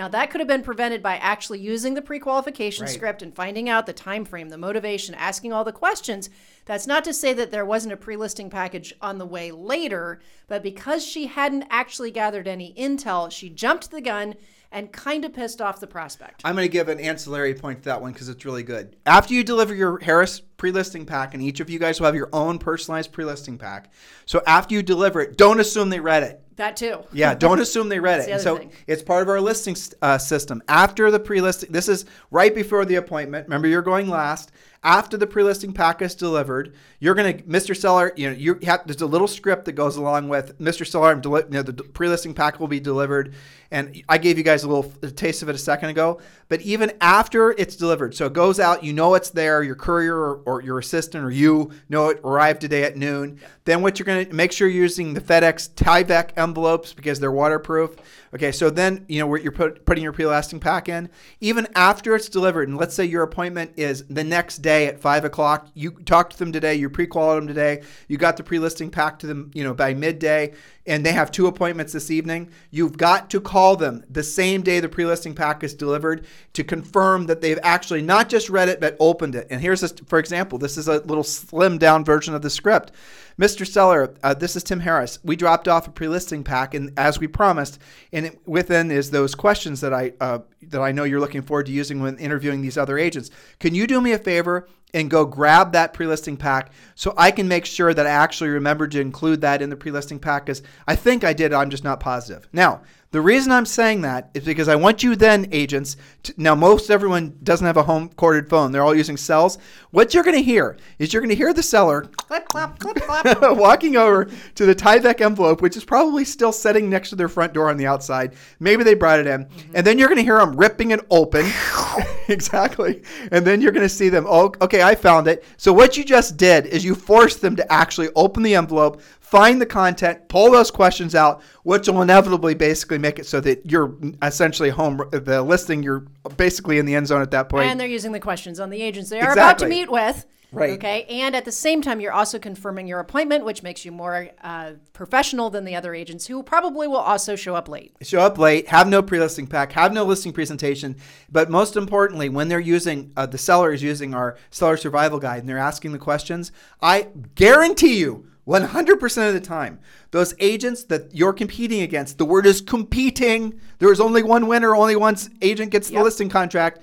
Now 0.00 0.08
that 0.08 0.30
could 0.30 0.40
have 0.40 0.48
been 0.48 0.62
prevented 0.62 1.02
by 1.02 1.16
actually 1.18 1.58
using 1.60 1.92
the 1.92 2.00
pre-qualification 2.00 2.86
Right. 2.86 2.94
script 2.94 3.20
and 3.20 3.36
finding 3.36 3.68
out 3.68 3.84
the 3.84 3.92
time 3.92 4.24
frame, 4.24 4.48
the 4.48 4.56
motivation, 4.56 5.14
asking 5.14 5.52
all 5.52 5.62
the 5.62 5.74
questions. 5.74 6.30
That's 6.64 6.86
not 6.86 7.04
to 7.04 7.12
say 7.12 7.34
that 7.34 7.50
there 7.50 7.66
wasn't 7.66 7.92
a 7.92 7.98
pre-listing 7.98 8.48
package 8.48 8.94
on 9.02 9.18
the 9.18 9.26
way 9.26 9.52
later, 9.52 10.22
but 10.48 10.62
because 10.62 11.04
she 11.04 11.26
hadn't 11.26 11.66
actually 11.68 12.10
gathered 12.10 12.48
any 12.48 12.72
intel, 12.78 13.30
she 13.30 13.50
jumped 13.50 13.90
the 13.90 14.00
gun 14.00 14.36
and 14.72 14.90
kind 14.90 15.22
of 15.22 15.34
pissed 15.34 15.60
off 15.60 15.80
the 15.80 15.86
prospect. 15.86 16.40
I'm 16.46 16.54
going 16.54 16.66
to 16.66 16.72
give 16.72 16.88
an 16.88 16.98
ancillary 16.98 17.52
point 17.52 17.80
to 17.82 17.90
that 17.90 18.00
one 18.00 18.12
because 18.12 18.30
it's 18.30 18.46
really 18.46 18.62
good. 18.62 18.96
After 19.04 19.34
you 19.34 19.44
deliver 19.44 19.74
your 19.74 19.98
Harris 19.98 20.40
pre-listing 20.60 21.06
pack, 21.06 21.32
and 21.32 21.42
each 21.42 21.58
of 21.60 21.70
you 21.70 21.78
guys 21.78 21.98
will 21.98 22.04
have 22.04 22.14
your 22.14 22.28
own 22.34 22.58
personalized 22.58 23.12
pre-listing 23.12 23.56
pack. 23.56 23.90
So 24.26 24.42
after 24.46 24.74
you 24.74 24.82
deliver 24.82 25.22
it, 25.22 25.38
don't 25.38 25.58
assume 25.58 25.88
they 25.88 26.00
read 26.00 26.22
it. 26.22 26.38
That 26.56 26.76
too. 26.76 27.02
Yeah, 27.14 27.32
don't 27.34 27.60
assume 27.66 27.88
they 27.88 27.98
read 27.98 28.20
it. 28.20 28.26
the 28.30 28.38
so 28.38 28.58
thing. 28.58 28.70
it's 28.86 29.02
part 29.02 29.22
of 29.22 29.30
our 29.30 29.40
listing 29.40 29.74
uh, 30.02 30.18
system. 30.18 30.62
After 30.68 31.10
the 31.10 31.18
pre-listing, 31.18 31.72
this 31.72 31.88
is 31.88 32.04
right 32.30 32.54
before 32.54 32.84
the 32.84 32.96
appointment. 32.96 33.46
Remember, 33.46 33.66
you're 33.68 33.80
going 33.80 34.10
last. 34.10 34.52
After 34.82 35.18
the 35.18 35.26
pre-listing 35.26 35.72
pack 35.74 36.00
is 36.00 36.14
delivered, 36.14 36.74
you're 37.00 37.14
gonna, 37.14 37.34
Mr. 37.34 37.76
Seller, 37.76 38.12
you 38.16 38.30
know, 38.30 38.36
you 38.36 38.58
have 38.62 38.86
there's 38.86 39.02
a 39.02 39.06
little 39.06 39.28
script 39.28 39.66
that 39.66 39.72
goes 39.72 39.96
along 39.96 40.28
with 40.30 40.58
Mr. 40.58 40.86
Seller. 40.86 41.10
I'm 41.10 41.20
deli- 41.20 41.42
you 41.44 41.50
know, 41.50 41.62
the 41.62 41.74
pre-listing 41.74 42.32
pack 42.32 42.58
will 42.60 42.68
be 42.68 42.80
delivered, 42.80 43.34
and 43.70 44.02
I 44.08 44.16
gave 44.16 44.38
you 44.38 44.44
guys 44.44 44.64
a 44.64 44.68
little 44.68 44.90
a 45.02 45.10
taste 45.10 45.42
of 45.42 45.50
it 45.50 45.54
a 45.54 45.58
second 45.58 45.90
ago. 45.90 46.20
But 46.48 46.62
even 46.62 46.92
after 47.02 47.50
it's 47.52 47.76
delivered, 47.76 48.14
so 48.14 48.24
it 48.24 48.32
goes 48.32 48.58
out, 48.58 48.82
you 48.82 48.94
know 48.94 49.14
it's 49.14 49.28
there. 49.28 49.62
Your 49.62 49.74
courier 49.74 50.16
or, 50.16 50.40
or 50.50 50.62
your 50.62 50.78
assistant 50.78 51.24
or 51.24 51.30
you 51.30 51.70
know 51.88 52.08
it 52.08 52.20
arrived 52.24 52.60
today 52.60 52.82
at 52.82 52.96
noon. 52.96 53.40
Then 53.64 53.82
what 53.82 53.98
you're 53.98 54.06
gonna 54.06 54.34
make 54.34 54.52
sure 54.52 54.68
you're 54.68 54.82
using 54.82 55.14
the 55.14 55.20
FedEx 55.20 55.70
Tyvek 55.70 56.30
envelopes 56.36 56.92
because 56.92 57.20
they're 57.20 57.30
waterproof. 57.30 57.96
Okay, 58.32 58.52
so 58.52 58.70
then 58.70 59.04
you 59.08 59.18
know 59.18 59.34
you're 59.34 59.50
put, 59.50 59.84
putting 59.84 60.04
your 60.04 60.12
pre-listing 60.12 60.60
pack 60.60 60.88
in. 60.88 61.10
Even 61.40 61.66
after 61.74 62.14
it's 62.14 62.28
delivered, 62.28 62.68
and 62.68 62.78
let's 62.78 62.94
say 62.94 63.04
your 63.04 63.24
appointment 63.24 63.72
is 63.76 64.04
the 64.04 64.22
next 64.22 64.58
day 64.58 64.86
at 64.86 65.00
five 65.00 65.24
o'clock, 65.24 65.68
you 65.74 65.90
talked 65.90 66.34
to 66.34 66.38
them 66.38 66.52
today, 66.52 66.76
you 66.76 66.88
pre-qualified 66.88 67.42
them 67.42 67.48
today, 67.48 67.82
you 68.06 68.16
got 68.16 68.36
the 68.36 68.44
pre-listing 68.44 68.88
pack 68.88 69.18
to 69.18 69.26
them, 69.26 69.50
you 69.52 69.64
know, 69.64 69.74
by 69.74 69.94
midday, 69.94 70.52
and 70.86 71.04
they 71.04 71.12
have 71.12 71.32
two 71.32 71.48
appointments 71.48 71.92
this 71.92 72.10
evening. 72.10 72.50
You've 72.70 72.96
got 72.96 73.30
to 73.30 73.40
call 73.40 73.76
them 73.76 74.04
the 74.08 74.22
same 74.22 74.62
day 74.62 74.78
the 74.78 74.88
pre-listing 74.88 75.34
pack 75.34 75.64
is 75.64 75.74
delivered 75.74 76.24
to 76.52 76.62
confirm 76.62 77.26
that 77.26 77.40
they've 77.40 77.58
actually 77.64 78.02
not 78.02 78.28
just 78.28 78.48
read 78.48 78.68
it 78.68 78.80
but 78.80 78.96
opened 79.00 79.34
it. 79.34 79.48
And 79.50 79.60
here's, 79.60 79.82
a, 79.82 79.88
for 80.06 80.20
example, 80.20 80.58
this 80.58 80.78
is 80.78 80.86
a 80.86 81.00
little 81.00 81.24
slimmed 81.24 81.80
down 81.80 82.04
version 82.04 82.34
of 82.34 82.42
the 82.42 82.50
script. 82.50 82.92
Mr. 83.40 83.66
Seller, 83.66 84.14
uh, 84.22 84.34
this 84.34 84.54
is 84.54 84.62
Tim 84.62 84.80
Harris. 84.80 85.18
We 85.24 85.34
dropped 85.34 85.66
off 85.66 85.88
a 85.88 85.90
pre-listing 85.90 86.44
pack, 86.44 86.74
and 86.74 86.92
as 86.98 87.18
we 87.18 87.26
promised, 87.26 87.78
and 88.20 88.34
it, 88.34 88.38
within 88.46 88.90
is 88.90 89.10
those 89.10 89.34
questions 89.34 89.80
that 89.80 89.94
I 89.94 90.12
uh, 90.20 90.40
that 90.68 90.80
I 90.80 90.92
know 90.92 91.04
you're 91.04 91.20
looking 91.20 91.42
forward 91.42 91.66
to 91.66 91.72
using 91.72 92.00
when 92.00 92.18
interviewing 92.18 92.62
these 92.62 92.76
other 92.76 92.98
agents. 92.98 93.30
Can 93.58 93.74
you 93.74 93.86
do 93.86 94.00
me 94.00 94.12
a 94.12 94.18
favor 94.18 94.68
and 94.92 95.10
go 95.10 95.24
grab 95.24 95.72
that 95.72 95.94
pre-listing 95.94 96.36
pack 96.36 96.72
so 96.94 97.14
I 97.16 97.30
can 97.30 97.48
make 97.48 97.64
sure 97.64 97.94
that 97.94 98.06
I 98.06 98.10
actually 98.10 98.50
remembered 98.50 98.90
to 98.92 99.00
include 99.00 99.40
that 99.42 99.62
in 99.62 99.70
the 99.70 99.76
pre-listing 99.76 100.18
pack? 100.18 100.46
Because 100.46 100.62
I 100.86 100.96
think 100.96 101.24
I 101.24 101.32
did. 101.32 101.52
I'm 101.52 101.70
just 101.70 101.84
not 101.84 102.00
positive. 102.00 102.48
Now, 102.52 102.82
the 103.12 103.20
reason 103.20 103.50
I'm 103.50 103.66
saying 103.66 104.02
that 104.02 104.30
is 104.34 104.44
because 104.44 104.68
I 104.68 104.76
want 104.76 105.02
you 105.02 105.16
then, 105.16 105.48
agents. 105.50 105.96
To, 106.24 106.34
now, 106.36 106.54
most 106.54 106.90
everyone 106.90 107.36
doesn't 107.42 107.66
have 107.66 107.76
a 107.76 107.82
home 107.82 108.08
corded 108.10 108.48
phone; 108.48 108.70
they're 108.70 108.84
all 108.84 108.94
using 108.94 109.16
cells. 109.16 109.58
What 109.90 110.14
you're 110.14 110.22
going 110.22 110.36
to 110.36 110.42
hear 110.42 110.76
is 111.00 111.12
you're 111.12 111.20
going 111.20 111.30
to 111.30 111.36
hear 111.36 111.52
the 111.52 111.62
seller 111.62 112.02
clap, 112.02 112.48
clip, 112.78 113.00
clap. 113.02 113.26
walking 113.56 113.96
over 113.96 114.30
to 114.54 114.64
the 114.64 114.76
Tyvek 114.76 115.20
envelope, 115.20 115.60
which 115.60 115.76
is 115.76 115.84
probably 115.84 116.24
still 116.24 116.52
sitting 116.52 116.88
next 116.88 117.10
to 117.10 117.16
their 117.16 117.28
front 117.28 117.52
door 117.52 117.68
on 117.68 117.78
the 117.78 117.86
outside. 117.86 118.36
Maybe 118.60 118.84
they 118.84 118.94
brought 118.94 119.18
it 119.18 119.26
in, 119.26 119.46
mm-hmm. 119.46 119.72
and 119.74 119.84
then 119.84 119.98
you're 119.98 120.08
going 120.08 120.18
to 120.18 120.24
hear 120.24 120.38
them 120.38 120.49
ripping 120.58 120.90
it 120.90 121.00
open. 121.10 121.50
exactly, 122.28 123.02
and 123.30 123.46
then 123.46 123.60
you're 123.60 123.72
going 123.72 123.86
to 123.86 123.88
see 123.88 124.08
them. 124.08 124.26
Oh, 124.28 124.52
okay, 124.60 124.82
I 124.82 124.94
found 124.94 125.28
it. 125.28 125.44
So 125.56 125.72
what 125.72 125.96
you 125.96 126.04
just 126.04 126.36
did 126.36 126.66
is 126.66 126.84
you 126.84 126.94
forced 126.94 127.40
them 127.40 127.56
to 127.56 127.72
actually 127.72 128.08
open 128.14 128.42
the 128.42 128.54
envelope, 128.54 129.00
find 129.20 129.60
the 129.60 129.66
content, 129.66 130.28
pull 130.28 130.50
those 130.50 130.70
questions 130.70 131.14
out, 131.14 131.42
which 131.62 131.88
will 131.88 132.02
inevitably 132.02 132.54
basically 132.54 132.98
make 132.98 133.18
it 133.18 133.26
so 133.26 133.40
that 133.40 133.70
you're 133.70 133.94
essentially 134.22 134.70
home. 134.70 135.00
The 135.12 135.42
listing, 135.42 135.82
you're 135.82 136.06
basically 136.36 136.78
in 136.78 136.86
the 136.86 136.94
end 136.94 137.06
zone 137.06 137.22
at 137.22 137.30
that 137.30 137.48
point. 137.48 137.66
And 137.66 137.78
they're 137.78 137.88
using 137.88 138.12
the 138.12 138.20
questions 138.20 138.60
on 138.60 138.70
the 138.70 138.80
agents 138.82 139.10
they 139.10 139.20
are 139.20 139.32
about 139.32 139.58
to 139.60 139.68
meet 139.68 139.90
with. 139.90 140.26
Right. 140.52 140.70
Okay. 140.70 141.04
And 141.04 141.36
at 141.36 141.44
the 141.44 141.52
same 141.52 141.80
time, 141.80 142.00
you're 142.00 142.12
also 142.12 142.38
confirming 142.38 142.88
your 142.88 142.98
appointment, 142.98 143.44
which 143.44 143.62
makes 143.62 143.84
you 143.84 143.92
more 143.92 144.30
uh, 144.42 144.72
professional 144.92 145.48
than 145.50 145.64
the 145.64 145.76
other 145.76 145.94
agents 145.94 146.26
who 146.26 146.42
probably 146.42 146.88
will 146.88 146.96
also 146.96 147.36
show 147.36 147.54
up 147.54 147.68
late. 147.68 147.94
show 148.02 148.20
up 148.20 148.36
late, 148.36 148.68
have 148.68 148.88
no 148.88 149.02
pre-listing 149.02 149.46
pack, 149.46 149.72
have 149.72 149.92
no 149.92 150.04
listing 150.04 150.32
presentation, 150.32 150.96
but 151.30 151.50
most 151.50 151.76
importantly, 151.76 152.28
when 152.28 152.48
they're 152.48 152.58
using 152.58 153.12
uh, 153.16 153.26
the 153.26 153.38
seller 153.38 153.72
is 153.72 153.82
using 153.82 154.14
our 154.14 154.36
seller 154.50 154.76
survival 154.76 155.18
guide 155.18 155.40
and 155.40 155.48
they're 155.48 155.58
asking 155.58 155.92
the 155.92 155.98
questions, 155.98 156.52
I 156.80 157.08
guarantee 157.34 157.98
you. 157.98 158.26
100% 158.48 159.28
of 159.28 159.34
the 159.34 159.40
time, 159.40 159.78
those 160.10 160.34
agents 160.40 160.82
that 160.84 161.14
you're 161.14 161.32
competing 161.32 161.82
against, 161.82 162.18
the 162.18 162.24
word 162.24 162.46
is 162.46 162.60
competing. 162.60 163.60
There 163.78 163.92
is 163.92 164.00
only 164.00 164.24
one 164.24 164.48
winner, 164.48 164.74
only 164.74 164.96
one 164.96 165.16
agent 165.40 165.70
gets 165.70 165.88
the 165.88 166.02
listing 166.02 166.28
contract. 166.28 166.80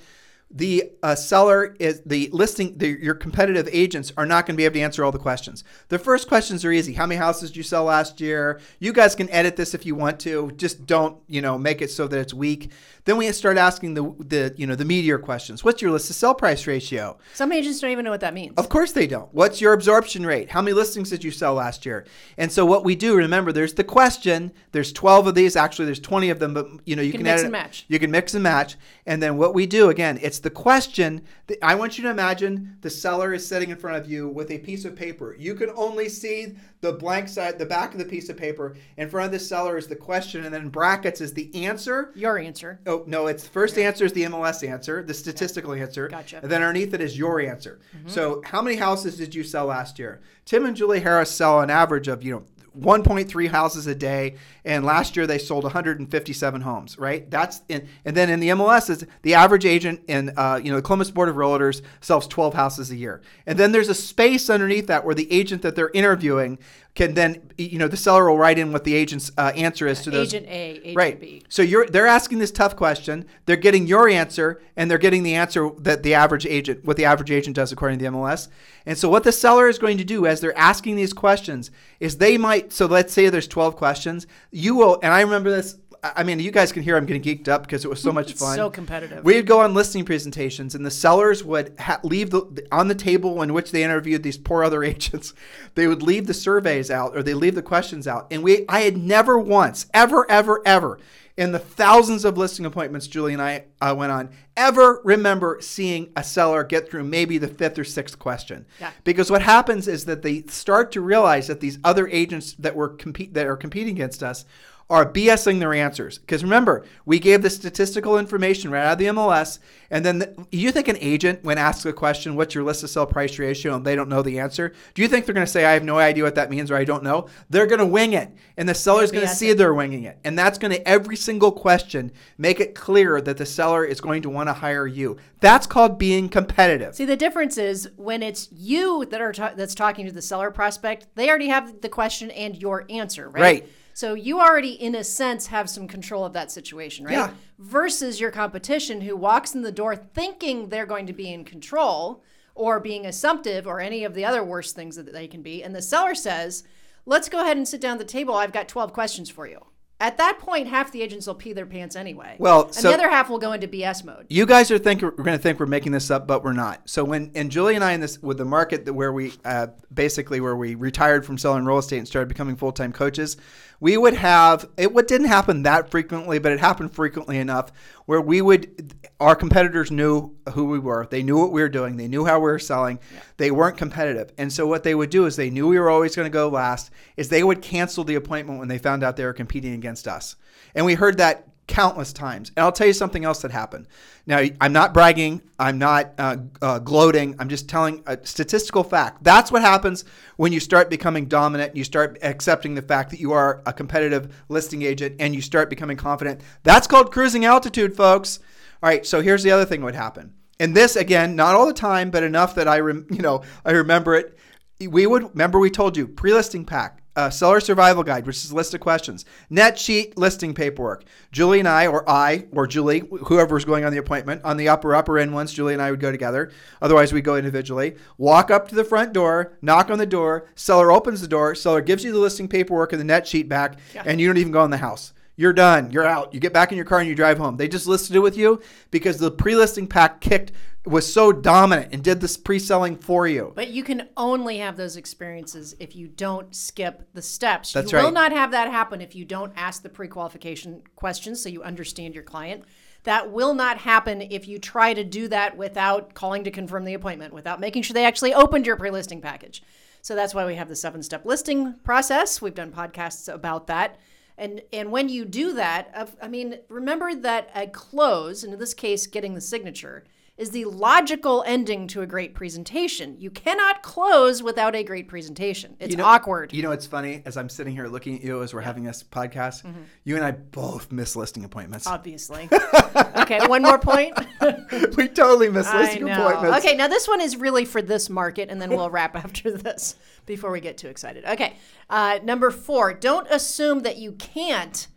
The 0.49 0.91
uh, 1.03 1.15
seller 1.15 1.75
is 1.77 2.01
the 2.05 2.29
listing, 2.31 2.77
the, 2.77 2.87
your 2.87 3.15
competitive 3.15 3.67
agents 3.71 4.13
are 4.15 4.25
not 4.25 4.45
going 4.45 4.55
to 4.55 4.57
be 4.57 4.63
able 4.63 4.75
to 4.75 4.81
answer 4.81 5.03
all 5.03 5.11
the 5.11 5.19
questions. 5.19 5.65
The 5.89 5.99
first 5.99 6.29
questions 6.29 6.63
are 6.63 6.71
easy. 6.71 6.93
How 6.93 7.05
many 7.05 7.17
houses 7.17 7.49
did 7.49 7.57
you 7.57 7.63
sell 7.63 7.83
last 7.83 8.21
year? 8.21 8.61
You 8.79 8.93
guys 8.93 9.13
can 9.13 9.29
edit 9.29 9.57
this 9.57 9.73
if 9.73 9.85
you 9.85 9.93
want 9.93 10.21
to. 10.21 10.51
Just 10.55 10.85
don't, 10.85 11.17
you 11.27 11.41
know, 11.41 11.57
make 11.57 11.81
it 11.81 11.91
so 11.91 12.07
that 12.07 12.17
it's 12.17 12.33
weak. 12.33 12.71
Then 13.07 13.15
we 13.15 13.31
start 13.31 13.57
asking 13.57 13.93
the, 13.93 14.13
the 14.19 14.53
you 14.57 14.67
know, 14.67 14.75
the 14.75 14.83
meteor 14.83 15.17
questions. 15.17 15.63
What's 15.63 15.81
your 15.81 15.91
list 15.91 16.07
to 16.07 16.13
sell 16.13 16.35
price 16.35 16.67
ratio? 16.67 17.17
Some 17.33 17.53
agents 17.53 17.79
don't 17.79 17.91
even 17.91 18.03
know 18.03 18.11
what 18.11 18.19
that 18.19 18.33
means. 18.33 18.55
Of 18.57 18.67
course 18.67 18.91
they 18.91 19.07
don't. 19.07 19.33
What's 19.33 19.61
your 19.61 19.71
absorption 19.71 20.25
rate? 20.25 20.49
How 20.49 20.61
many 20.61 20.73
listings 20.73 21.09
did 21.09 21.23
you 21.23 21.31
sell 21.31 21.53
last 21.53 21.85
year? 21.85 22.05
And 22.37 22.51
so 22.51 22.65
what 22.65 22.83
we 22.83 22.95
do, 22.95 23.15
remember, 23.15 23.53
there's 23.53 23.75
the 23.75 23.85
question. 23.85 24.51
There's 24.73 24.91
12 24.91 25.27
of 25.27 25.35
these. 25.35 25.55
Actually, 25.55 25.85
there's 25.85 26.01
20 26.01 26.29
of 26.29 26.39
them, 26.39 26.53
but 26.53 26.67
you 26.85 26.97
know 26.97 27.01
you, 27.01 27.11
can 27.11 27.19
can, 27.19 27.23
mix 27.23 27.33
edit- 27.35 27.45
and 27.45 27.51
match. 27.53 27.85
You 27.87 27.97
can 27.97 28.11
mix 28.11 28.33
and 28.33 28.43
match. 28.43 28.75
And 29.05 29.23
then 29.23 29.37
what 29.37 29.53
we 29.53 29.65
do 29.65 29.89
again, 29.89 30.19
it's 30.21 30.36
brackets 30.37 30.55
the 30.55 30.61
question. 30.67 31.21
that- 31.47 31.57
I 31.63 31.75
want 31.75 31.97
you 31.97 32.03
to 32.03 32.09
imagine 32.09 32.77
the 32.81 32.89
seller 32.89 33.33
is 33.33 33.45
sitting 33.47 33.69
in 33.69 33.77
front 33.77 33.97
of 33.97 34.09
you 34.09 34.27
with 34.27 34.51
a 34.51 34.57
piece 34.59 34.85
of 34.85 34.95
paper. 34.95 35.35
You 35.39 35.55
can 35.55 35.69
only 35.75 36.09
see 36.09 36.55
the 36.81 36.91
blank 36.93 37.27
side, 37.29 37.57
the 37.57 37.65
back 37.65 37.93
of 37.93 37.99
the 37.99 38.05
piece 38.05 38.29
of 38.29 38.37
paper. 38.37 38.75
In 38.97 39.09
front 39.09 39.27
of 39.27 39.31
the 39.31 39.39
seller 39.39 39.77
is 39.77 39.87
the 39.87 39.95
question, 39.95 40.43
and 40.45 40.53
then 40.53 40.69
brackets 40.69 41.21
is 41.21 41.33
the 41.33 41.49
answer. 41.65 42.11
Your 42.15 42.37
answer. 42.37 42.79
Oh 42.85 43.03
no! 43.07 43.27
It's 43.27 43.47
first 43.47 43.77
answer 43.77 44.05
is 44.05 44.13
the 44.13 44.23
MLS 44.25 44.63
answer, 44.67 45.01
the 45.03 45.13
statistical 45.13 45.73
answer, 45.73 46.07
Gotcha. 46.09 46.35
Mm-hmm. 46.37 46.45
and 46.45 46.51
then 46.51 46.61
underneath 46.63 46.93
it 46.93 47.01
is 47.01 47.17
your 47.17 47.39
answer. 47.39 47.79
So, 48.05 48.41
how 48.45 48.61
many 48.61 48.75
houses 48.77 49.17
did 49.17 49.33
you 49.33 49.43
sell 49.43 49.65
last 49.67 49.97
year? 49.99 50.19
Tim 50.45 50.65
and 50.65 50.75
Julie 50.75 50.99
Harris 50.99 51.31
sell 51.31 51.61
an 51.61 51.69
average 51.69 52.07
of 52.07 52.23
you 52.23 52.31
know 52.33 52.43
1.3 52.79 53.49
houses 53.49 53.87
a 53.87 53.95
day, 53.95 54.35
and 54.65 54.85
last 54.85 55.15
year 55.15 55.27
they 55.27 55.37
sold 55.37 55.63
157 55.63 56.61
homes. 56.61 56.97
Right? 56.97 57.29
That's 57.29 57.61
in, 57.69 57.87
and 58.05 58.15
then 58.15 58.29
in 58.29 58.39
the 58.39 58.49
MLS 58.49 58.89
is 58.89 59.05
the 59.21 59.33
average 59.33 59.65
agent 59.65 60.01
in 60.07 60.31
uh, 60.37 60.59
you 60.63 60.71
know 60.71 60.77
the 60.77 60.81
Columbus 60.81 61.11
Board 61.11 61.29
of 61.29 61.35
Realtors 61.35 61.81
sells 62.01 62.27
12 62.27 62.53
houses 62.53 62.91
a 62.91 62.95
year, 62.95 63.21
and 63.45 63.57
then 63.57 63.71
there's 63.71 63.89
a 63.89 63.95
space 63.95 64.49
underneath 64.49 64.87
that 64.87 65.05
where 65.05 65.15
the 65.15 65.31
agent 65.31 65.61
that 65.61 65.75
they're 65.75 65.91
interviewing 65.93 66.59
can 66.97 67.13
then 67.13 67.39
you 67.59 67.77
know 67.77 67.87
the 67.87 67.95
seller 67.95 68.27
will 68.27 68.39
write 68.39 68.57
in 68.57 68.73
what 68.73 68.83
the 68.83 68.95
agent's 68.95 69.31
uh, 69.37 69.51
answer 69.55 69.85
is 69.85 70.01
to 70.01 70.09
those 70.09 70.33
Agent 70.33 70.47
A, 70.47 70.79
Agent 70.79 70.97
right. 70.97 71.19
B. 71.19 71.43
So 71.47 71.61
you're 71.61 71.85
they're 71.85 72.07
asking 72.07 72.39
this 72.39 72.51
tough 72.51 72.75
question. 72.75 73.25
They're 73.45 73.55
getting 73.55 73.85
your 73.85 74.09
answer, 74.09 74.63
and 74.75 74.89
they're 74.89 74.97
getting 74.97 75.21
the 75.21 75.35
answer 75.35 75.69
that 75.77 76.01
the 76.01 76.15
average 76.15 76.47
agent, 76.47 76.85
what 76.85 76.97
the 76.97 77.05
average 77.05 77.29
agent 77.29 77.55
does 77.55 77.71
according 77.71 77.99
to 77.99 78.05
the 78.05 78.11
MLS. 78.11 78.47
And 78.87 78.97
so 78.97 79.09
what 79.09 79.23
the 79.23 79.31
seller 79.31 79.67
is 79.67 79.77
going 79.77 79.99
to 79.99 80.03
do 80.03 80.25
as 80.25 80.41
they're 80.41 80.57
asking 80.57 80.95
these 80.95 81.13
questions 81.13 81.69
is 81.99 82.17
they 82.17 82.35
might. 82.35 82.73
So 82.73 82.87
let's 82.87 83.13
say 83.13 83.29
there's 83.29 83.47
12 83.47 83.75
questions. 83.75 84.25
You 84.49 84.73
will, 84.73 84.99
and 85.03 85.13
I 85.13 85.21
remember 85.21 85.51
this. 85.51 85.77
I 86.15 86.23
mean, 86.23 86.39
you 86.39 86.51
guys 86.51 86.71
can 86.71 86.83
hear 86.83 86.97
I'm 86.97 87.05
getting 87.05 87.21
geeked 87.21 87.47
up 87.47 87.63
because 87.63 87.83
it 87.83 87.87
was 87.87 88.01
so 88.01 88.11
much 88.11 88.33
fun. 88.35 88.55
So 88.55 88.69
competitive. 88.69 89.23
We'd 89.23 89.45
go 89.45 89.61
on 89.61 89.73
listening 89.73 90.05
presentations, 90.05 90.75
and 90.75 90.85
the 90.85 90.91
sellers 90.91 91.43
would 91.43 91.73
ha- 91.79 91.99
leave 92.03 92.29
the 92.29 92.67
on 92.71 92.87
the 92.87 92.95
table 92.95 93.41
in 93.41 93.53
which 93.53 93.71
they 93.71 93.83
interviewed 93.83 94.23
these 94.23 94.37
poor 94.37 94.63
other 94.63 94.83
agents. 94.83 95.33
They 95.75 95.87
would 95.87 96.01
leave 96.01 96.27
the 96.27 96.33
surveys 96.33 96.91
out, 96.91 97.15
or 97.15 97.23
they 97.23 97.33
leave 97.33 97.55
the 97.55 97.61
questions 97.61 98.07
out. 98.07 98.27
And 98.31 98.43
we, 98.43 98.65
I 98.69 98.81
had 98.81 98.97
never 98.97 99.37
once, 99.37 99.87
ever, 99.93 100.29
ever, 100.29 100.61
ever, 100.65 100.99
in 101.37 101.51
the 101.51 101.59
thousands 101.59 102.25
of 102.25 102.37
listing 102.37 102.65
appointments 102.65 103.07
Julie 103.07 103.33
and 103.33 103.41
I 103.41 103.65
uh, 103.79 103.93
went 103.95 104.11
on, 104.11 104.31
ever 104.57 104.99
remember 105.03 105.59
seeing 105.61 106.11
a 106.15 106.23
seller 106.23 106.63
get 106.63 106.89
through 106.89 107.03
maybe 107.03 107.37
the 107.37 107.47
fifth 107.47 107.77
or 107.77 107.83
sixth 107.83 108.17
question. 108.17 108.65
Yeah. 108.79 108.91
Because 109.03 109.29
what 109.29 109.43
happens 109.43 109.87
is 109.87 110.05
that 110.05 110.23
they 110.23 110.41
start 110.43 110.91
to 110.93 111.01
realize 111.01 111.47
that 111.47 111.59
these 111.59 111.77
other 111.83 112.07
agents 112.07 112.53
that 112.53 112.75
were 112.75 112.89
compete 112.89 113.35
that 113.35 113.45
are 113.45 113.55
competing 113.55 113.93
against 113.93 114.23
us 114.23 114.45
are 114.89 115.11
BSing 115.11 115.59
their 115.59 115.73
answers. 115.73 116.17
Because 116.17 116.43
remember, 116.43 116.85
we 117.05 117.19
gave 117.19 117.41
the 117.41 117.49
statistical 117.49 118.17
information 118.17 118.71
right 118.71 118.85
out 118.85 118.93
of 118.93 118.97
the 118.99 119.05
MLS, 119.05 119.59
and 119.91 120.05
then 120.05 120.19
the, 120.19 120.47
you 120.51 120.71
think 120.71 120.87
an 120.87 120.97
agent, 120.99 121.43
when 121.43 121.57
asked 121.57 121.85
a 121.85 121.91
question, 121.91 122.35
"What's 122.35 122.55
your 122.55 122.63
list 122.63 122.81
to 122.81 122.87
sell 122.87 123.05
price 123.05 123.37
ratio?" 123.37 123.75
and 123.75 123.85
they 123.85 123.95
don't 123.95 124.09
know 124.09 124.21
the 124.21 124.39
answer, 124.39 124.73
do 124.93 125.01
you 125.01 125.07
think 125.07 125.25
they're 125.25 125.35
going 125.35 125.45
to 125.45 125.51
say, 125.51 125.65
"I 125.65 125.73
have 125.73 125.83
no 125.83 125.99
idea 125.99 126.23
what 126.23 126.35
that 126.35 126.49
means" 126.49 126.71
or 126.71 126.77
"I 126.77 126.85
don't 126.85 127.03
know"? 127.03 127.27
They're 127.49 127.67
going 127.67 127.79
to 127.79 127.85
wing 127.85 128.13
it, 128.13 128.31
and 128.55 128.67
the 128.67 128.73
seller's 128.73 129.11
going 129.11 129.27
to 129.27 129.33
see 129.33 129.51
they're 129.53 129.73
winging 129.73 130.03
it, 130.03 130.19
and 130.23 130.39
that's 130.39 130.57
going 130.57 130.71
to 130.71 130.87
every 130.87 131.17
single 131.17 131.51
question 131.51 132.11
make 132.37 132.59
it 132.59 132.73
clear 132.73 133.19
that 133.19 133.37
the 133.37 133.45
seller 133.45 133.83
is 133.83 133.99
going 133.99 134.21
to 134.21 134.29
want 134.29 134.47
to 134.47 134.53
hire 134.53 134.87
you. 134.87 135.17
That's 135.41 135.67
called 135.67 135.99
being 135.99 136.29
competitive. 136.29 136.95
See, 136.95 137.05
the 137.05 137.17
difference 137.17 137.57
is 137.57 137.89
when 137.97 138.23
it's 138.23 138.49
you 138.51 139.05
that 139.05 139.21
are 139.21 139.33
ta- 139.33 139.53
that's 139.55 139.75
talking 139.75 140.05
to 140.05 140.11
the 140.11 140.21
seller 140.21 140.49
prospect, 140.49 141.07
they 141.15 141.29
already 141.29 141.49
have 141.49 141.81
the 141.81 141.89
question 141.89 142.31
and 142.31 142.55
your 142.55 142.85
answer, 142.89 143.29
right? 143.29 143.41
Right. 143.41 143.69
So 143.97 144.13
you 144.13 144.39
already, 144.39 144.73
in 144.73 144.93
a 144.93 145.03
sense, 145.03 145.47
have 145.47 145.67
some 145.67 145.87
control 145.87 146.23
of 146.23 146.33
that 146.33 146.51
situation, 146.51 147.03
right? 147.03 147.13
Yeah. 147.13 147.31
Versus 147.57 148.21
your 148.21 148.29
competition 148.29 149.01
who 149.01 149.15
walks 149.15 149.55
in 149.55 149.63
the 149.63 149.71
door 149.71 149.95
thinking 149.95 150.69
they're 150.69 150.85
going 150.85 151.07
to 151.07 151.13
be 151.13 151.33
in 151.33 151.43
control 151.43 152.21
or 152.53 152.79
being 152.79 153.07
assumptive 153.07 153.65
or 153.65 153.79
any 153.79 154.03
of 154.03 154.13
the 154.13 154.23
other 154.23 154.43
worst 154.43 154.75
things 154.75 154.97
that 154.97 155.11
they 155.11 155.27
can 155.27 155.41
be. 155.41 155.63
And 155.63 155.73
the 155.73 155.81
seller 155.81 156.13
says, 156.13 156.63
let's 157.07 157.27
go 157.27 157.41
ahead 157.41 157.57
and 157.57 157.67
sit 157.67 157.81
down 157.81 157.93
at 157.93 157.97
the 157.97 158.05
table. 158.05 158.35
I've 158.35 158.53
got 158.53 158.67
12 158.67 158.93
questions 158.93 159.31
for 159.31 159.47
you. 159.47 159.65
At 159.99 160.17
that 160.17 160.37
point, 160.37 160.67
half 160.67 160.91
the 160.91 161.01
agents 161.01 161.25
will 161.25 161.33
pee 161.33 161.53
their 161.53 161.65
pants 161.65 161.95
anyway. 161.95 162.35
Well, 162.37 162.65
and 162.65 162.75
so- 162.75 162.89
the 162.89 162.93
other 162.93 163.09
half 163.09 163.29
will 163.29 163.39
go 163.39 163.53
into 163.53 163.67
BS 163.67 164.05
mode. 164.05 164.27
you 164.29 164.45
guys 164.45 164.69
are 164.69 164.77
think 164.77 165.01
we're 165.01 165.09
going 165.09 165.35
to 165.35 165.41
think 165.41 165.59
we're 165.59 165.65
making 165.65 165.91
this 165.91 166.11
up, 166.11 166.27
but 166.27 166.43
we're 166.43 166.53
not. 166.53 166.87
So 166.87 167.03
when 167.03 167.31
and 167.33 167.49
Julie 167.49 167.73
and 167.73 167.83
I 167.83 167.93
in 167.93 168.01
this 168.01 168.21
with 168.21 168.37
the 168.37 168.45
market 168.45 168.85
that 168.85 168.93
where 168.93 169.11
we 169.11 169.33
uh, 169.43 169.67
basically 169.91 170.39
where 170.39 170.55
we 170.55 170.75
retired 170.75 171.25
from 171.25 171.39
selling 171.39 171.65
real 171.65 171.79
estate 171.79 171.97
and 171.97 172.07
started 172.07 172.27
becoming 172.27 172.55
full 172.55 172.71
time 172.71 172.93
coaches, 172.93 173.37
we 173.79 173.97
would 173.97 174.15
have 174.15 174.67
it. 174.77 174.93
What 174.93 175.07
didn't 175.07 175.27
happen 175.27 175.63
that 175.63 175.89
frequently, 175.89 176.39
but 176.39 176.51
it 176.51 176.59
happened 176.59 176.93
frequently 176.93 177.37
enough 177.37 177.71
where 178.05 178.21
we 178.21 178.41
would 178.41 178.93
our 179.19 179.35
competitors 179.35 179.91
knew 179.91 180.35
who 180.53 180.65
we 180.65 180.79
were. 180.79 181.07
They 181.09 181.23
knew 181.23 181.37
what 181.37 181.51
we 181.51 181.61
were 181.61 181.69
doing. 181.69 181.97
They 181.97 182.07
knew 182.07 182.25
how 182.25 182.39
we 182.39 182.43
were 182.43 182.59
selling. 182.59 182.99
They 183.37 183.51
weren't 183.51 183.77
competitive, 183.77 184.31
and 184.37 184.51
so 184.51 184.67
what 184.67 184.83
they 184.83 184.95
would 184.95 185.09
do 185.09 185.25
is 185.25 185.35
they 185.35 185.49
knew 185.49 185.67
we 185.67 185.79
were 185.79 185.89
always 185.89 186.15
going 186.15 186.27
to 186.27 186.33
go 186.33 186.49
last. 186.49 186.91
Is 187.15 187.29
they 187.29 187.43
would 187.43 187.61
cancel 187.61 188.03
the 188.03 188.15
appointment 188.15 188.59
when 188.59 188.67
they 188.67 188.77
found 188.77 189.03
out 189.03 189.15
they 189.15 189.25
were 189.25 189.33
competing 189.33 189.73
against 189.73 190.07
us, 190.07 190.35
and 190.75 190.85
we 190.85 190.95
heard 190.95 191.17
that 191.17 191.47
countless 191.67 192.13
times. 192.13 192.51
And 192.55 192.63
I'll 192.63 192.71
tell 192.71 192.87
you 192.87 192.93
something 192.93 193.25
else 193.25 193.41
that 193.41 193.51
happened. 193.51 193.87
Now, 194.25 194.43
I'm 194.59 194.73
not 194.73 194.93
bragging. 194.93 195.41
I'm 195.59 195.77
not 195.77 196.13
uh, 196.17 196.37
uh, 196.61 196.79
gloating. 196.79 197.35
I'm 197.39 197.49
just 197.49 197.69
telling 197.69 198.03
a 198.07 198.17
statistical 198.25 198.83
fact. 198.83 199.23
That's 199.23 199.51
what 199.51 199.61
happens 199.61 200.05
when 200.37 200.51
you 200.51 200.59
start 200.59 200.89
becoming 200.89 201.27
dominant. 201.27 201.75
You 201.75 201.83
start 201.83 202.17
accepting 202.21 202.73
the 202.73 202.81
fact 202.81 203.11
that 203.11 203.19
you 203.19 203.33
are 203.33 203.61
a 203.65 203.73
competitive 203.73 204.43
listing 204.49 204.81
agent 204.81 205.17
and 205.19 205.35
you 205.35 205.41
start 205.41 205.69
becoming 205.69 205.97
confident. 205.97 206.41
That's 206.63 206.87
called 206.87 207.11
cruising 207.11 207.45
altitude, 207.45 207.95
folks. 207.95 208.39
All 208.81 208.89
right. 208.89 209.05
So 209.05 209.21
here's 209.21 209.43
the 209.43 209.51
other 209.51 209.65
thing 209.65 209.81
that 209.81 209.85
would 209.85 209.95
happen. 209.95 210.33
And 210.59 210.75
this, 210.75 210.95
again, 210.95 211.35
not 211.35 211.55
all 211.55 211.67
the 211.67 211.73
time, 211.73 212.09
but 212.09 212.23
enough 212.23 212.55
that 212.55 212.67
I, 212.67 212.79
rem- 212.79 213.07
you 213.11 213.21
know, 213.21 213.43
I 213.63 213.71
remember 213.71 214.15
it. 214.15 214.37
We 214.79 215.07
would 215.07 215.29
remember 215.31 215.59
we 215.59 215.69
told 215.69 215.97
you 215.97 216.07
pre-listing 216.07 216.65
pack 216.65 217.01
uh, 217.17 217.29
seller 217.31 217.59
survival 217.59 218.03
guide, 218.03 218.25
which 218.27 218.37
is 218.37 218.51
a 218.51 218.55
list 218.55 218.73
of 218.75 218.79
questions, 218.79 219.25
net 219.49 219.77
sheet 219.77 220.17
listing 220.17 220.53
paperwork. 220.53 221.03
Julie 221.31 221.59
and 221.59 221.67
I, 221.67 221.87
or 221.87 222.07
I, 222.07 222.45
or 222.51 222.67
Julie, 222.67 222.99
whoever's 223.25 223.65
going 223.65 223.83
on 223.83 223.91
the 223.91 223.97
appointment, 223.97 224.45
on 224.45 224.55
the 224.55 224.69
upper 224.69 224.95
upper 224.95 225.17
end 225.17 225.33
ones, 225.33 225.51
Julie 225.51 225.73
and 225.73 225.81
I 225.81 225.89
would 225.91 225.99
go 225.99 226.11
together. 226.11 226.51
Otherwise, 226.81 227.11
we 227.11 227.21
go 227.21 227.35
individually. 227.35 227.95
Walk 228.17 228.51
up 228.51 228.67
to 228.69 228.75
the 228.75 228.83
front 228.83 229.13
door, 229.13 229.57
knock 229.61 229.89
on 229.89 229.97
the 229.97 230.05
door. 230.05 230.47
Seller 230.55 230.91
opens 230.91 231.19
the 231.19 231.27
door. 231.27 231.55
Seller 231.55 231.81
gives 231.81 232.03
you 232.03 232.11
the 232.11 232.19
listing 232.19 232.47
paperwork 232.47 232.93
and 232.93 232.99
the 232.99 233.05
net 233.05 233.27
sheet 233.27 233.49
back, 233.49 233.79
and 234.05 234.21
you 234.21 234.27
don't 234.27 234.37
even 234.37 234.53
go 234.53 234.63
in 234.63 234.71
the 234.71 234.77
house. 234.77 235.13
You're 235.39 235.53
done. 235.53 235.91
You're 235.91 236.05
out. 236.05 236.33
You 236.33 236.39
get 236.39 236.51
back 236.51 236.71
in 236.71 236.77
your 236.77 236.85
car 236.85 236.99
and 236.99 237.07
you 237.07 237.13
drive 237.13 237.37
home. 237.37 237.57
They 237.57 237.67
just 237.67 237.85
listed 237.85 238.15
it 238.15 238.19
with 238.19 238.35
you 238.35 238.59
because 238.89 239.19
the 239.19 239.29
pre-listing 239.29 239.85
pack 239.85 240.19
kicked 240.19 240.51
was 240.89 241.11
so 241.11 241.31
dominant 241.31 241.93
and 241.93 242.03
did 242.03 242.21
this 242.21 242.37
pre-selling 242.37 242.95
for 242.95 243.27
you. 243.27 243.51
But 243.55 243.69
you 243.69 243.83
can 243.83 244.09
only 244.15 244.57
have 244.59 244.77
those 244.77 244.95
experiences 244.95 245.75
if 245.79 245.95
you 245.95 246.07
don't 246.07 246.55
skip 246.55 247.07
the 247.13 247.21
steps. 247.21 247.73
That's 247.73 247.91
you 247.91 247.97
will 247.97 248.11
not 248.11 248.31
have 248.31 248.51
that 248.51 248.71
happen 248.71 249.01
if 249.01 249.15
you 249.15 249.25
don't 249.25 249.53
ask 249.55 249.83
the 249.83 249.89
pre-qualification 249.89 250.83
questions 250.95 251.41
so 251.41 251.49
you 251.49 251.63
understand 251.63 252.13
your 252.13 252.23
client. 252.23 252.63
That 253.03 253.31
will 253.31 253.53
not 253.53 253.77
happen 253.77 254.21
if 254.21 254.47
you 254.47 254.59
try 254.59 254.93
to 254.93 255.03
do 255.03 255.27
that 255.29 255.55
without 255.55 256.13
calling 256.13 256.43
to 256.43 256.51
confirm 256.51 256.83
the 256.83 256.93
appointment, 256.93 257.33
without 257.33 257.59
making 257.59 257.83
sure 257.83 257.93
they 257.93 258.05
actually 258.05 258.33
opened 258.33 258.65
your 258.65 258.75
pre-listing 258.75 259.21
package. 259.21 259.63
So 260.01 260.15
that's 260.15 260.33
why 260.33 260.45
we 260.45 260.55
have 260.55 260.67
the 260.67 260.75
seven-step 260.75 261.25
listing 261.25 261.75
process. 261.83 262.41
We've 262.41 262.53
done 262.53 262.71
podcasts 262.71 263.33
about 263.33 263.67
that. 263.67 263.97
And 264.37 264.61
and 264.71 264.91
when 264.91 265.09
you 265.09 265.25
do 265.25 265.53
that, 265.53 266.15
I 266.21 266.27
mean, 266.27 266.59
remember 266.69 267.15
that 267.15 267.49
a 267.55 267.65
close, 267.67 268.43
and 268.43 268.53
in 268.53 268.59
this 268.59 268.75
case, 268.75 269.07
getting 269.07 269.33
the 269.33 269.41
signature, 269.41 270.03
is 270.37 270.51
the 270.51 270.65
logical 270.65 271.43
ending 271.47 271.87
to 271.87 272.01
a 272.01 272.05
great 272.05 272.35
presentation. 272.35 273.15
You 273.19 273.31
cannot 273.31 273.81
close 273.81 274.43
without 274.43 274.75
a 274.75 274.83
great 274.83 275.07
presentation. 275.07 275.75
It's 275.79 275.91
You 275.91 275.97
know- 275.97 276.05
awkward. 276.05 276.53
You 276.53 276.61
know, 276.61 276.71
it's 276.71 276.85
funny 276.85 277.23
as 277.25 277.37
I'm 277.37 277.49
sitting 277.49 277.73
here 277.73 277.87
looking 277.87 278.15
at 278.17 278.23
you 278.23 278.43
as 278.43 278.53
we're 278.53 278.61
having 278.61 278.83
this 278.83 279.03
podcast. 279.03 279.63
Mm-hmm. 279.63 279.81
You 280.03 280.15
and 280.15 280.23
I 280.23 280.31
both 280.31 280.91
miss 280.91 281.15
listing 281.15 281.43
appointments. 281.43 281.87
obviously. 281.87 282.49
okay, 283.17 283.45
one 283.47 283.63
more 283.63 283.79
point. 283.79 284.17
we 284.95 285.07
totally 285.07 285.49
miss 285.49 285.71
listing 285.73 286.09
appointments. 286.09 286.65
Okay, 286.65 286.75
now 286.75 286.87
this 286.87 287.07
one 287.07 287.19
is 287.19 287.35
really 287.35 287.65
for 287.65 287.81
this 287.81 288.09
market, 288.09 288.49
and 288.49 288.61
then 288.61 288.69
we'll 288.69 288.89
wrap 288.91 289.15
after 289.23 289.51
this 289.51 289.95
before 290.25 290.51
we 290.51 290.59
get 290.61 290.77
too 290.77 290.87
excited. 290.87 291.25
Okay, 291.25 291.55
uh, 291.89 292.19
number 292.23 292.51
four: 292.51 292.93
don't 292.93 293.27
assume 293.31 293.79
that 293.81 293.97
you 293.97 294.11
can't 294.13 294.87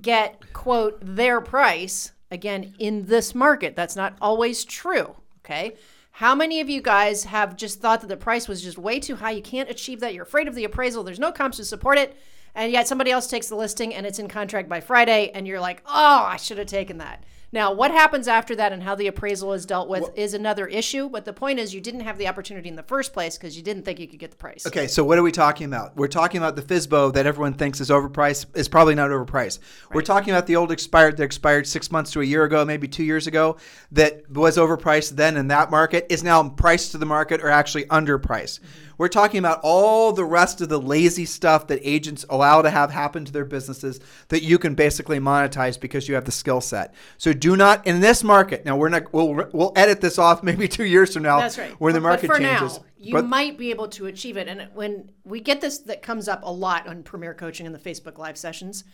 get 0.00 0.52
quote 0.52 0.98
their 1.00 1.40
price 1.40 2.12
again 2.30 2.74
in 2.78 3.06
this 3.06 3.34
market. 3.34 3.76
That's 3.76 3.96
not 3.96 4.16
always 4.20 4.64
true. 4.64 5.16
Okay. 5.44 5.76
How 6.12 6.34
many 6.34 6.60
of 6.60 6.68
you 6.68 6.82
guys 6.82 7.24
have 7.24 7.56
just 7.56 7.80
thought 7.80 8.00
that 8.02 8.08
the 8.08 8.16
price 8.16 8.46
was 8.46 8.62
just 8.62 8.76
way 8.76 9.00
too 9.00 9.16
high? 9.16 9.30
You 9.30 9.42
can't 9.42 9.70
achieve 9.70 10.00
that. 10.00 10.12
You're 10.12 10.24
afraid 10.24 10.48
of 10.48 10.54
the 10.54 10.64
appraisal. 10.64 11.02
There's 11.02 11.18
no 11.18 11.32
comps 11.32 11.56
to 11.56 11.64
support 11.64 11.98
it. 11.98 12.16
and 12.54 12.72
yet 12.72 12.88
somebody 12.88 13.10
else 13.10 13.26
takes 13.26 13.48
the 13.48 13.54
listing 13.56 13.94
and 13.94 14.06
it's 14.06 14.18
in 14.18 14.28
contract 14.28 14.68
by 14.68 14.80
Friday, 14.80 15.30
and 15.34 15.46
you're 15.46 15.60
like, 15.60 15.82
oh, 15.86 16.24
I 16.26 16.36
should 16.36 16.58
have 16.58 16.66
taken 16.66 16.98
that. 16.98 17.24
Now, 17.52 17.72
what 17.72 17.90
happens 17.90 18.28
after 18.28 18.54
that 18.56 18.72
and 18.72 18.82
how 18.82 18.94
the 18.94 19.08
appraisal 19.08 19.52
is 19.52 19.66
dealt 19.66 19.88
with 19.88 20.08
is 20.14 20.34
another 20.34 20.66
issue. 20.66 21.08
But 21.08 21.24
the 21.24 21.32
point 21.32 21.58
is, 21.58 21.74
you 21.74 21.80
didn't 21.80 22.00
have 22.00 22.16
the 22.16 22.28
opportunity 22.28 22.68
in 22.68 22.76
the 22.76 22.82
first 22.82 23.12
place 23.12 23.36
because 23.36 23.56
you 23.56 23.62
didn't 23.62 23.84
think 23.84 23.98
you 23.98 24.06
could 24.06 24.20
get 24.20 24.30
the 24.30 24.36
price. 24.36 24.66
Okay, 24.66 24.86
so 24.86 25.02
what 25.02 25.18
are 25.18 25.22
we 25.22 25.32
talking 25.32 25.66
about? 25.66 25.96
We're 25.96 26.08
talking 26.08 26.38
about 26.38 26.54
the 26.54 26.62
FSBO 26.62 27.12
that 27.14 27.26
everyone 27.26 27.54
thinks 27.54 27.80
is 27.80 27.90
overpriced 27.90 28.56
is 28.56 28.68
probably 28.68 28.94
not 28.94 29.10
overpriced. 29.10 29.58
We're 29.92 30.02
talking 30.02 30.32
about 30.32 30.46
the 30.46 30.56
old 30.56 30.70
expired 30.70 31.16
that 31.16 31.24
expired 31.24 31.66
six 31.66 31.90
months 31.90 32.12
to 32.12 32.20
a 32.20 32.24
year 32.24 32.44
ago, 32.44 32.64
maybe 32.64 32.86
two 32.86 33.04
years 33.04 33.26
ago, 33.26 33.56
that 33.92 34.30
was 34.30 34.56
overpriced 34.56 35.16
then 35.16 35.36
in 35.36 35.48
that 35.48 35.70
market 35.70 36.06
is 36.08 36.22
now 36.22 36.48
priced 36.48 36.92
to 36.92 36.98
the 36.98 37.06
market 37.06 37.42
or 37.42 37.48
actually 37.48 37.84
underpriced. 37.86 38.60
Mm-hmm. 38.60 38.89
We're 39.00 39.08
talking 39.08 39.38
about 39.38 39.60
all 39.62 40.12
the 40.12 40.26
rest 40.26 40.60
of 40.60 40.68
the 40.68 40.78
lazy 40.78 41.24
stuff 41.24 41.68
that 41.68 41.80
agents 41.82 42.26
allow 42.28 42.60
to 42.60 42.68
have 42.68 42.90
happen 42.90 43.24
to 43.24 43.32
their 43.32 43.46
businesses 43.46 43.98
that 44.28 44.42
you 44.42 44.58
can 44.58 44.74
basically 44.74 45.18
monetize 45.18 45.80
because 45.80 46.06
you 46.06 46.16
have 46.16 46.26
the 46.26 46.32
skill 46.32 46.60
set. 46.60 46.92
So 47.16 47.32
do 47.32 47.56
not 47.56 47.86
in 47.86 48.00
this 48.00 48.22
market. 48.22 48.66
Now 48.66 48.76
we're 48.76 48.90
not. 48.90 49.10
We'll 49.10 49.48
we'll 49.54 49.72
edit 49.74 50.02
this 50.02 50.18
off 50.18 50.42
maybe 50.42 50.68
two 50.68 50.84
years 50.84 51.14
from 51.14 51.22
now. 51.22 51.40
That's 51.40 51.56
right. 51.56 51.70
When 51.80 51.94
the 51.94 52.00
market 52.02 52.26
but 52.26 52.36
for 52.36 52.42
changes. 52.42 52.76
Now, 52.76 52.84
you 52.98 53.14
But- 53.14 53.24
might 53.24 53.56
be 53.56 53.70
able 53.70 53.88
to 53.88 54.04
achieve 54.04 54.36
it. 54.36 54.48
And 54.48 54.68
when 54.74 55.10
we 55.24 55.40
get 55.40 55.62
this, 55.62 55.78
that 55.78 56.02
comes 56.02 56.28
up 56.28 56.40
a 56.42 56.52
lot 56.52 56.86
on 56.86 57.02
Premier 57.02 57.32
Coaching 57.32 57.64
and 57.64 57.74
the 57.74 57.78
Facebook 57.78 58.18
Live 58.18 58.36
sessions. 58.36 58.84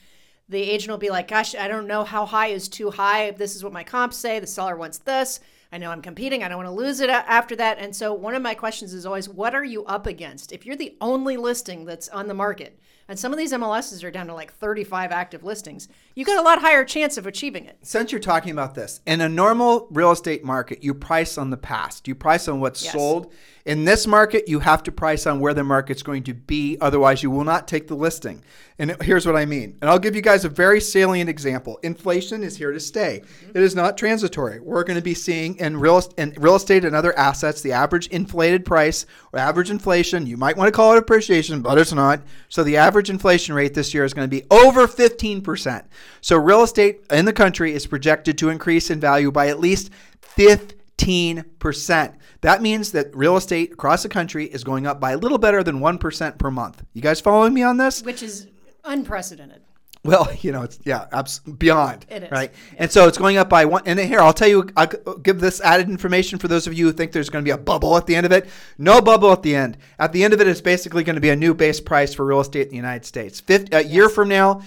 The 0.49 0.63
agent 0.63 0.89
will 0.89 0.99
be 0.99 1.11
like, 1.11 1.27
"Gosh, 1.27 1.57
I 1.57 1.67
don't 1.67 1.89
know 1.89 2.05
how 2.05 2.27
high 2.27 2.47
is 2.47 2.69
too 2.69 2.93
high. 2.93 3.33
This 3.33 3.57
is 3.57 3.65
what 3.65 3.73
my 3.73 3.83
comps 3.83 4.17
say. 4.17 4.39
The 4.39 4.47
seller 4.47 4.77
wants 4.77 4.99
this. 4.99 5.41
I 5.73 5.79
know 5.79 5.91
I'm 5.91 6.03
competing. 6.03 6.43
I 6.43 6.49
don't 6.49 6.59
want 6.59 6.69
to 6.69 6.73
lose 6.73 7.01
it 7.01 7.11
after 7.11 7.57
that." 7.57 7.79
And 7.79 7.95
so, 7.95 8.13
one 8.13 8.35
of 8.35 8.43
my 8.43 8.55
questions 8.55 8.95
is 8.95 9.07
always, 9.07 9.29
"What 9.29 9.55
are 9.55 9.65
you 9.65 9.85
up 9.85 10.07
against? 10.07 10.53
If 10.53 10.65
you're 10.67 10.77
the 10.77 10.97
only 11.01 11.37
listing 11.37 11.85
that's 11.85 12.09
on 12.09 12.29
the 12.29 12.35
market, 12.35 12.79
and 13.09 13.19
some 13.19 13.33
of 13.33 13.39
these 13.39 13.53
MLSs 13.53 14.03
are 14.03 14.11
down 14.11 14.27
to 14.27 14.35
like 14.35 14.53
35 14.53 15.13
active 15.13 15.45
listings, 15.45 15.89
you've 16.15 16.27
got 16.27 16.39
a 16.39 16.43
lot 16.43 16.61
higher 16.61 16.85
chance 16.85 17.17
of 17.17 17.27
achieving 17.27 17.65
it." 17.67 17.79
since 17.83 18.13
you're 18.13 18.21
talking 18.21 18.53
about 18.53 18.75
this, 18.75 19.01
in 19.07 19.21
a 19.21 19.29
normal 19.29 19.89
real 19.91 20.13
estate 20.13 20.45
market, 20.45 20.83
you 20.83 20.95
price 20.95 21.37
on 21.39 21.51
the 21.51 21.57
past. 21.57 22.07
You 22.09 22.15
price 22.15 22.49
on 22.49 22.61
what's 22.61 22.83
Yes. 22.83 22.93
sold. 22.93 23.33
In 23.67 23.85
this 23.85 24.07
market, 24.07 24.47
you 24.47 24.61
have 24.61 24.85
to 24.85 24.93
price 24.93 25.27
on 25.27 25.41
where 25.41 25.53
the 25.53 25.65
market's 25.65 26.05
going 26.05 26.23
to 26.23 26.35
be. 26.35 26.79
Otherwise, 26.81 27.25
you 27.25 27.33
will 27.33 27.43
not 27.43 27.67
take 27.67 27.89
the 27.89 27.97
listing. 27.97 28.45
And 28.79 28.95
here's 29.03 29.27
what 29.27 29.35
I 29.35 29.45
mean. 29.45 29.77
And 29.81 29.91
I'll 29.91 29.99
give 29.99 30.15
you 30.15 30.23
guys 30.23 30.45
a 30.45 30.49
very 30.49 30.81
salient 30.81 31.29
example. 31.29 31.81
Inflation 31.83 32.45
is 32.45 32.57
here 32.57 32.71
to 32.71 32.79
stay. 32.79 33.23
It 33.53 33.61
is 33.61 33.75
not 33.75 33.99
transitory. 33.99 34.61
We're 34.61 34.85
going 34.85 34.99
to 34.99 35.03
be 35.03 35.15
seeing 35.15 35.57
in 35.57 35.79
real, 35.79 36.01
in 36.17 36.33
real 36.39 36.55
estate 36.55 36.85
and 36.85 36.95
other 36.95 37.19
assets 37.19 37.61
the 37.61 37.73
average 37.73 38.07
inflated 38.07 38.65
price 38.65 39.05
or 39.33 39.41
average 39.41 39.71
inflation. 39.71 40.27
You 40.27 40.37
might 40.37 40.57
want 40.57 40.69
to 40.69 40.73
call 40.73 40.93
it 40.93 40.99
appreciation, 40.99 41.61
but 41.61 41.77
it's 41.77 41.93
not. 41.93 42.21
So 42.49 42.63
the 42.63 42.77
average 42.77 43.11
inflation 43.11 43.57
rate 43.57 43.75
this 43.75 43.93
year 43.93 44.05
is 44.05 44.15
going 44.15 44.31
to 44.31 44.37
be 44.37 44.47
over 44.49 44.87
15%. 44.87 45.85
So 46.21 46.37
real 46.37 46.63
estate 46.63 47.01
in 47.11 47.25
the 47.25 47.33
country 47.33 47.73
is 47.73 47.89
projected 47.89 48.39
to 48.39 48.49
increase 48.49 48.91
in 48.91 49.01
value 49.01 49.33
by 49.33 49.49
at 49.49 49.59
least 49.59 49.91
15%. 50.37 50.75
That 50.99 52.63
means 52.63 52.93
that 52.93 53.15
real 53.15 53.37
estate 53.37 53.73
across 53.73 54.03
the 54.03 54.09
country 54.09 54.47
is 54.47 54.65
going 54.65 54.87
up 54.87 54.99
by 55.01 55.13
a 55.13 55.19
little 55.19 55.39
better 55.39 55.63
than 55.63 55.81
1% 55.81 56.39
per 56.39 56.51
month. 56.51 56.83
You 56.95 57.03
guys 57.03 57.21
following 57.21 57.55
me 57.55 57.63
on 57.63 57.77
this? 57.77 58.03
Which 58.03 58.23
is 58.23 58.49
unprecedented. 58.85 59.63
Well, 60.07 60.29
you 60.41 60.53
know, 60.53 60.63
it's 60.63 60.79
yeah, 60.85 61.07
abs- 61.13 61.41
beyond. 61.41 62.07
It 62.09 62.25
is. 62.25 62.31
right, 62.31 62.53
and 62.79 62.91
so 62.91 63.09
it's 63.09 63.19
going 63.19 63.37
up 63.37 63.49
by 63.49 63.65
one. 63.65 63.83
And 63.87 63.99
here, 63.99 64.21
I'll 64.21 64.33
tell 64.33 64.49
you, 64.49 64.69
I'll 64.77 64.87
give 64.87 65.41
this 65.41 65.61
added 65.61 65.89
information 65.89 66.39
for 66.39 66.49
those 66.49 66.67
of 66.67 66.75
you 66.75 66.87
who 66.87 66.93
think 66.93 67.13
there's 67.13 67.31
going 67.31 67.45
to 67.45 67.49
be 67.49 67.53
a 67.53 67.59
bubble 67.59 67.97
at 67.97 68.07
the 68.07 68.15
end 68.15 68.27
of 68.27 68.33
it. 68.33 68.49
No 68.79 69.01
bubble 69.01 69.33
at 69.33 69.43
the 69.43 69.55
end. 69.55 69.79
At 69.99 70.13
the 70.13 70.25
end 70.25 70.35
of 70.35 70.41
it, 70.41 70.49
it's 70.49 70.61
basically 70.61 71.05
going 71.05 71.17
to 71.17 71.21
be 71.21 71.31
a 71.31 71.37
new 71.37 71.55
base 71.55 71.81
price 71.81 72.15
for 72.15 72.25
real 72.25 72.41
estate 72.41 72.63
in 72.63 72.71
the 72.71 72.77
United 72.77 73.05
States. 73.05 73.41
Fifth, 73.41 73.73
a 73.73 73.85
year 73.85 74.09
from 74.09 74.29
now, 74.29 74.63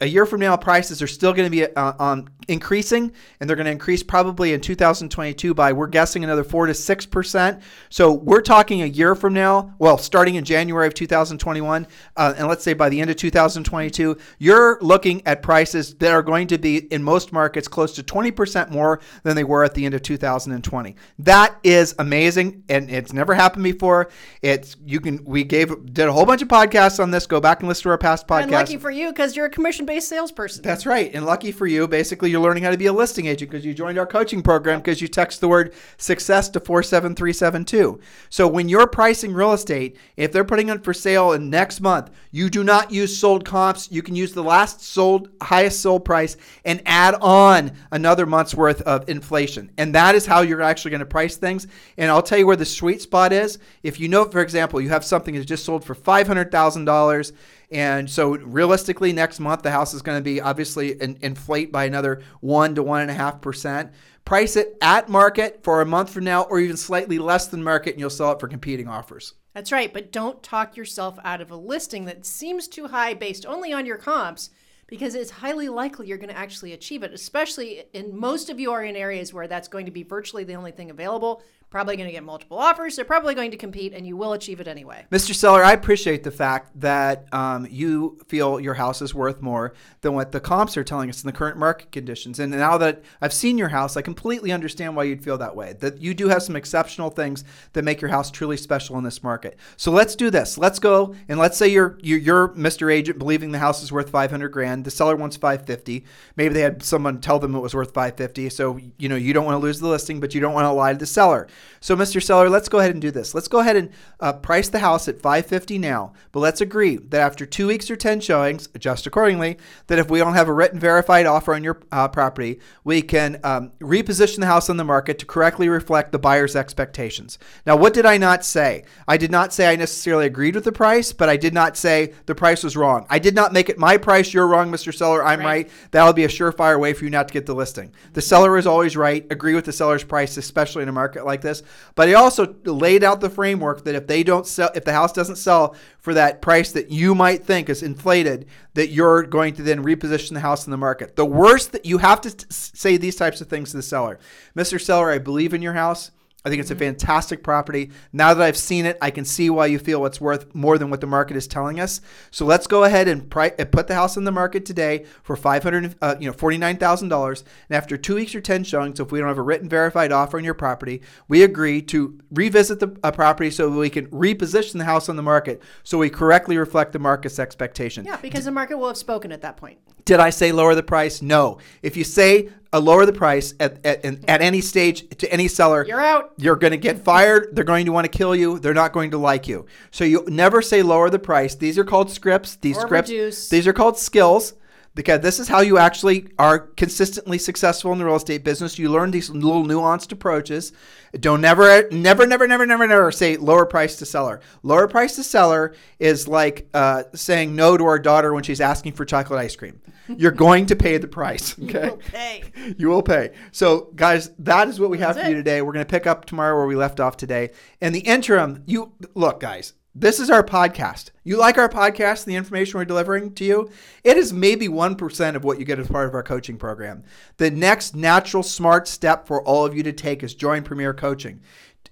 a 0.00 0.06
year 0.06 0.26
from 0.26 0.40
now, 0.40 0.56
prices 0.56 1.02
are 1.02 1.06
still 1.06 1.32
going 1.32 1.46
to 1.46 1.50
be 1.50 1.64
uh, 1.64 1.92
um, 1.98 2.28
increasing, 2.48 3.12
and 3.40 3.48
they're 3.48 3.56
going 3.56 3.66
to 3.66 3.72
increase 3.72 4.02
probably 4.02 4.52
in 4.52 4.60
2022 4.60 5.54
by 5.54 5.72
we're 5.72 5.86
guessing 5.86 6.24
another 6.24 6.44
four 6.44 6.66
to 6.66 6.74
six 6.74 7.06
percent. 7.06 7.62
So 7.88 8.12
we're 8.12 8.42
talking 8.42 8.82
a 8.82 8.86
year 8.86 9.14
from 9.14 9.34
now. 9.34 9.74
Well, 9.78 9.98
starting 9.98 10.34
in 10.36 10.44
January 10.44 10.86
of 10.86 10.94
2021, 10.94 11.86
uh, 12.16 12.34
and 12.36 12.48
let's 12.48 12.64
say 12.64 12.74
by 12.74 12.88
the 12.88 13.00
end 13.00 13.10
of 13.10 13.16
2022, 13.16 14.16
you're 14.38 14.73
looking 14.80 15.26
at 15.26 15.42
prices 15.42 15.94
that 15.96 16.12
are 16.12 16.22
going 16.22 16.46
to 16.48 16.58
be 16.58 16.78
in 16.78 17.02
most 17.02 17.32
markets 17.32 17.68
close 17.68 17.94
to 17.94 18.02
20% 18.02 18.70
more 18.70 19.00
than 19.22 19.36
they 19.36 19.44
were 19.44 19.64
at 19.64 19.74
the 19.74 19.84
end 19.84 19.94
of 19.94 20.02
2020. 20.02 20.96
That 21.18 21.56
is 21.62 21.94
amazing, 21.98 22.64
and 22.68 22.90
it's 22.90 23.12
never 23.12 23.34
happened 23.34 23.64
before. 23.64 24.10
It's 24.42 24.76
you 24.84 25.00
can 25.00 25.24
we 25.24 25.44
gave 25.44 25.92
did 25.92 26.08
a 26.08 26.12
whole 26.12 26.26
bunch 26.26 26.42
of 26.42 26.48
podcasts 26.48 27.00
on 27.00 27.10
this. 27.10 27.26
Go 27.26 27.40
back 27.40 27.60
and 27.60 27.68
listen 27.68 27.84
to 27.84 27.90
our 27.90 27.98
past 27.98 28.26
podcasts. 28.26 28.42
And 28.42 28.52
lucky 28.52 28.76
for 28.76 28.90
you, 28.90 29.08
because 29.08 29.36
you're 29.36 29.46
a 29.46 29.50
commission-based 29.50 30.08
salesperson. 30.08 30.62
That's 30.62 30.86
right. 30.86 31.14
And 31.14 31.26
lucky 31.26 31.52
for 31.52 31.66
you, 31.66 31.86
basically, 31.88 32.30
you're 32.30 32.40
learning 32.40 32.64
how 32.64 32.70
to 32.70 32.78
be 32.78 32.86
a 32.86 32.92
listing 32.92 33.26
agent 33.26 33.50
because 33.50 33.64
you 33.64 33.74
joined 33.74 33.98
our 33.98 34.06
coaching 34.06 34.42
program 34.42 34.80
because 34.80 35.00
you 35.00 35.08
text 35.08 35.40
the 35.40 35.48
word 35.48 35.74
success 35.96 36.48
to 36.50 36.60
47372. 36.60 38.00
So 38.30 38.48
when 38.48 38.68
you're 38.68 38.86
pricing 38.86 39.32
real 39.32 39.52
estate, 39.52 39.96
if 40.16 40.32
they're 40.32 40.44
putting 40.44 40.68
it 40.68 40.84
for 40.84 40.94
sale 40.94 41.32
in 41.32 41.50
next 41.50 41.80
month, 41.80 42.10
you 42.30 42.48
do 42.50 42.64
not 42.64 42.90
use 42.90 43.16
sold 43.16 43.44
comps. 43.44 43.90
You 43.90 44.02
can 44.02 44.14
use 44.14 44.32
the 44.32 44.42
last 44.42 44.63
sold, 44.66 45.28
highest 45.40 45.80
sold 45.80 46.04
price 46.04 46.36
and 46.64 46.82
add 46.86 47.14
on 47.14 47.72
another 47.90 48.26
month's 48.26 48.54
worth 48.54 48.82
of 48.82 49.08
inflation. 49.08 49.70
And 49.78 49.94
that 49.94 50.14
is 50.14 50.26
how 50.26 50.40
you're 50.42 50.62
actually 50.62 50.92
going 50.92 51.00
to 51.00 51.06
price 51.06 51.36
things. 51.36 51.66
And 51.96 52.10
I'll 52.10 52.22
tell 52.22 52.38
you 52.38 52.46
where 52.46 52.56
the 52.56 52.64
sweet 52.64 53.02
spot 53.02 53.32
is. 53.32 53.58
If 53.82 54.00
you 54.00 54.08
know, 54.08 54.24
for 54.24 54.40
example, 54.40 54.80
you 54.80 54.88
have 54.90 55.04
something 55.04 55.34
that's 55.34 55.46
just 55.46 55.64
sold 55.64 55.84
for 55.84 55.94
$500,000 55.94 57.32
and 57.70 58.08
so 58.08 58.36
realistically, 58.36 59.12
next 59.12 59.40
month 59.40 59.62
the 59.62 59.70
house 59.70 59.94
is 59.94 60.02
going 60.02 60.18
to 60.18 60.22
be 60.22 60.40
obviously 60.40 61.00
in, 61.00 61.18
inflate 61.22 61.72
by 61.72 61.84
another 61.84 62.22
one 62.40 62.74
to 62.74 62.82
one 62.82 63.02
and 63.02 63.10
a 63.10 63.14
half 63.14 63.40
percent. 63.40 63.92
Price 64.24 64.56
it 64.56 64.76
at 64.80 65.08
market 65.08 65.62
for 65.62 65.80
a 65.80 65.86
month 65.86 66.10
from 66.10 66.24
now, 66.24 66.42
or 66.42 66.58
even 66.58 66.76
slightly 66.76 67.18
less 67.18 67.48
than 67.48 67.62
market, 67.62 67.90
and 67.90 68.00
you'll 68.00 68.10
sell 68.10 68.32
it 68.32 68.40
for 68.40 68.48
competing 68.48 68.88
offers. 68.88 69.34
That's 69.52 69.70
right, 69.70 69.92
but 69.92 70.10
don't 70.10 70.42
talk 70.42 70.76
yourself 70.76 71.18
out 71.22 71.40
of 71.40 71.50
a 71.50 71.56
listing 71.56 72.06
that 72.06 72.24
seems 72.24 72.66
too 72.66 72.88
high 72.88 73.14
based 73.14 73.46
only 73.46 73.72
on 73.72 73.86
your 73.86 73.98
comps 73.98 74.50
because 74.86 75.14
it's 75.14 75.30
highly 75.30 75.68
likely 75.68 76.06
you're 76.06 76.18
going 76.18 76.28
to 76.28 76.38
actually 76.38 76.72
achieve 76.72 77.02
it, 77.02 77.12
especially 77.12 77.84
in 77.92 78.16
most 78.16 78.50
of 78.50 78.60
you 78.60 78.72
are 78.72 78.82
in 78.82 78.96
areas 78.96 79.32
where 79.32 79.48
that's 79.48 79.68
going 79.68 79.86
to 79.86 79.92
be 79.92 80.02
virtually 80.02 80.44
the 80.44 80.54
only 80.54 80.72
thing 80.72 80.90
available. 80.90 81.42
Probably 81.74 81.96
going 81.96 82.06
to 82.06 82.12
get 82.12 82.22
multiple 82.22 82.56
offers. 82.56 82.94
They're 82.94 83.04
probably 83.04 83.34
going 83.34 83.50
to 83.50 83.56
compete, 83.56 83.94
and 83.94 84.06
you 84.06 84.16
will 84.16 84.34
achieve 84.34 84.60
it 84.60 84.68
anyway. 84.68 85.06
Mr. 85.10 85.34
Seller, 85.34 85.64
I 85.64 85.72
appreciate 85.72 86.22
the 86.22 86.30
fact 86.30 86.70
that 86.78 87.26
um, 87.32 87.66
you 87.68 88.16
feel 88.28 88.60
your 88.60 88.74
house 88.74 89.02
is 89.02 89.12
worth 89.12 89.42
more 89.42 89.74
than 90.02 90.14
what 90.14 90.30
the 90.30 90.38
comps 90.38 90.76
are 90.76 90.84
telling 90.84 91.10
us 91.10 91.24
in 91.24 91.26
the 91.26 91.32
current 91.32 91.56
market 91.56 91.90
conditions. 91.90 92.38
And 92.38 92.52
now 92.52 92.78
that 92.78 93.02
I've 93.20 93.32
seen 93.32 93.58
your 93.58 93.70
house, 93.70 93.96
I 93.96 94.02
completely 94.02 94.52
understand 94.52 94.94
why 94.94 95.02
you'd 95.02 95.24
feel 95.24 95.36
that 95.38 95.56
way. 95.56 95.72
That 95.80 96.00
you 96.00 96.14
do 96.14 96.28
have 96.28 96.44
some 96.44 96.54
exceptional 96.54 97.10
things 97.10 97.42
that 97.72 97.82
make 97.82 98.00
your 98.00 98.10
house 98.12 98.30
truly 98.30 98.56
special 98.56 98.96
in 98.96 99.02
this 99.02 99.24
market. 99.24 99.58
So 99.76 99.90
let's 99.90 100.14
do 100.14 100.30
this. 100.30 100.56
Let's 100.56 100.78
go 100.78 101.16
and 101.28 101.40
let's 101.40 101.58
say 101.58 101.66
you're 101.66 101.98
you're, 102.00 102.20
you're 102.20 102.48
Mr. 102.50 102.92
Agent 102.92 103.18
believing 103.18 103.50
the 103.50 103.58
house 103.58 103.82
is 103.82 103.90
worth 103.90 104.10
500 104.10 104.48
grand. 104.50 104.84
The 104.84 104.92
seller 104.92 105.16
wants 105.16 105.36
550. 105.36 106.04
Maybe 106.36 106.54
they 106.54 106.60
had 106.60 106.84
someone 106.84 107.20
tell 107.20 107.40
them 107.40 107.56
it 107.56 107.60
was 107.60 107.74
worth 107.74 107.92
550. 107.92 108.48
So 108.50 108.78
you 108.96 109.08
know 109.08 109.16
you 109.16 109.32
don't 109.32 109.44
want 109.44 109.56
to 109.56 109.66
lose 109.66 109.80
the 109.80 109.88
listing, 109.88 110.20
but 110.20 110.36
you 110.36 110.40
don't 110.40 110.54
want 110.54 110.66
to 110.66 110.70
lie 110.70 110.92
to 110.92 110.98
the 111.00 111.04
seller. 111.04 111.48
So, 111.80 111.96
Mr. 111.96 112.22
Seller, 112.22 112.50
let's 112.50 112.68
go 112.68 112.78
ahead 112.78 112.92
and 112.92 113.00
do 113.00 113.10
this. 113.10 113.34
Let's 113.34 113.48
go 113.48 113.60
ahead 113.60 113.76
and 113.76 113.90
uh, 114.20 114.34
price 114.34 114.68
the 114.68 114.80
house 114.80 115.08
at 115.08 115.20
550 115.20 115.78
now. 115.78 116.12
But 116.32 116.40
let's 116.40 116.60
agree 116.60 116.96
that 116.96 117.20
after 117.20 117.46
two 117.46 117.66
weeks 117.66 117.90
or 117.90 117.96
10 117.96 118.20
showings, 118.20 118.68
adjust 118.74 119.06
accordingly. 119.06 119.58
That 119.86 119.98
if 119.98 120.10
we 120.10 120.18
don't 120.18 120.34
have 120.34 120.48
a 120.48 120.52
written 120.52 120.78
verified 120.78 121.26
offer 121.26 121.54
on 121.54 121.64
your 121.64 121.80
uh, 121.90 122.08
property, 122.08 122.60
we 122.84 123.00
can 123.02 123.40
um, 123.42 123.72
reposition 123.80 124.40
the 124.40 124.46
house 124.46 124.68
on 124.68 124.76
the 124.76 124.84
market 124.84 125.18
to 125.20 125.26
correctly 125.26 125.68
reflect 125.68 126.12
the 126.12 126.18
buyer's 126.18 126.56
expectations. 126.56 127.38
Now, 127.66 127.76
what 127.76 127.94
did 127.94 128.06
I 128.06 128.18
not 128.18 128.44
say? 128.44 128.84
I 129.08 129.16
did 129.16 129.30
not 129.30 129.52
say 129.52 129.72
I 129.72 129.76
necessarily 129.76 130.26
agreed 130.26 130.54
with 130.54 130.64
the 130.64 130.72
price, 130.72 131.12
but 131.12 131.28
I 131.28 131.36
did 131.36 131.54
not 131.54 131.76
say 131.76 132.12
the 132.26 132.34
price 132.34 132.62
was 132.62 132.76
wrong. 132.76 133.06
I 133.08 133.18
did 133.18 133.34
not 133.34 133.52
make 133.52 133.68
it 133.68 133.78
my 133.78 133.96
price. 133.96 134.32
You're 134.34 134.46
wrong, 134.46 134.70
Mr. 134.70 134.94
Seller. 134.94 135.24
I'm 135.24 135.40
right. 135.40 135.54
Right. 135.54 135.70
That'll 135.92 136.12
be 136.12 136.24
a 136.24 136.28
surefire 136.28 136.80
way 136.80 136.92
for 136.92 137.04
you 137.04 137.10
not 137.10 137.28
to 137.28 137.34
get 137.34 137.46
the 137.46 137.54
listing. 137.54 137.92
The 138.12 138.22
seller 138.22 138.58
is 138.58 138.66
always 138.66 138.96
right. 138.96 139.24
Agree 139.30 139.54
with 139.54 139.64
the 139.64 139.72
seller's 139.72 140.02
price, 140.02 140.36
especially 140.36 140.82
in 140.82 140.88
a 140.88 140.92
market 140.92 141.24
like 141.24 141.40
this. 141.40 141.53
But 141.94 142.08
he 142.08 142.14
also 142.14 142.54
laid 142.64 143.04
out 143.04 143.20
the 143.20 143.30
framework 143.30 143.84
that 143.84 143.94
if 143.94 144.06
they 144.06 144.22
don't 144.22 144.46
sell, 144.46 144.70
if 144.74 144.84
the 144.84 144.92
house 144.92 145.12
doesn't 145.12 145.36
sell 145.36 145.76
for 145.98 146.14
that 146.14 146.42
price 146.42 146.72
that 146.72 146.90
you 146.90 147.14
might 147.14 147.44
think 147.44 147.68
is 147.68 147.82
inflated, 147.82 148.46
that 148.74 148.88
you're 148.88 149.22
going 149.22 149.54
to 149.54 149.62
then 149.62 149.84
reposition 149.84 150.34
the 150.34 150.40
house 150.40 150.66
in 150.66 150.70
the 150.70 150.76
market. 150.76 151.16
The 151.16 151.24
worst 151.24 151.72
that 151.72 151.86
you 151.86 151.98
have 151.98 152.20
to 152.22 152.34
say 152.50 152.96
these 152.96 153.16
types 153.16 153.40
of 153.40 153.48
things 153.48 153.70
to 153.70 153.76
the 153.76 153.82
seller, 153.82 154.18
Mr. 154.56 154.80
Seller, 154.80 155.10
I 155.10 155.18
believe 155.18 155.54
in 155.54 155.62
your 155.62 155.74
house. 155.74 156.10
I 156.44 156.50
think 156.50 156.60
it's 156.60 156.70
a 156.70 156.76
fantastic 156.76 157.42
property. 157.42 157.90
Now 158.12 158.34
that 158.34 158.44
I've 158.44 158.56
seen 158.56 158.84
it, 158.84 158.98
I 159.00 159.10
can 159.10 159.24
see 159.24 159.48
why 159.48 159.66
you 159.66 159.78
feel 159.78 160.04
it's 160.04 160.20
worth 160.20 160.54
more 160.54 160.76
than 160.76 160.90
what 160.90 161.00
the 161.00 161.06
market 161.06 161.38
is 161.38 161.46
telling 161.46 161.80
us. 161.80 162.02
So 162.30 162.44
let's 162.44 162.66
go 162.66 162.84
ahead 162.84 163.08
and 163.08 163.30
pri- 163.30 163.54
uh, 163.58 163.64
put 163.64 163.86
the 163.86 163.94
house 163.94 164.18
on 164.18 164.24
the 164.24 164.32
market 164.32 164.66
today 164.66 165.06
for 165.22 165.36
five 165.36 165.62
hundred, 165.62 165.96
uh, 166.02 166.16
you 166.20 166.26
know, 166.26 166.34
forty 166.34 166.58
nine 166.58 166.76
thousand 166.76 167.08
dollars. 167.08 167.44
And 167.70 167.76
after 167.76 167.96
two 167.96 168.16
weeks 168.16 168.34
or 168.34 168.42
ten 168.42 168.62
showings, 168.62 169.00
if 169.00 169.10
we 169.10 169.20
don't 169.20 169.28
have 169.28 169.38
a 169.38 169.42
written 169.42 169.70
verified 169.70 170.12
offer 170.12 170.36
on 170.36 170.44
your 170.44 170.52
property, 170.52 171.00
we 171.28 171.42
agree 171.42 171.80
to 171.82 172.20
revisit 172.30 172.78
the 172.78 172.94
uh, 173.02 173.10
property 173.10 173.50
so 173.50 173.70
that 173.70 173.78
we 173.78 173.88
can 173.88 174.06
reposition 174.08 174.74
the 174.74 174.84
house 174.84 175.08
on 175.08 175.16
the 175.16 175.22
market 175.22 175.62
so 175.82 175.96
we 175.96 176.10
correctly 176.10 176.58
reflect 176.58 176.92
the 176.92 176.98
market's 176.98 177.38
expectation. 177.38 178.04
Yeah, 178.04 178.18
because 178.18 178.44
the 178.44 178.50
market 178.50 178.76
will 178.76 178.88
have 178.88 178.98
spoken 178.98 179.32
at 179.32 179.40
that 179.40 179.56
point. 179.56 179.78
Did 180.04 180.20
I 180.20 180.28
say 180.28 180.52
lower 180.52 180.74
the 180.74 180.82
price? 180.82 181.22
No. 181.22 181.58
If 181.82 181.96
you 181.96 182.04
say 182.04 182.50
uh, 182.74 182.80
lower 182.80 183.06
the 183.06 183.12
price 183.12 183.54
at, 183.60 183.84
at, 183.86 184.04
at 184.04 184.42
any 184.42 184.60
stage 184.60 185.08
to 185.18 185.32
any 185.32 185.48
seller, 185.48 185.84
You're 185.86 186.00
out. 186.00 186.32
You're 186.36 186.56
going 186.56 186.72
to 186.72 186.76
get 186.76 186.98
fired. 186.98 187.54
They're 187.54 187.64
going 187.64 187.86
to 187.86 187.92
want 187.92 188.04
to 188.10 188.18
kill 188.18 188.34
you. 188.34 188.58
They're 188.58 188.74
not 188.74 188.92
going 188.92 189.12
to 189.12 189.18
like 189.18 189.46
you. 189.46 189.66
So 189.92 190.04
you 190.04 190.24
never 190.28 190.60
say 190.60 190.82
lower 190.82 191.08
the 191.08 191.18
price. 191.18 191.54
These 191.54 191.78
are 191.78 191.84
called 191.84 192.10
scripts. 192.10 192.56
These 192.56 192.76
Or 192.78 192.82
scripts. 192.82 193.10
reduce. 193.10 193.48
These 193.48 193.66
are 193.68 193.72
called 193.72 193.96
skills. 193.98 194.54
Because 194.94 195.20
this 195.20 195.40
is 195.40 195.48
how 195.48 195.60
you 195.60 195.78
actually 195.78 196.28
are 196.38 196.58
consistently 196.58 197.36
successful 197.38 197.92
in 197.92 197.98
the 197.98 198.04
real 198.04 198.14
estate 198.14 198.44
business. 198.44 198.78
You 198.78 198.90
learn 198.90 199.10
these 199.10 199.28
little 199.28 199.64
nuanced 199.64 200.12
approaches. 200.12 200.72
Don't 201.18 201.40
never, 201.40 201.88
never, 201.90 202.26
never, 202.26 202.46
never, 202.46 202.66
never, 202.66 202.86
never 202.86 203.10
say 203.10 203.36
lower 203.36 203.66
price 203.66 203.96
to 203.96 204.06
seller. 204.06 204.40
Lower 204.62 204.86
price 204.86 205.16
to 205.16 205.24
seller 205.24 205.74
is 205.98 206.28
like 206.28 206.68
uh, 206.74 207.04
saying 207.14 207.56
no 207.56 207.76
to 207.76 207.84
our 207.84 207.98
daughter 207.98 208.32
when 208.32 208.44
she's 208.44 208.60
asking 208.60 208.92
for 208.92 209.04
chocolate 209.04 209.40
ice 209.40 209.56
cream. 209.56 209.80
You're 210.08 210.32
going 210.32 210.66
to 210.66 210.76
pay 210.76 210.98
the 210.98 211.08
price. 211.08 211.58
Okay. 211.58 211.90
Okay. 211.90 212.42
You 212.78 212.88
will 212.88 213.02
pay. 213.02 213.32
So, 213.52 213.92
guys, 213.94 214.30
that 214.38 214.68
is 214.68 214.80
what 214.80 214.88
we 214.88 214.98
have 214.98 215.16
That's 215.16 215.26
for 215.26 215.30
you 215.30 215.36
today. 215.36 215.60
We're 215.60 215.72
going 215.72 215.84
to 215.84 215.90
pick 215.90 216.06
up 216.06 216.24
tomorrow 216.24 216.56
where 216.56 216.66
we 216.66 216.76
left 216.76 216.98
off 216.98 217.16
today. 217.16 217.50
In 217.80 217.92
the 217.92 218.00
interim, 218.00 218.62
you 218.64 218.94
look, 219.14 219.38
guys, 219.38 219.74
this 219.94 220.18
is 220.18 220.28
our 220.28 220.42
podcast. 220.42 221.10
You 221.22 221.36
like 221.36 221.56
our 221.56 221.68
podcast, 221.68 222.24
the 222.24 222.34
information 222.34 222.78
we're 222.78 222.84
delivering 222.84 223.32
to 223.34 223.44
you? 223.44 223.70
It 224.02 224.16
is 224.16 224.32
maybe 224.32 224.66
1% 224.66 225.36
of 225.36 225.44
what 225.44 225.60
you 225.60 225.64
get 225.64 225.78
as 225.78 225.86
part 225.86 226.08
of 226.08 226.14
our 226.14 226.22
coaching 226.22 226.56
program. 226.56 227.04
The 227.36 227.50
next 227.50 227.94
natural, 227.94 228.42
smart 228.42 228.88
step 228.88 229.26
for 229.26 229.42
all 229.42 229.64
of 229.64 229.76
you 229.76 229.84
to 229.84 229.92
take 229.92 230.24
is 230.24 230.34
join 230.34 230.64
Premier 230.64 230.92
Coaching. 230.92 231.40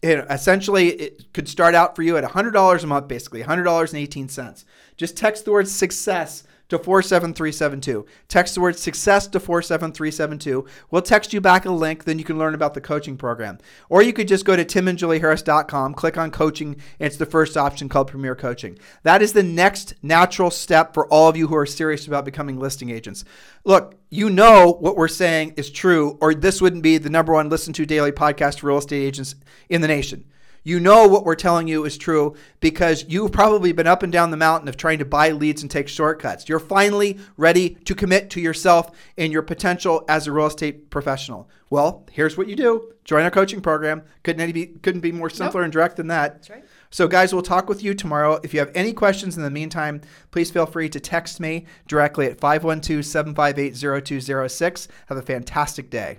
It, 0.03 0.26
essentially, 0.28 0.88
it 0.88 1.32
could 1.32 1.48
start 1.48 1.76
out 1.76 1.94
for 1.94 2.03
you 2.03 2.16
at 2.16 2.24
$100 2.24 2.82
a 2.82 2.86
month, 2.88 3.07
basically 3.07 3.44
$100.18. 3.44 4.64
Just 4.96 5.16
text 5.16 5.44
the 5.44 5.53
word 5.53 5.68
success 5.68 6.42
to 6.72 6.78
47372. 6.78 8.04
Text 8.28 8.54
the 8.54 8.60
word 8.60 8.78
success 8.78 9.26
to 9.28 9.38
47372. 9.38 10.66
We'll 10.90 11.02
text 11.02 11.32
you 11.32 11.40
back 11.40 11.64
a 11.64 11.70
link, 11.70 12.04
then 12.04 12.18
you 12.18 12.24
can 12.24 12.38
learn 12.38 12.54
about 12.54 12.74
the 12.74 12.80
coaching 12.80 13.16
program. 13.16 13.58
Or 13.88 14.02
you 14.02 14.12
could 14.12 14.26
just 14.26 14.44
go 14.44 14.56
to 14.56 14.64
timandjulieharris.com, 14.64 15.94
click 15.94 16.16
on 16.18 16.30
coaching, 16.30 16.74
and 16.98 17.06
it's 17.06 17.16
the 17.16 17.26
first 17.26 17.56
option 17.56 17.88
called 17.88 18.08
Premier 18.08 18.34
Coaching. 18.34 18.78
That 19.02 19.22
is 19.22 19.32
the 19.32 19.42
next 19.42 19.94
natural 20.02 20.50
step 20.50 20.94
for 20.94 21.06
all 21.08 21.28
of 21.28 21.36
you 21.36 21.48
who 21.48 21.56
are 21.56 21.66
serious 21.66 22.06
about 22.06 22.24
becoming 22.24 22.58
listing 22.58 22.90
agents. 22.90 23.24
Look, 23.64 23.94
you 24.10 24.30
know 24.30 24.76
what 24.80 24.96
we're 24.96 25.08
saying 25.08 25.54
is 25.56 25.70
true, 25.70 26.18
or 26.20 26.34
this 26.34 26.60
wouldn't 26.60 26.82
be 26.82 26.98
the 26.98 27.10
number 27.10 27.32
one 27.32 27.48
listened 27.48 27.76
to 27.76 27.86
daily 27.86 28.12
podcast 28.12 28.60
for 28.60 28.68
real 28.68 28.78
estate 28.78 29.04
agents 29.04 29.34
in 29.68 29.80
the 29.80 29.88
nation. 29.88 30.24
You 30.64 30.78
know 30.78 31.08
what 31.08 31.24
we're 31.24 31.34
telling 31.34 31.66
you 31.66 31.84
is 31.84 31.98
true 31.98 32.36
because 32.60 33.04
you've 33.08 33.32
probably 33.32 33.72
been 33.72 33.88
up 33.88 34.02
and 34.04 34.12
down 34.12 34.30
the 34.30 34.36
mountain 34.36 34.68
of 34.68 34.76
trying 34.76 34.98
to 34.98 35.04
buy 35.04 35.30
leads 35.30 35.62
and 35.62 35.70
take 35.70 35.88
shortcuts. 35.88 36.48
You're 36.48 36.60
finally 36.60 37.18
ready 37.36 37.70
to 37.70 37.94
commit 37.94 38.30
to 38.30 38.40
yourself 38.40 38.92
and 39.18 39.32
your 39.32 39.42
potential 39.42 40.04
as 40.08 40.26
a 40.26 40.32
real 40.32 40.46
estate 40.46 40.88
professional. 40.90 41.50
Well, 41.68 42.06
here's 42.12 42.36
what 42.36 42.46
you 42.46 42.54
do: 42.54 42.92
join 43.04 43.24
our 43.24 43.30
coaching 43.30 43.60
program. 43.60 44.02
Couldn't 44.22 44.40
any 44.40 44.52
be 44.52 44.66
couldn't 44.66 45.00
be 45.00 45.10
more 45.10 45.30
simpler 45.30 45.62
and 45.62 45.72
direct 45.72 45.96
than 45.96 46.06
that. 46.08 46.34
That's 46.34 46.50
right. 46.50 46.64
So, 46.90 47.08
guys, 47.08 47.32
we'll 47.32 47.42
talk 47.42 47.68
with 47.70 47.82
you 47.82 47.94
tomorrow. 47.94 48.38
If 48.44 48.52
you 48.52 48.60
have 48.60 48.70
any 48.74 48.92
questions 48.92 49.36
in 49.36 49.42
the 49.42 49.50
meantime, 49.50 50.02
please 50.30 50.50
feel 50.50 50.66
free 50.66 50.90
to 50.90 51.00
text 51.00 51.40
me 51.40 51.64
directly 51.88 52.26
at 52.26 52.38
512 52.38 53.04
758 53.04 54.04
0206. 54.04 54.88
Have 55.06 55.18
a 55.18 55.22
fantastic 55.22 55.88
day. 55.88 56.18